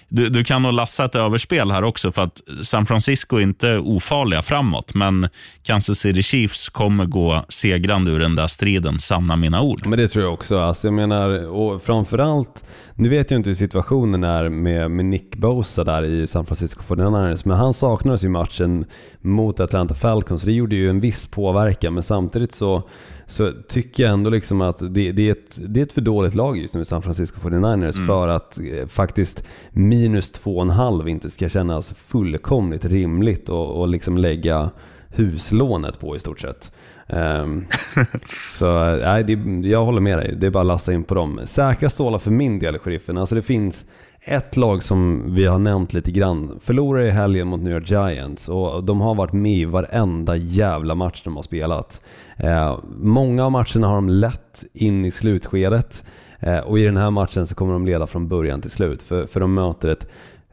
Du, 0.09 0.29
du 0.29 0.43
kan 0.43 0.63
nog 0.63 0.73
lassa 0.73 1.05
ett 1.05 1.15
överspel 1.15 1.71
här 1.71 1.83
också, 1.83 2.11
för 2.11 2.21
att 2.21 2.41
San 2.61 2.85
Francisco 2.85 3.37
är 3.37 3.41
inte 3.41 3.77
ofarliga 3.77 4.41
framåt, 4.41 4.93
men 4.93 5.29
Kansas 5.63 5.99
City 5.99 6.23
Chiefs 6.23 6.69
kommer 6.69 7.05
gå 7.05 7.45
segrande 7.49 8.11
ur 8.11 8.19
den 8.19 8.35
där 8.35 8.47
striden, 8.47 8.99
sanna 8.99 9.35
mina 9.35 9.61
ord. 9.61 9.85
Men 9.85 9.99
det 9.99 10.07
tror 10.07 10.23
jag 10.23 10.33
också. 10.33 10.59
Alltså 10.59 10.87
jag 10.87 10.93
menar, 10.93 11.47
och 11.47 11.83
framförallt, 11.83 12.63
nu 12.95 13.09
vet 13.09 13.31
jag 13.31 13.39
inte 13.39 13.49
hur 13.49 13.55
situationen 13.55 14.23
är 14.23 14.49
med, 14.49 14.91
med 14.91 15.05
Nick 15.05 15.35
Bosa 15.35 15.83
där 15.83 16.03
i 16.03 16.27
San 16.27 16.45
Francisco 16.45 16.81
49ers, 16.87 17.41
men 17.45 17.57
han 17.57 17.73
saknades 17.73 18.23
i 18.23 18.27
matchen 18.27 18.85
mot 19.21 19.59
Atlanta 19.59 19.93
Falcons, 19.93 20.41
det 20.41 20.51
gjorde 20.51 20.75
ju 20.75 20.89
en 20.89 20.99
viss 20.99 21.25
påverkan, 21.25 21.93
men 21.93 22.03
samtidigt 22.03 22.53
så 22.53 22.83
så 23.27 23.51
tycker 23.67 24.03
jag 24.03 24.13
ändå 24.13 24.29
liksom 24.29 24.61
att 24.61 24.77
det, 24.79 25.11
det, 25.11 25.27
är 25.27 25.31
ett, 25.31 25.59
det 25.67 25.79
är 25.79 25.83
ett 25.83 25.93
för 25.93 26.01
dåligt 26.01 26.35
lag 26.35 26.57
just 26.57 26.73
nu 26.73 26.81
i 26.81 26.85
San 26.85 27.01
Francisco 27.01 27.39
49ers 27.39 28.07
för 28.07 28.27
att 28.27 28.59
eh, 28.59 28.87
faktiskt 28.87 29.43
minus 29.71 30.33
2,5 30.33 31.09
inte 31.09 31.29
ska 31.29 31.49
kännas 31.49 31.93
fullkomligt 31.93 32.85
rimligt 32.85 33.49
och, 33.49 33.81
och 33.81 33.87
liksom 33.87 34.17
lägga 34.17 34.69
huslånet 35.09 35.99
på 35.99 36.15
i 36.15 36.19
stort 36.19 36.41
sett. 36.41 36.71
Ehm, 37.15 37.65
så 38.49 38.95
nej, 38.95 39.23
det, 39.23 39.67
jag 39.69 39.85
håller 39.85 40.01
med 40.01 40.17
dig. 40.17 40.35
Det 40.37 40.47
är 40.47 40.51
bara 40.51 40.61
att 40.61 40.67
lasta 40.67 40.93
in 40.93 41.03
på 41.03 41.15
dem. 41.15 41.39
Säkra 41.45 41.89
stålar 41.89 42.19
för 42.19 42.31
min 42.31 42.59
del, 42.59 42.79
sheriffen. 42.79 43.17
Alltså 43.17 43.35
det 43.35 43.41
finns 43.41 43.85
ett 44.25 44.57
lag 44.57 44.83
som 44.83 45.23
vi 45.35 45.45
har 45.45 45.59
nämnt 45.59 45.93
lite 45.93 46.11
grann. 46.11 46.59
Förlorade 46.63 47.07
i 47.07 47.11
helgen 47.11 47.47
mot 47.47 47.61
New 47.61 47.73
York 47.73 47.91
Giants 47.91 48.49
och 48.49 48.83
de 48.83 49.01
har 49.01 49.15
varit 49.15 49.33
med 49.33 49.57
i 49.57 49.65
varenda 49.65 50.35
jävla 50.35 50.95
match 50.95 51.21
de 51.23 51.35
har 51.35 51.43
spelat. 51.43 52.01
Eh, 52.37 52.79
många 52.97 53.45
av 53.45 53.51
matcherna 53.51 53.87
har 53.87 53.95
de 53.95 54.09
lett 54.09 54.63
in 54.73 55.05
i 55.05 55.11
slutskedet 55.11 56.03
eh, 56.39 56.59
och 56.59 56.79
i 56.79 56.83
den 56.83 56.97
här 56.97 57.11
matchen 57.11 57.47
så 57.47 57.55
kommer 57.55 57.73
de 57.73 57.85
leda 57.85 58.07
från 58.07 58.27
början 58.27 58.61
till 58.61 58.71
slut 58.71 59.01
för, 59.01 59.25
för 59.25 59.39
de 59.39 59.53
möter 59.53 59.89
ett 59.89 60.07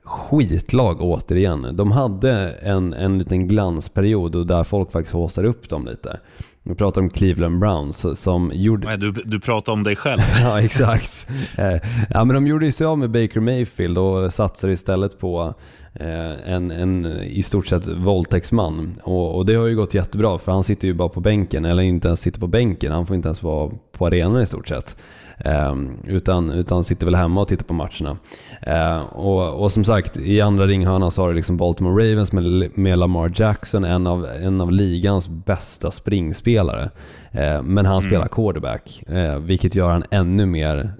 skitlag 0.05 1.03
återigen. 1.03 1.67
De 1.73 1.93
hade 1.93 2.33
en, 2.51 2.93
en 2.93 3.19
liten 3.19 3.49
glansperiod 3.49 4.37
och 4.37 4.47
där 4.47 4.65
folk 4.65 4.93
faktiskt 4.93 5.15
håsar 5.15 5.45
upp 5.45 5.69
dem 5.69 5.87
lite. 5.87 6.21
Vi 6.63 6.75
pratar 6.75 7.01
om 7.01 7.11
Cleveland 7.11 7.59
Browns 7.59 8.21
som 8.21 8.53
gjorde... 8.55 8.87
Nej, 8.87 8.99
Du, 8.99 9.13
du 9.13 9.41
pratar 9.41 9.73
om 9.73 9.83
dig 9.83 9.97
själv. 9.97 10.21
ja, 10.43 10.61
exakt. 10.61 11.29
Eh, 11.57 11.77
ja, 12.11 12.25
men 12.25 12.35
de 12.35 12.47
gjorde 12.47 12.65
ju 12.65 12.73
sig 12.73 12.87
av 12.87 12.99
med 12.99 13.11
Baker 13.11 13.41
Mayfield 13.41 13.99
och 13.99 14.33
satsade 14.33 14.73
istället 14.73 15.19
på 15.19 15.55
eh, 15.95 16.53
en, 16.53 16.71
en 16.71 17.07
i 17.23 17.43
stort 17.43 17.67
sett 17.67 17.87
våldtäktsman. 17.87 19.01
Och, 19.03 19.37
och 19.37 19.47
det 19.47 19.55
har 19.55 19.67
ju 19.67 19.77
gått 19.77 19.95
jättebra 19.95 20.39
för 20.39 20.53
han 20.53 20.65
sitter 20.65 20.89
ju 20.89 20.95
bara 20.95 21.09
på 21.09 21.21
bänken, 21.21 21.65
eller 21.65 21.83
inte 21.83 22.09
ens 22.09 22.21
sitter 22.21 22.41
på 22.41 22.47
bänken, 22.47 22.93
han 22.93 23.07
får 23.07 23.17
inte 23.17 23.29
ens 23.29 23.43
vara 23.43 23.71
på 23.93 24.07
arenan 24.07 24.43
i 24.43 24.47
stort 24.47 24.69
sett. 24.69 24.97
Eh, 25.45 25.75
utan, 26.07 26.51
utan 26.51 26.85
sitter 26.85 27.07
väl 27.07 27.15
hemma 27.15 27.41
och 27.41 27.49
tittar 27.49 27.65
på 27.65 27.75
matcherna. 27.75 28.17
Eh, 28.63 29.01
och, 29.01 29.63
och 29.63 29.73
som 29.73 29.85
sagt, 29.85 30.17
i 30.17 30.41
andra 30.41 30.67
ringhörnan 30.67 31.11
så 31.11 31.23
har 31.23 31.29
du 31.29 31.35
liksom 31.35 31.57
Baltimore 31.57 32.05
Ravens 32.05 32.33
med, 32.33 32.79
med 32.79 32.99
Lamar 32.99 33.33
Jackson, 33.35 33.85
en 33.85 34.07
av, 34.07 34.27
en 34.27 34.61
av 34.61 34.73
ligans 34.73 35.29
bästa 35.29 35.91
springspelare. 35.91 36.91
Eh, 37.33 37.63
men 37.63 37.87
han 37.87 38.03
spelar 38.03 38.29
quarterback, 38.29 39.03
eh, 39.07 39.39
vilket 39.39 39.75
gör 39.75 39.91
han 39.91 40.05
ännu 40.11 40.47
mer 40.47 40.93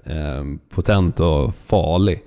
potent 0.69 1.19
och 1.19 1.55
farlig. 1.55 2.23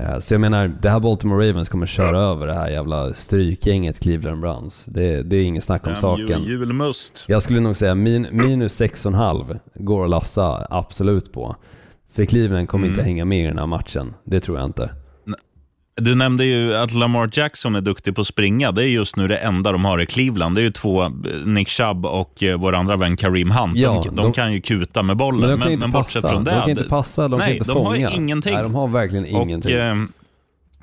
Eh, 0.00 0.18
Så 0.18 0.34
jag 0.34 0.40
menar, 0.40 0.68
det 0.82 0.90
här 0.90 1.00
Baltimore 1.00 1.48
Ravens 1.48 1.68
kommer 1.68 1.86
köra 1.86 2.18
över 2.18 2.46
det 2.46 2.54
här 2.54 2.68
jävla 2.70 3.14
strykgänget 3.14 4.00
Cleveland 4.00 4.40
Browns. 4.40 4.84
Det, 4.84 5.22
det 5.22 5.36
är 5.36 5.44
ingen 5.44 5.62
snack 5.62 5.86
om 5.86 5.96
saken. 5.96 6.42
Ju- 6.42 6.50
Julmust. 6.58 7.24
Jag 7.28 7.42
skulle 7.42 7.60
nog 7.60 7.76
säga 7.76 7.94
min, 7.94 8.26
minus 8.32 8.80
6,5 8.80 9.58
går 9.74 10.04
att 10.04 10.10
lassa 10.10 10.66
absolut 10.70 11.32
på. 11.32 11.56
För 12.12 12.24
Cleveland 12.24 12.68
kommer 12.68 12.88
inte 12.88 13.02
hänga 13.02 13.24
med 13.24 13.44
i 13.44 13.46
den 13.46 13.58
här 13.58 13.66
matchen. 13.66 14.14
Det 14.24 14.40
tror 14.40 14.58
jag 14.58 14.66
inte. 14.66 14.90
Du 16.00 16.14
nämnde 16.14 16.44
ju 16.44 16.76
att 16.76 16.92
Lamar 16.92 17.30
Jackson 17.32 17.74
är 17.74 17.80
duktig 17.80 18.14
på 18.14 18.20
att 18.20 18.26
springa. 18.26 18.72
Det 18.72 18.82
är 18.82 18.88
just 18.88 19.16
nu 19.16 19.28
det 19.28 19.36
enda 19.36 19.72
de 19.72 19.84
har 19.84 20.00
i 20.00 20.06
Cleveland. 20.06 20.54
Det 20.54 20.60
är 20.60 20.62
ju 20.62 20.70
två, 20.70 21.02
eh, 21.02 21.10
Nick 21.44 21.68
Chubb 21.68 22.06
och 22.06 22.42
eh, 22.42 22.58
vår 22.58 22.74
andra 22.74 22.96
vän 22.96 23.16
Kareem 23.16 23.50
Hunt. 23.50 23.76
Ja, 23.76 24.02
de, 24.04 24.16
de, 24.16 24.22
de- 24.22 24.32
kan 24.32 24.52
ju 24.52 24.60
kuta 24.60 25.02
med 25.02 25.16
bollen, 25.16 25.50
Men 25.50 25.58
men, 25.58 25.78
men, 25.78 25.90
bortsett 25.90 26.22
passa. 26.22 26.34
från 26.34 26.44
det. 26.44 26.50
de 26.50 26.60
kan 26.60 26.70
inte 26.70 26.84
passa, 26.84 27.28
de 27.28 27.38
nej, 27.38 27.46
kan 27.48 27.56
inte 27.56 27.68
de 27.68 27.72
fånga. 27.72 27.88
har 28.08 28.16
ingenting. 28.16 28.54
Nej, 28.54 28.62
de 28.62 28.74
har 28.74 28.88
verkligen 28.88 29.26
ingenting. 29.26 29.74
Och, 29.76 29.80
eh, 29.82 29.96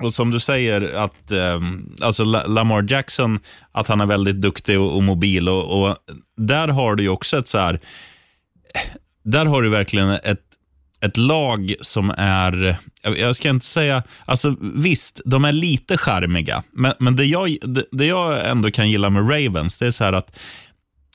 och 0.02 0.12
som 0.14 0.30
du 0.30 0.40
säger, 0.40 0.94
att 0.96 1.32
eh, 1.32 1.60
alltså 2.02 2.24
La- 2.24 2.46
Lamar 2.46 2.86
Jackson, 2.88 3.40
att 3.72 3.88
han 3.88 4.00
är 4.00 4.06
väldigt 4.06 4.40
duktig 4.40 4.80
och, 4.80 4.96
och 4.96 5.02
mobil. 5.02 5.48
Och, 5.48 5.82
och 5.82 5.96
där 6.36 6.68
har 6.68 6.94
du 6.94 7.02
ju 7.02 7.08
också 7.08 7.38
ett 7.38 7.48
så 7.48 7.58
här, 7.58 7.80
där 9.24 9.46
har 9.46 9.62
du 9.62 9.68
verkligen 9.68 10.10
ett, 10.10 10.40
ett 11.04 11.16
lag 11.16 11.74
som 11.80 12.10
är, 12.18 12.76
jag- 13.02 13.36
ska 13.36 13.50
inte 13.50 13.66
säga, 13.66 14.02
alltså 14.24 14.56
visst, 14.60 15.20
de 15.24 15.44
är 15.44 15.52
lite 15.52 15.96
charmiga, 15.98 16.62
men, 16.72 16.92
men 16.98 17.16
det, 17.16 17.24
jag, 17.24 17.56
det, 17.62 17.84
det 17.92 18.06
jag 18.06 18.50
ändå 18.50 18.70
kan 18.70 18.90
gilla 18.90 19.10
med 19.10 19.22
Ravens, 19.30 19.78
det 19.78 19.86
är 19.86 19.90
så 19.90 20.04
här 20.04 20.12
att 20.12 20.38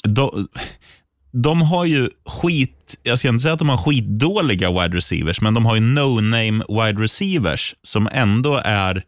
de, 0.04 0.48
de 1.32 1.62
har 1.62 1.86
ju 1.86 2.10
skit, 2.26 2.96
jag 3.04 3.20
ska 3.20 3.28
inte 3.30 3.40
säga 3.42 3.54
att 3.54 3.60
de 3.60 3.70
har 3.70 3.78
skitdåliga 3.78 4.72
wide 4.72 4.98
receivers, 4.98 5.42
men 5.42 5.54
de 5.54 5.66
har 5.66 5.76
ju 5.76 5.82
no-name 5.82 6.86
wide 6.86 7.04
receivers 7.04 7.76
som 7.82 8.10
ändå 8.12 8.62
är 8.66 9.04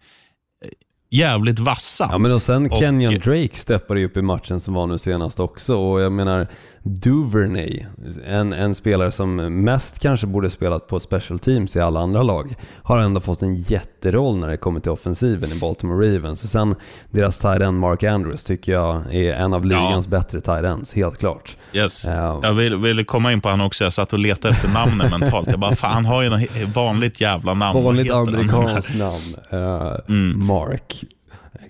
jävligt 1.13 1.59
vassa. 1.59 2.07
Ja 2.11 2.17
men 2.17 2.31
och 2.31 2.41
sen 2.41 2.71
Och- 2.71 2.77
Kenyon 2.77 3.13
Drake 3.13 3.49
steppade 3.55 3.99
ju 3.99 4.05
upp 4.05 4.17
i 4.17 4.21
matchen 4.21 4.59
som 4.59 4.73
var 4.73 4.87
nu 4.87 4.97
senast 4.97 5.39
också 5.39 5.75
och 5.77 6.01
jag 6.01 6.11
menar 6.11 6.47
Duvernay, 6.83 7.85
en, 8.27 8.53
en 8.53 8.75
spelare 8.75 9.11
som 9.11 9.35
mest 9.63 9.99
kanske 9.99 10.27
borde 10.27 10.49
spelat 10.49 10.87
på 10.87 10.99
special 10.99 11.39
teams 11.39 11.75
i 11.75 11.79
alla 11.79 11.99
andra 11.99 12.23
lag, 12.23 12.55
har 12.83 12.97
ändå 12.97 13.19
fått 13.21 13.41
en 13.41 13.55
jätteroll 13.55 14.39
när 14.39 14.47
det 14.47 14.57
kommer 14.57 14.79
till 14.79 14.91
offensiven 14.91 15.51
i 15.51 15.59
Baltimore 15.59 16.15
Ravens. 16.15 16.43
Och 16.43 16.49
sen 16.49 16.75
deras 17.11 17.37
tight 17.39 17.61
end 17.61 17.79
Mark 17.79 18.03
Andrews 18.03 18.43
tycker 18.43 18.71
jag 18.71 19.15
är 19.15 19.33
en 19.33 19.53
av 19.53 19.65
ligans 19.65 20.07
bättre 20.07 20.41
tight 20.41 20.63
ends, 20.65 20.93
helt 20.93 21.17
klart. 21.17 21.57
Yes. 21.73 22.05
Ja. 22.05 22.39
Jag 22.43 22.53
vill, 22.53 22.75
ville 22.75 23.03
komma 23.03 23.31
in 23.31 23.41
på 23.41 23.49
han 23.49 23.61
också. 23.61 23.83
Jag 23.83 23.93
satt 23.93 24.13
och 24.13 24.19
letade 24.19 24.53
efter 24.53 24.69
namnen 24.69 25.09
mentalt. 25.19 25.47
Jag 25.51 25.59
bara, 25.59 25.75
fan 25.75 25.93
han 25.93 26.05
har 26.05 26.21
ju 26.21 26.29
något 26.29 26.75
vanligt 26.75 27.21
jävla 27.21 27.53
namn. 27.53 27.83
Vanligt 27.83 28.11
amerikanskt 28.11 28.95
namn. 28.95 29.35
Eh, 29.49 30.13
Mark. 30.35 31.03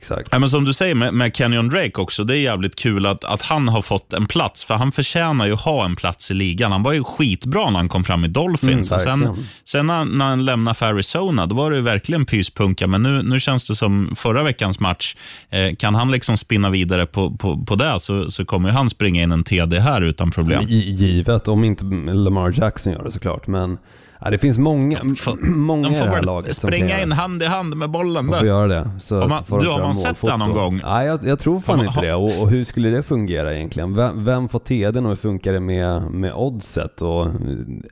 Exakt. 0.01 0.29
Ja, 0.31 0.39
men 0.39 0.49
som 0.49 0.65
du 0.65 0.73
säger 0.73 0.95
med, 0.95 1.13
med 1.13 1.35
Kenyon 1.35 1.69
Drake 1.69 2.01
också, 2.01 2.23
det 2.23 2.37
är 2.37 2.41
jävligt 2.41 2.75
kul 2.75 3.05
att, 3.05 3.23
att 3.23 3.41
han 3.41 3.67
har 3.67 3.81
fått 3.81 4.13
en 4.13 4.27
plats, 4.27 4.63
för 4.63 4.73
han 4.73 4.91
förtjänar 4.91 5.45
ju 5.47 5.53
att 5.53 5.61
ha 5.61 5.85
en 5.85 5.95
plats 5.95 6.31
i 6.31 6.33
ligan. 6.33 6.71
Han 6.71 6.83
var 6.83 6.93
ju 6.93 7.03
skitbra 7.03 7.69
när 7.69 7.77
han 7.79 7.89
kom 7.89 8.03
fram 8.03 8.25
i 8.25 8.27
Dolphins. 8.27 8.91
Mm, 8.91 8.99
sen 8.99 9.45
sen 9.65 9.87
när, 9.87 10.05
när 10.05 10.25
han 10.25 10.45
lämnade 10.45 10.75
för 10.75 10.85
Arizona, 10.85 11.45
då 11.45 11.55
var 11.55 11.71
det 11.71 11.77
ju 11.77 11.83
verkligen 11.83 12.25
pyspunka, 12.25 12.87
men 12.87 13.03
nu, 13.03 13.23
nu 13.23 13.39
känns 13.39 13.67
det 13.67 13.75
som 13.75 14.13
förra 14.15 14.43
veckans 14.43 14.79
match. 14.79 15.15
Eh, 15.49 15.75
kan 15.75 15.95
han 15.95 16.11
liksom 16.11 16.37
spinna 16.37 16.69
vidare 16.69 17.05
på, 17.05 17.31
på, 17.31 17.65
på 17.65 17.75
det 17.75 17.99
så, 17.99 18.31
så 18.31 18.45
kommer 18.45 18.69
han 18.69 18.89
springa 18.89 19.23
in 19.23 19.31
en 19.31 19.43
TD 19.43 19.79
här 19.79 20.01
utan 20.01 20.31
problem. 20.31 20.63
Gi- 20.67 20.91
Givet, 20.95 21.47
om 21.47 21.63
inte 21.63 21.85
Lamar 22.13 22.53
Jackson 22.57 22.93
gör 22.93 23.03
det 23.03 23.11
såklart. 23.11 23.47
Men 23.47 23.77
Ja, 24.23 24.29
det 24.29 24.37
finns 24.37 24.57
många, 24.57 24.99
får- 25.17 25.55
många 25.55 25.89
De 25.89 25.95
i 25.95 25.97
får 25.97 26.05
det 26.05 26.11
här 26.11 26.21
laget 26.21 26.55
springa 26.55 27.01
in 27.01 27.11
hand 27.11 27.43
i 27.43 27.45
hand 27.45 27.77
med 27.77 27.89
bollen 27.89 28.27
De 28.27 28.31
där. 28.31 28.43
göra 28.43 28.67
det. 28.67 28.89
Så, 28.99 29.15
man- 29.15 29.29
så 29.39 29.43
får 29.43 29.57
de 29.59 29.65
du, 29.65 29.71
har 29.71 29.79
man 29.79 29.93
sett 29.93 30.21
det 30.21 30.37
någon 30.37 30.53
gång? 30.53 30.81
Nej, 30.83 31.07
jag, 31.07 31.19
jag 31.27 31.39
tror 31.39 31.59
fan 31.59 31.79
Har 31.79 31.85
inte 31.85 32.01
det. 32.01 32.13
Och, 32.13 32.41
och 32.41 32.49
hur 32.49 32.63
skulle 32.63 32.89
det 32.89 33.03
fungera 33.03 33.53
egentligen? 33.55 33.95
Vem, 33.95 34.25
vem 34.25 34.49
får 34.49 34.59
TDn 34.59 35.05
och 35.05 35.09
hur 35.09 35.15
funkar 35.15 35.53
det 35.53 35.59
med, 35.59 36.01
med 36.11 36.33
oddset? 36.33 37.01
Och 37.01 37.27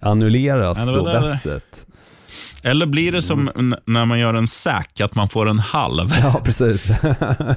annulleras 0.02 0.86
då 0.86 1.04
betset? 1.04 1.86
Eller 2.64 2.86
blir 2.86 3.12
det 3.12 3.22
som 3.22 3.50
Mm. 3.56 3.76
när 3.86 4.06
man 4.06 4.20
gör 4.20 4.34
en 4.34 4.48
sack, 4.48 5.02
att 5.02 5.16
man 5.16 5.30
får 5.30 5.50
en 5.50 5.60
halv? 5.60 6.10
Ja, 6.22 6.42
precis. 6.44 6.88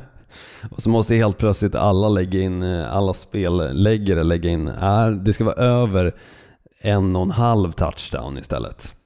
och 0.70 0.82
så 0.82 0.88
måste 0.90 1.14
helt 1.14 1.38
plötsligt 1.38 1.74
alla 1.74 2.08
lägga 2.08 2.40
in, 2.40 2.62
eh, 2.62 2.96
alla 2.96 3.14
spelläggare 3.14 4.22
lägga 4.24 4.50
in, 4.50 4.68
är, 4.68 5.10
det 5.10 5.32
ska 5.32 5.44
vara 5.44 5.54
över 5.54 6.12
en 6.82 7.16
och 7.16 7.22
en 7.22 7.30
halv 7.30 7.72
touchdown 7.72 8.38
istället. 8.38 8.96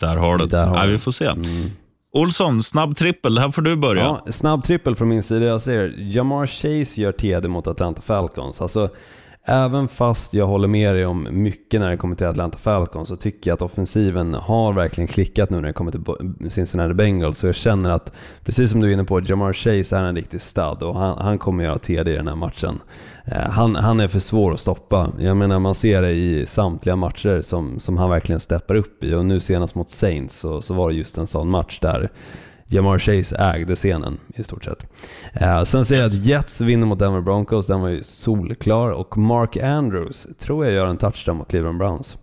Där 0.00 0.16
har 0.16 0.38
du 0.38 0.46
det. 0.46 0.58
Har 0.58 0.74
Nej, 0.74 0.90
vi 0.90 0.98
får 0.98 1.10
se. 1.10 1.26
Mm. 1.26 1.70
Olsson, 2.12 2.62
snabb 2.62 2.96
trippel. 2.96 3.38
Här 3.38 3.50
får 3.50 3.62
du 3.62 3.76
börja. 3.76 4.02
Ja, 4.02 4.32
snabb 4.32 4.64
trippel 4.64 4.96
från 4.96 5.08
min 5.08 5.22
sida. 5.22 5.46
Jag 5.46 5.62
ser 5.62 5.94
Jamar 5.98 6.46
Chase 6.46 7.00
gör 7.00 7.12
TD 7.12 7.48
mot 7.48 7.66
Atlanta 7.66 8.02
Falcons. 8.02 8.60
Alltså, 8.60 8.90
även 9.44 9.88
fast 9.88 10.34
jag 10.34 10.46
håller 10.46 10.68
med 10.68 10.94
dig 10.94 11.06
om 11.06 11.28
mycket 11.30 11.80
när 11.80 11.90
det 11.90 11.96
kommer 11.96 12.16
till 12.16 12.26
Atlanta 12.26 12.58
Falcons 12.58 13.08
så 13.08 13.16
tycker 13.16 13.50
jag 13.50 13.54
att 13.54 13.62
offensiven 13.62 14.34
har 14.34 14.72
verkligen 14.72 15.08
klickat 15.08 15.50
nu 15.50 15.56
när 15.56 15.66
det 15.66 15.72
kommer 15.72 15.92
till 15.92 16.50
Cincinnati 16.50 16.94
Bengals. 16.94 17.38
Så 17.38 17.46
jag 17.46 17.54
känner 17.54 17.90
att, 17.90 18.12
precis 18.44 18.70
som 18.70 18.80
du 18.80 18.88
är 18.88 18.92
inne 18.92 19.04
på, 19.04 19.20
Jamar 19.20 19.52
Chase 19.52 19.96
är 19.96 20.02
en 20.02 20.16
riktig 20.16 20.40
stud 20.40 20.82
och 20.82 20.96
han, 20.96 21.18
han 21.18 21.38
kommer 21.38 21.64
göra 21.64 21.78
TD 21.78 22.12
i 22.12 22.16
den 22.16 22.28
här 22.28 22.36
matchen. 22.36 22.80
Eh, 23.24 23.50
han, 23.50 23.76
han 23.76 24.00
är 24.00 24.08
för 24.08 24.20
svår 24.20 24.52
att 24.52 24.60
stoppa. 24.60 25.08
Jag 25.18 25.36
menar, 25.36 25.58
man 25.58 25.74
ser 25.74 26.02
det 26.02 26.12
i 26.12 26.46
samtliga 26.46 26.96
matcher 26.96 27.42
som, 27.42 27.80
som 27.80 27.98
han 27.98 28.10
verkligen 28.10 28.40
steppar 28.40 28.74
upp 28.74 29.04
i 29.04 29.14
och 29.14 29.26
nu 29.26 29.40
senast 29.40 29.74
mot 29.74 29.90
Saints 29.90 30.38
så, 30.38 30.62
så 30.62 30.74
var 30.74 30.90
det 30.90 30.94
just 30.96 31.18
en 31.18 31.26
sån 31.26 31.50
match 31.50 31.78
där 31.80 32.10
Jamar 32.72 32.98
Chase 32.98 33.36
ägde 33.36 33.76
scenen 33.76 34.18
i 34.34 34.44
stort 34.44 34.64
sett. 34.64 34.86
Eh, 35.32 35.64
sen 35.64 35.84
ser 35.84 35.96
jag 35.96 36.06
att 36.06 36.24
Jets 36.24 36.60
vinner 36.60 36.86
mot 36.86 36.98
Denver 36.98 37.20
Broncos, 37.20 37.66
den 37.66 37.80
var 37.80 37.88
ju 37.88 38.02
solklar. 38.02 38.90
Och 38.90 39.18
Mark 39.18 39.56
Andrews 39.56 40.26
tror 40.38 40.64
jag 40.64 40.74
gör 40.74 40.86
en 40.86 40.96
touchdown 40.96 41.36
mot 41.36 41.48
Cleveland 41.48 41.78
Browns. 41.78 42.16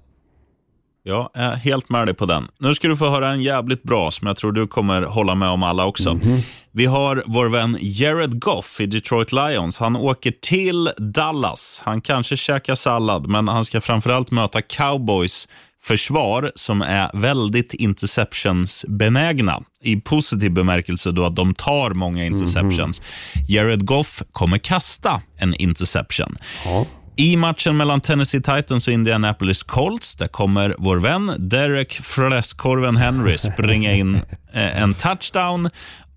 Jag 1.03 1.29
är 1.33 1.55
helt 1.55 1.89
med 1.89 2.07
dig 2.07 2.15
på 2.15 2.25
den. 2.25 2.47
Nu 2.59 2.73
ska 2.73 2.87
du 2.87 2.97
få 2.97 3.09
höra 3.09 3.29
en 3.29 3.41
jävligt 3.41 3.83
bra 3.83 4.11
som 4.11 4.27
jag 4.27 4.37
tror 4.37 4.51
du 4.51 4.67
kommer 4.67 5.01
hålla 5.01 5.35
med 5.35 5.49
om 5.49 5.63
alla 5.63 5.85
också. 5.85 6.13
Mhm. 6.13 6.39
Vi 6.71 6.85
har 6.85 7.23
vår 7.25 7.49
vän 7.49 7.77
Jared 7.79 8.39
Goff 8.41 8.81
i 8.81 8.85
Detroit 8.85 9.31
Lions. 9.31 9.77
Han 9.77 9.95
åker 9.95 10.31
till 10.41 10.91
Dallas. 10.97 11.81
Han 11.85 12.01
kanske 12.01 12.37
käkar 12.37 12.75
sallad, 12.75 13.27
men 13.27 13.47
han 13.47 13.65
ska 13.65 13.81
framförallt 13.81 14.31
möta 14.31 14.61
Cowboys 14.61 15.47
försvar 15.83 16.51
som 16.55 16.81
är 16.81 17.11
väldigt 17.13 17.73
interceptions-benägna. 17.73 19.63
I 19.81 19.95
positiv 19.95 20.51
bemärkelse 20.51 21.11
då 21.11 21.25
att 21.25 21.35
de 21.35 21.53
tar 21.53 21.89
många 21.91 22.25
interceptions. 22.25 23.01
Jared 23.47 23.85
Goff 23.85 24.23
kommer 24.31 24.57
kasta 24.57 25.21
en 25.37 25.53
interception. 25.53 26.37
Ja. 26.65 26.85
I 27.15 27.35
matchen 27.35 27.77
mellan 27.77 28.01
Tennessee 28.01 28.41
Titans 28.41 28.87
och 28.87 28.93
Indianapolis 28.93 29.63
Colts, 29.63 30.15
där 30.15 30.27
kommer 30.27 30.75
vår 30.77 30.97
vän 30.97 31.35
Derek 31.39 31.91
Fläskkorven 31.91 32.97
Henry 32.97 33.37
springa 33.37 33.93
in 33.93 34.15
eh, 34.53 34.81
en 34.81 34.93
touchdown. 34.93 35.69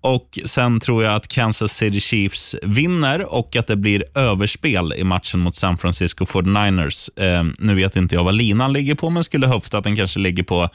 Och 0.03 0.39
Sen 0.45 0.79
tror 0.79 1.03
jag 1.03 1.15
att 1.15 1.27
Kansas 1.27 1.73
City 1.73 1.99
Chiefs 1.99 2.55
vinner 2.63 3.33
och 3.33 3.55
att 3.55 3.67
det 3.67 3.75
blir 3.75 4.03
överspel 4.15 4.93
i 4.97 5.03
matchen 5.03 5.39
mot 5.39 5.55
San 5.55 5.77
Francisco 5.77 6.25
49ers. 6.25 7.09
Eh, 7.21 7.43
nu 7.59 7.75
vet 7.75 7.95
inte 7.95 8.15
jag 8.15 8.23
vad 8.23 8.33
linan 8.33 8.73
ligger 8.73 8.95
på, 8.95 9.09
men 9.09 9.23
skulle 9.23 9.47
höfta 9.47 9.77
att 9.77 9.83
den 9.83 9.95
kanske 9.95 10.19
ligger 10.19 10.43
på 10.43 10.69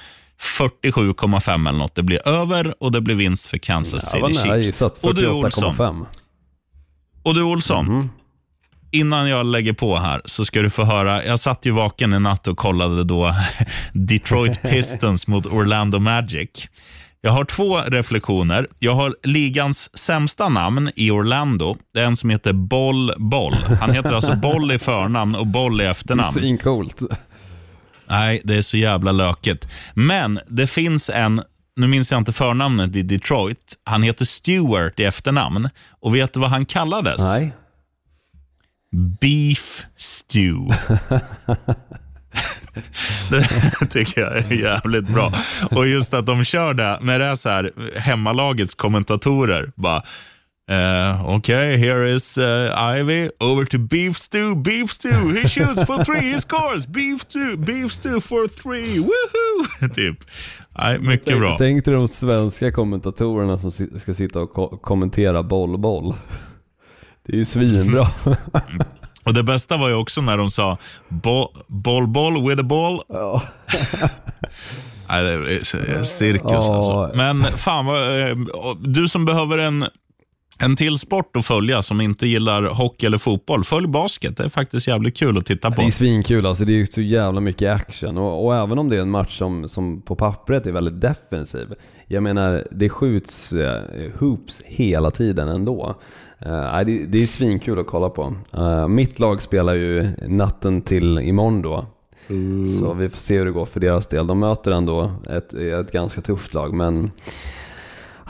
47,5 0.59 1.68
eller 1.68 1.79
något. 1.79 1.95
Det 1.95 2.03
blir 2.03 2.29
över 2.29 2.74
och 2.83 2.93
det 2.93 3.01
blir 3.01 3.14
vinst 3.14 3.47
för 3.47 3.59
Kansas 3.59 4.11
City 4.11 4.22
nära 4.22 4.33
Chiefs. 4.33 4.66
gissat, 4.66 4.99
Och 5.05 5.14
du 5.14 5.29
Olsson, 5.31 5.74
48,5. 5.76 6.07
och 7.22 7.35
du 7.35 7.43
Olsson, 7.43 7.85
Mhm. 7.87 8.11
innan 8.93 9.29
jag 9.29 9.47
lägger 9.47 9.72
på 9.72 9.97
här 9.97 10.22
så 10.24 10.45
ska 10.45 10.61
du 10.62 10.70
få 10.70 10.85
höra. 10.85 11.24
Jag 11.24 11.39
satt 11.39 11.66
ju 11.66 11.70
vaken 11.70 12.14
i 12.14 12.20
natt 12.20 12.47
och 12.49 12.59
kollade 12.59 13.05
då 13.05 13.35
Detroit 13.93 14.62
Pistons 14.62 15.26
mot 15.26 15.47
Orlando 15.47 15.99
Magic. 15.99 16.68
Jag 17.21 17.31
har 17.31 17.45
två 17.45 17.79
reflektioner. 17.81 18.66
Jag 18.79 18.95
har 18.95 19.16
ligans 19.23 19.99
sämsta 19.99 20.49
namn 20.49 20.91
i 20.97 21.11
Orlando. 21.11 21.77
Det 21.95 22.01
är 22.01 22.05
en 22.05 22.16
som 22.16 22.31
heter 22.31 22.53
Boll 22.53 23.12
Boll. 23.19 23.55
Han 23.81 23.91
heter 23.95 24.12
alltså 24.12 24.35
Boll 24.37 24.73
i 24.73 24.79
förnamn 24.79 25.35
och 25.35 25.47
Boll 25.47 25.81
i 25.81 25.85
Så 25.85 25.91
efternamn. 25.91 26.45
incoolt. 26.45 27.01
Nej, 28.09 28.41
det 28.45 28.57
är 28.57 28.62
så 28.62 28.77
jävla 28.77 29.12
lökigt. 29.12 29.69
Men 29.95 30.41
det 30.49 30.66
finns 30.66 31.11
en, 31.11 31.43
nu 31.77 31.87
minns 31.87 32.11
jag 32.11 32.19
inte 32.21 32.33
förnamnet 32.33 32.97
i 32.97 33.03
Detroit. 33.03 33.75
Han 33.85 34.03
heter 34.03 34.25
Stewart 34.25 35.01
i 35.01 35.05
efternamn. 35.05 35.69
Och 36.01 36.14
vet 36.14 36.33
du 36.33 36.41
vad 36.41 36.51
han 36.51 36.66
kallades? 36.66 37.21
Nej. 37.21 37.53
Beef 39.21 39.85
stew. 39.97 40.77
det 43.31 43.87
tycker 43.91 44.20
jag 44.20 44.37
är 44.37 44.53
jävligt 44.53 45.09
bra. 45.09 45.33
Och 45.70 45.89
just 45.89 46.14
att 46.14 46.26
de 46.26 46.45
kör 46.45 46.74
det 46.74 46.99
när 47.01 47.18
det 47.18 47.24
är 47.24 47.35
så 47.35 47.49
här 47.49 47.72
hemmalagets 47.97 48.74
kommentatorer. 48.74 49.72
Bara, 49.76 50.03
Uh, 50.70 51.37
okay, 51.37 51.76
here 51.79 52.14
is 52.14 52.39
uh, 52.39 52.99
Ivy. 52.99 53.31
Over 53.41 53.64
to 53.64 53.79
beef 53.79 54.16
stew, 54.16 54.55
beef 54.55 54.91
stew. 54.91 55.41
He 55.41 55.49
shoots 55.49 55.83
for 55.85 56.05
three, 56.05 56.20
he 56.20 56.41
scores. 56.41 56.87
Beef 56.87 57.22
stew, 57.22 57.57
beef 57.57 57.93
stew 57.93 58.20
for 58.20 58.49
three. 58.49 58.99
Woohoo! 58.99 59.89
typ. 59.95 60.18
Nej, 60.79 60.99
mycket 60.99 61.39
bra. 61.39 61.57
Tänk 61.59 61.85
dig 61.85 61.95
de 61.95 62.09
svenska 62.09 62.72
kommentatorerna 62.72 63.59
som 63.59 63.70
ska 64.01 64.14
sitta 64.14 64.41
och 64.41 64.53
ko- 64.53 64.79
kommentera 64.79 65.43
boll, 65.43 65.79
boll. 65.79 66.14
Det 67.26 67.33
är 67.33 67.37
ju 67.37 67.45
svinbra. 67.45 68.07
Och 69.29 69.35
Det 69.35 69.43
bästa 69.43 69.76
var 69.76 69.89
ju 69.89 69.95
också 69.95 70.20
när 70.20 70.37
de 70.37 70.51
sa 70.51 70.79
boll, 71.68 72.07
boll 72.09 72.49
with 72.49 72.61
a 72.61 72.64
ball. 72.64 73.01
ja. 73.09 73.43
Nej, 75.09 75.22
det 75.24 75.55
är 75.55 76.03
cirkus 76.03 76.43
Ja. 76.51 76.76
alltså. 76.76 77.11
Men 77.16 77.45
fan, 77.45 77.87
vad, 77.87 78.20
eh, 78.31 78.37
du 78.81 79.09
som 79.09 79.24
behöver 79.24 79.59
en, 79.59 79.85
en 80.59 80.76
till 80.76 80.99
sport 80.99 81.37
att 81.37 81.47
följa 81.47 81.83
som 81.83 82.01
inte 82.01 82.26
gillar 82.26 82.62
hockey 82.62 83.07
eller 83.07 83.18
fotboll, 83.18 83.64
följ 83.64 83.87
basket. 83.89 84.37
Det 84.37 84.45
är 84.45 84.49
faktiskt 84.49 84.89
jävligt 84.89 85.16
kul 85.16 85.39
att 85.39 85.47
titta 85.47 85.70
på. 85.70 85.81
Det 85.81 85.87
är 85.87 85.91
svinkul 85.91 86.47
alltså, 86.47 86.64
det 86.64 86.72
är 86.72 86.76
ju 86.76 86.87
så 86.87 87.01
jävla 87.01 87.41
mycket 87.41 87.72
action 87.72 88.18
och, 88.18 88.47
och 88.47 88.57
även 88.57 88.79
om 88.79 88.89
det 88.89 88.97
är 88.97 89.01
en 89.01 89.11
match 89.11 89.39
som, 89.39 89.68
som 89.68 90.03
på 90.03 90.16
pappret 90.16 90.66
är 90.66 90.72
väldigt 90.72 91.01
defensiv. 91.01 91.74
Jag 92.07 92.22
menar, 92.22 92.64
det 92.70 92.89
skjuts 92.89 93.53
eh, 93.53 93.83
hoops 94.18 94.61
hela 94.64 95.11
tiden 95.11 95.49
ändå. 95.49 95.95
Eh, 96.39 96.84
det, 96.84 97.07
det 97.07 97.22
är 97.22 97.26
svinkul 97.26 97.78
att 97.78 97.86
kolla 97.86 98.11
på. 98.11 98.34
Eh, 98.53 98.89
mitt 98.89 99.18
lag 99.18 99.43
spelar 99.43 99.74
ju 99.74 100.09
natten 100.26 100.82
till 100.82 101.18
imorgon 101.18 101.62
då. 101.62 101.84
Så 102.80 102.95
vi 102.95 103.09
får 103.09 103.18
se 103.18 103.39
hur 103.39 103.45
det 103.45 103.51
går 103.51 103.66
för 103.66 103.80
deras 103.80 104.07
del. 104.07 104.26
De 104.26 104.39
möter 104.39 104.70
ändå 104.70 105.11
ett, 105.30 105.55
ett 105.55 105.93
ganska 105.93 106.20
tufft 106.20 106.55
lag 106.55 106.74
men 106.74 107.11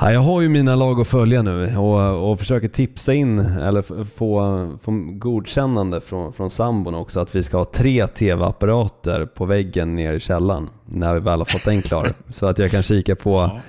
Ja, 0.00 0.12
jag 0.12 0.20
har 0.20 0.40
ju 0.40 0.48
mina 0.48 0.76
lag 0.76 1.00
att 1.00 1.08
följa 1.08 1.42
nu 1.42 1.76
och, 1.76 2.30
och 2.30 2.38
försöker 2.38 2.68
tipsa 2.68 3.14
in 3.14 3.38
eller 3.38 4.04
få, 4.04 4.78
få 4.82 4.92
godkännande 5.12 6.00
från, 6.00 6.32
från 6.32 6.50
sambon 6.50 6.94
också 6.94 7.20
att 7.20 7.36
vi 7.36 7.42
ska 7.42 7.56
ha 7.56 7.64
tre 7.64 8.06
tv-apparater 8.06 9.26
på 9.26 9.44
väggen 9.44 9.94
ner 9.94 10.12
i 10.12 10.20
källaren 10.20 10.70
när 10.86 11.14
vi 11.14 11.20
väl 11.20 11.38
har 11.38 11.44
fått 11.44 11.64
den 11.64 11.82
klar. 11.82 12.12
Så 12.30 12.46
att 12.46 12.58
jag 12.58 12.70
kan 12.70 12.82
kika 12.82 13.16
på 13.16 13.60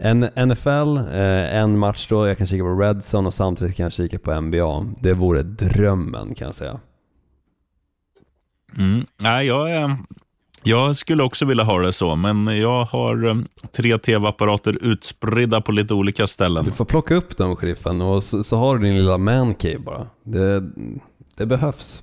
en 0.00 0.20
NFL, 0.20 0.96
eh, 0.96 1.56
en 1.56 1.78
match 1.78 2.06
då, 2.08 2.28
jag 2.28 2.38
kan 2.38 2.46
kika 2.46 2.62
på 2.62 2.74
Redzone 2.74 3.26
och 3.26 3.34
samtidigt 3.34 3.76
kan 3.76 3.84
jag 3.84 3.92
kika 3.92 4.18
på 4.18 4.40
NBA. 4.40 4.84
Det 5.00 5.12
vore 5.12 5.42
drömmen 5.42 6.34
kan 6.34 6.46
jag 6.46 6.54
säga. 6.54 6.80
Mm. 8.78 9.06
Nej, 9.16 9.46
jag, 9.46 9.70
är, 9.70 9.96
jag 10.62 10.96
skulle 10.96 11.22
också 11.22 11.44
vilja 11.44 11.64
ha 11.64 11.78
det 11.78 11.92
så, 11.92 12.16
men 12.16 12.60
jag 12.60 12.84
har 12.84 13.26
eh, 13.28 13.36
tre 13.72 13.98
tv-apparater 13.98 14.78
utspridda 14.84 15.60
på 15.60 15.72
lite 15.72 15.94
olika 15.94 16.26
ställen. 16.26 16.64
Du 16.64 16.72
får 16.72 16.84
plocka 16.84 17.14
upp 17.14 17.36
dem 17.36 17.56
sheriffen 17.56 18.00
och 18.00 18.24
så, 18.24 18.44
så 18.44 18.56
har 18.56 18.78
du 18.78 18.84
din 18.84 18.96
lilla 18.96 19.18
mancave 19.18 19.78
bara. 19.78 20.06
Det, 20.24 20.62
det 21.36 21.46
behövs. 21.46 22.02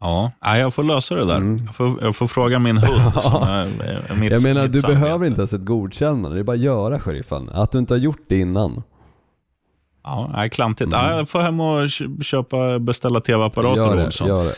Ja, 0.00 0.32
jag 0.42 0.74
får 0.74 0.82
lösa 0.82 1.14
det 1.14 1.24
där. 1.24 1.58
Jag, 1.66 1.74
får, 1.74 1.94
jag 2.02 2.16
får 2.16 2.26
fråga 2.26 2.58
min 2.58 2.76
hund. 2.78 3.00
är, 3.42 4.10
är 4.10 4.14
mitt, 4.14 4.30
Jag 4.32 4.42
menar, 4.42 4.68
du 4.68 4.80
samvete. 4.80 5.00
behöver 5.00 5.26
inte 5.26 5.40
ens 5.40 5.52
ett 5.52 5.64
godkännande, 5.64 6.36
det 6.36 6.40
är 6.40 6.44
bara 6.44 6.52
att 6.56 6.58
göra 6.62 7.00
sheriffen. 7.00 7.50
Att 7.52 7.72
du 7.72 7.78
inte 7.78 7.94
har 7.94 7.98
gjort 7.98 8.20
det 8.28 8.38
innan. 8.38 8.82
Ja, 10.04 10.30
nej, 10.34 10.50
klantigt. 10.50 10.90
Ja, 10.92 11.16
jag 11.16 11.28
får 11.28 11.40
hem 11.40 11.60
och 11.60 11.90
kö- 11.90 12.22
köpa, 12.22 12.78
beställa 12.78 13.20
tv-apparater, 13.20 14.04
Olsson. 14.04 14.48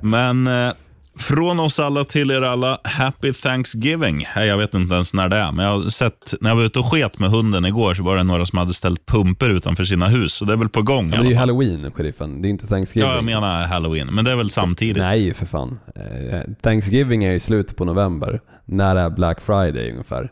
Men 0.00 0.46
eh, 0.46 0.72
Från 1.18 1.60
oss 1.60 1.78
alla 1.78 2.04
till 2.04 2.30
er 2.30 2.42
alla, 2.42 2.78
Happy 2.84 3.32
Thanksgiving. 3.32 4.26
Jag 4.36 4.58
vet 4.58 4.74
inte 4.74 4.94
ens 4.94 5.14
när 5.14 5.28
det 5.28 5.36
är, 5.36 5.52
men 5.52 5.64
jag 5.64 5.80
har 5.80 5.88
sett, 5.88 6.34
när 6.40 6.50
jag 6.50 6.56
var 6.56 6.62
ute 6.62 6.78
och 6.78 6.86
sket 6.86 7.18
med 7.18 7.30
hunden 7.30 7.64
igår 7.64 7.94
så 7.94 8.02
var 8.02 8.16
det 8.16 8.22
några 8.22 8.46
som 8.46 8.58
hade 8.58 8.74
ställt 8.74 9.06
pumper 9.06 9.50
utanför 9.50 9.84
sina 9.84 10.08
hus. 10.08 10.32
Så 10.32 10.44
det 10.44 10.52
är 10.52 10.56
väl 10.56 10.68
på 10.68 10.82
gång 10.82 11.06
i 11.06 11.10
Men 11.10 11.20
det 11.20 11.26
är 11.26 11.30
ju 11.30 11.36
halloween, 11.36 11.90
sheriffen. 11.90 12.42
Det 12.42 12.48
är 12.48 12.50
inte 12.50 12.66
Thanksgiving. 12.66 13.10
Ja, 13.10 13.16
jag 13.16 13.24
menar 13.24 13.66
halloween, 13.66 14.06
men 14.14 14.24
det 14.24 14.30
är 14.32 14.36
väl 14.36 14.50
samtidigt. 14.50 14.96
Nej, 15.02 15.34
för 15.34 15.46
fan. 15.46 15.78
Eh, 15.96 16.40
Thanksgiving 16.62 17.24
är 17.24 17.32
i 17.32 17.40
slutet 17.40 17.76
på 17.76 17.84
november. 17.84 18.40
När 18.64 18.96
är 18.96 19.10
Black 19.10 19.40
Friday 19.40 19.90
ungefär? 19.90 20.30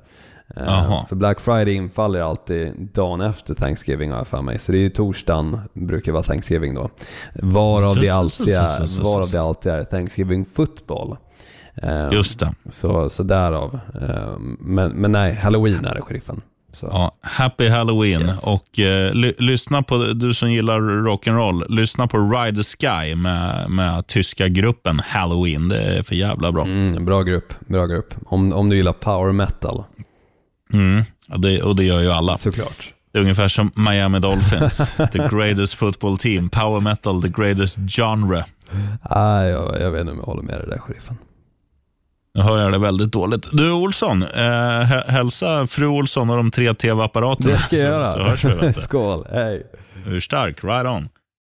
Eh, 0.56 0.62
Jaha. 0.66 1.06
För 1.08 1.16
Black 1.16 1.40
Friday 1.40 1.74
infaller 1.74 2.20
alltid 2.20 2.72
dagen 2.94 3.20
efter 3.20 3.54
Thanksgiving 3.54 4.10
har 4.10 4.18
jag 4.18 4.28
för 4.28 4.42
mig. 4.42 4.58
Så 4.58 4.72
det 4.72 4.78
är 4.78 4.82
ju 4.82 4.90
torsdagen 4.90 5.60
brukar 5.72 6.12
vara 6.12 6.22
Thanksgiving 6.22 6.74
då. 6.74 6.90
Varav 7.34 7.96
det 8.00 8.08
alltid 8.10 8.48
är, 8.48 9.02
varav 9.04 9.30
det 9.32 9.38
alltid 9.42 9.72
är 9.72 9.84
Thanksgiving 9.84 10.44
football. 10.54 11.16
Eh, 11.82 12.08
Just 12.12 12.38
det. 12.40 12.54
Så, 12.70 13.10
så 13.10 13.22
därav. 13.22 13.80
Eh, 14.02 14.38
Men, 14.60 14.90
men 14.92 15.12
nej, 15.12 15.34
halloween 15.34 15.84
är 15.84 15.94
det 15.94 16.00
sheriffen. 16.00 16.40
Så. 16.72 16.86
Ja, 16.92 17.16
happy 17.22 17.68
halloween. 17.68 18.20
Yes. 18.20 18.42
Och 18.44 18.78
eh, 18.78 19.12
ly- 19.14 19.34
lyssna 19.38 19.82
på, 19.82 19.96
du 19.98 20.34
som 20.34 20.52
gillar 20.52 20.80
rock'n'roll, 20.80 21.64
lyssna 21.68 22.06
på 22.06 22.18
Ride 22.18 22.56
the 22.56 22.62
Sky 22.62 23.14
med, 23.14 23.70
med 23.70 24.06
tyska 24.06 24.48
gruppen 24.48 25.00
Halloween. 25.04 25.68
Det 25.68 25.80
är 25.82 26.02
för 26.02 26.14
jävla 26.14 26.52
bra. 26.52 26.62
Mm, 26.64 27.04
bra 27.04 27.22
grupp, 27.22 27.54
bra 27.68 27.86
grupp. 27.86 28.14
Om, 28.26 28.52
om 28.52 28.68
du 28.68 28.76
gillar 28.76 28.92
power 28.92 29.32
metal, 29.32 29.84
Mm. 30.72 31.04
Ja, 31.28 31.36
det, 31.36 31.62
och 31.62 31.76
det 31.76 31.84
gör 31.84 32.00
ju 32.00 32.10
alla. 32.10 32.38
såklart. 32.38 32.92
Det 33.12 33.18
är 33.18 33.22
ungefär 33.22 33.48
som 33.48 33.72
Miami 33.76 34.18
Dolphins. 34.18 34.76
the 35.12 35.18
greatest 35.30 35.74
football 35.74 36.18
team. 36.18 36.48
Power 36.50 36.80
metal, 36.80 37.22
the 37.22 37.28
greatest 37.28 37.78
genre. 37.88 38.44
Ah, 39.02 39.42
jag, 39.42 39.80
jag 39.80 39.90
vet 39.90 40.00
inte 40.00 40.12
om 40.12 40.18
jag 40.18 40.24
håller 40.26 40.42
med 40.42 40.54
dig 40.54 40.66
där 40.68 40.78
sheriffen. 40.78 41.16
Nu 42.34 42.42
hör 42.42 42.62
jag 42.62 42.72
det 42.72 42.78
väldigt 42.78 43.12
dåligt. 43.12 43.46
Du 43.52 43.72
Olsson, 43.72 44.22
eh, 44.22 44.28
hä- 44.84 45.10
hälsa 45.10 45.66
fru 45.66 45.86
Olsson 45.86 46.30
och 46.30 46.36
de 46.36 46.50
tre 46.50 46.74
tv-apparaterna. 46.74 47.50
Det 47.52 47.58
ska 47.58 47.76
jag 47.76 47.82
så, 48.06 48.18
göra. 48.18 48.36
så 48.36 48.48
hörs 48.48 48.62
vi. 48.62 48.66
Du. 48.66 48.72
Skål, 48.82 49.26
hej. 49.32 49.66
Hur 50.04 50.20
stark? 50.20 50.64
Right 50.64 50.86
on. 50.86 51.08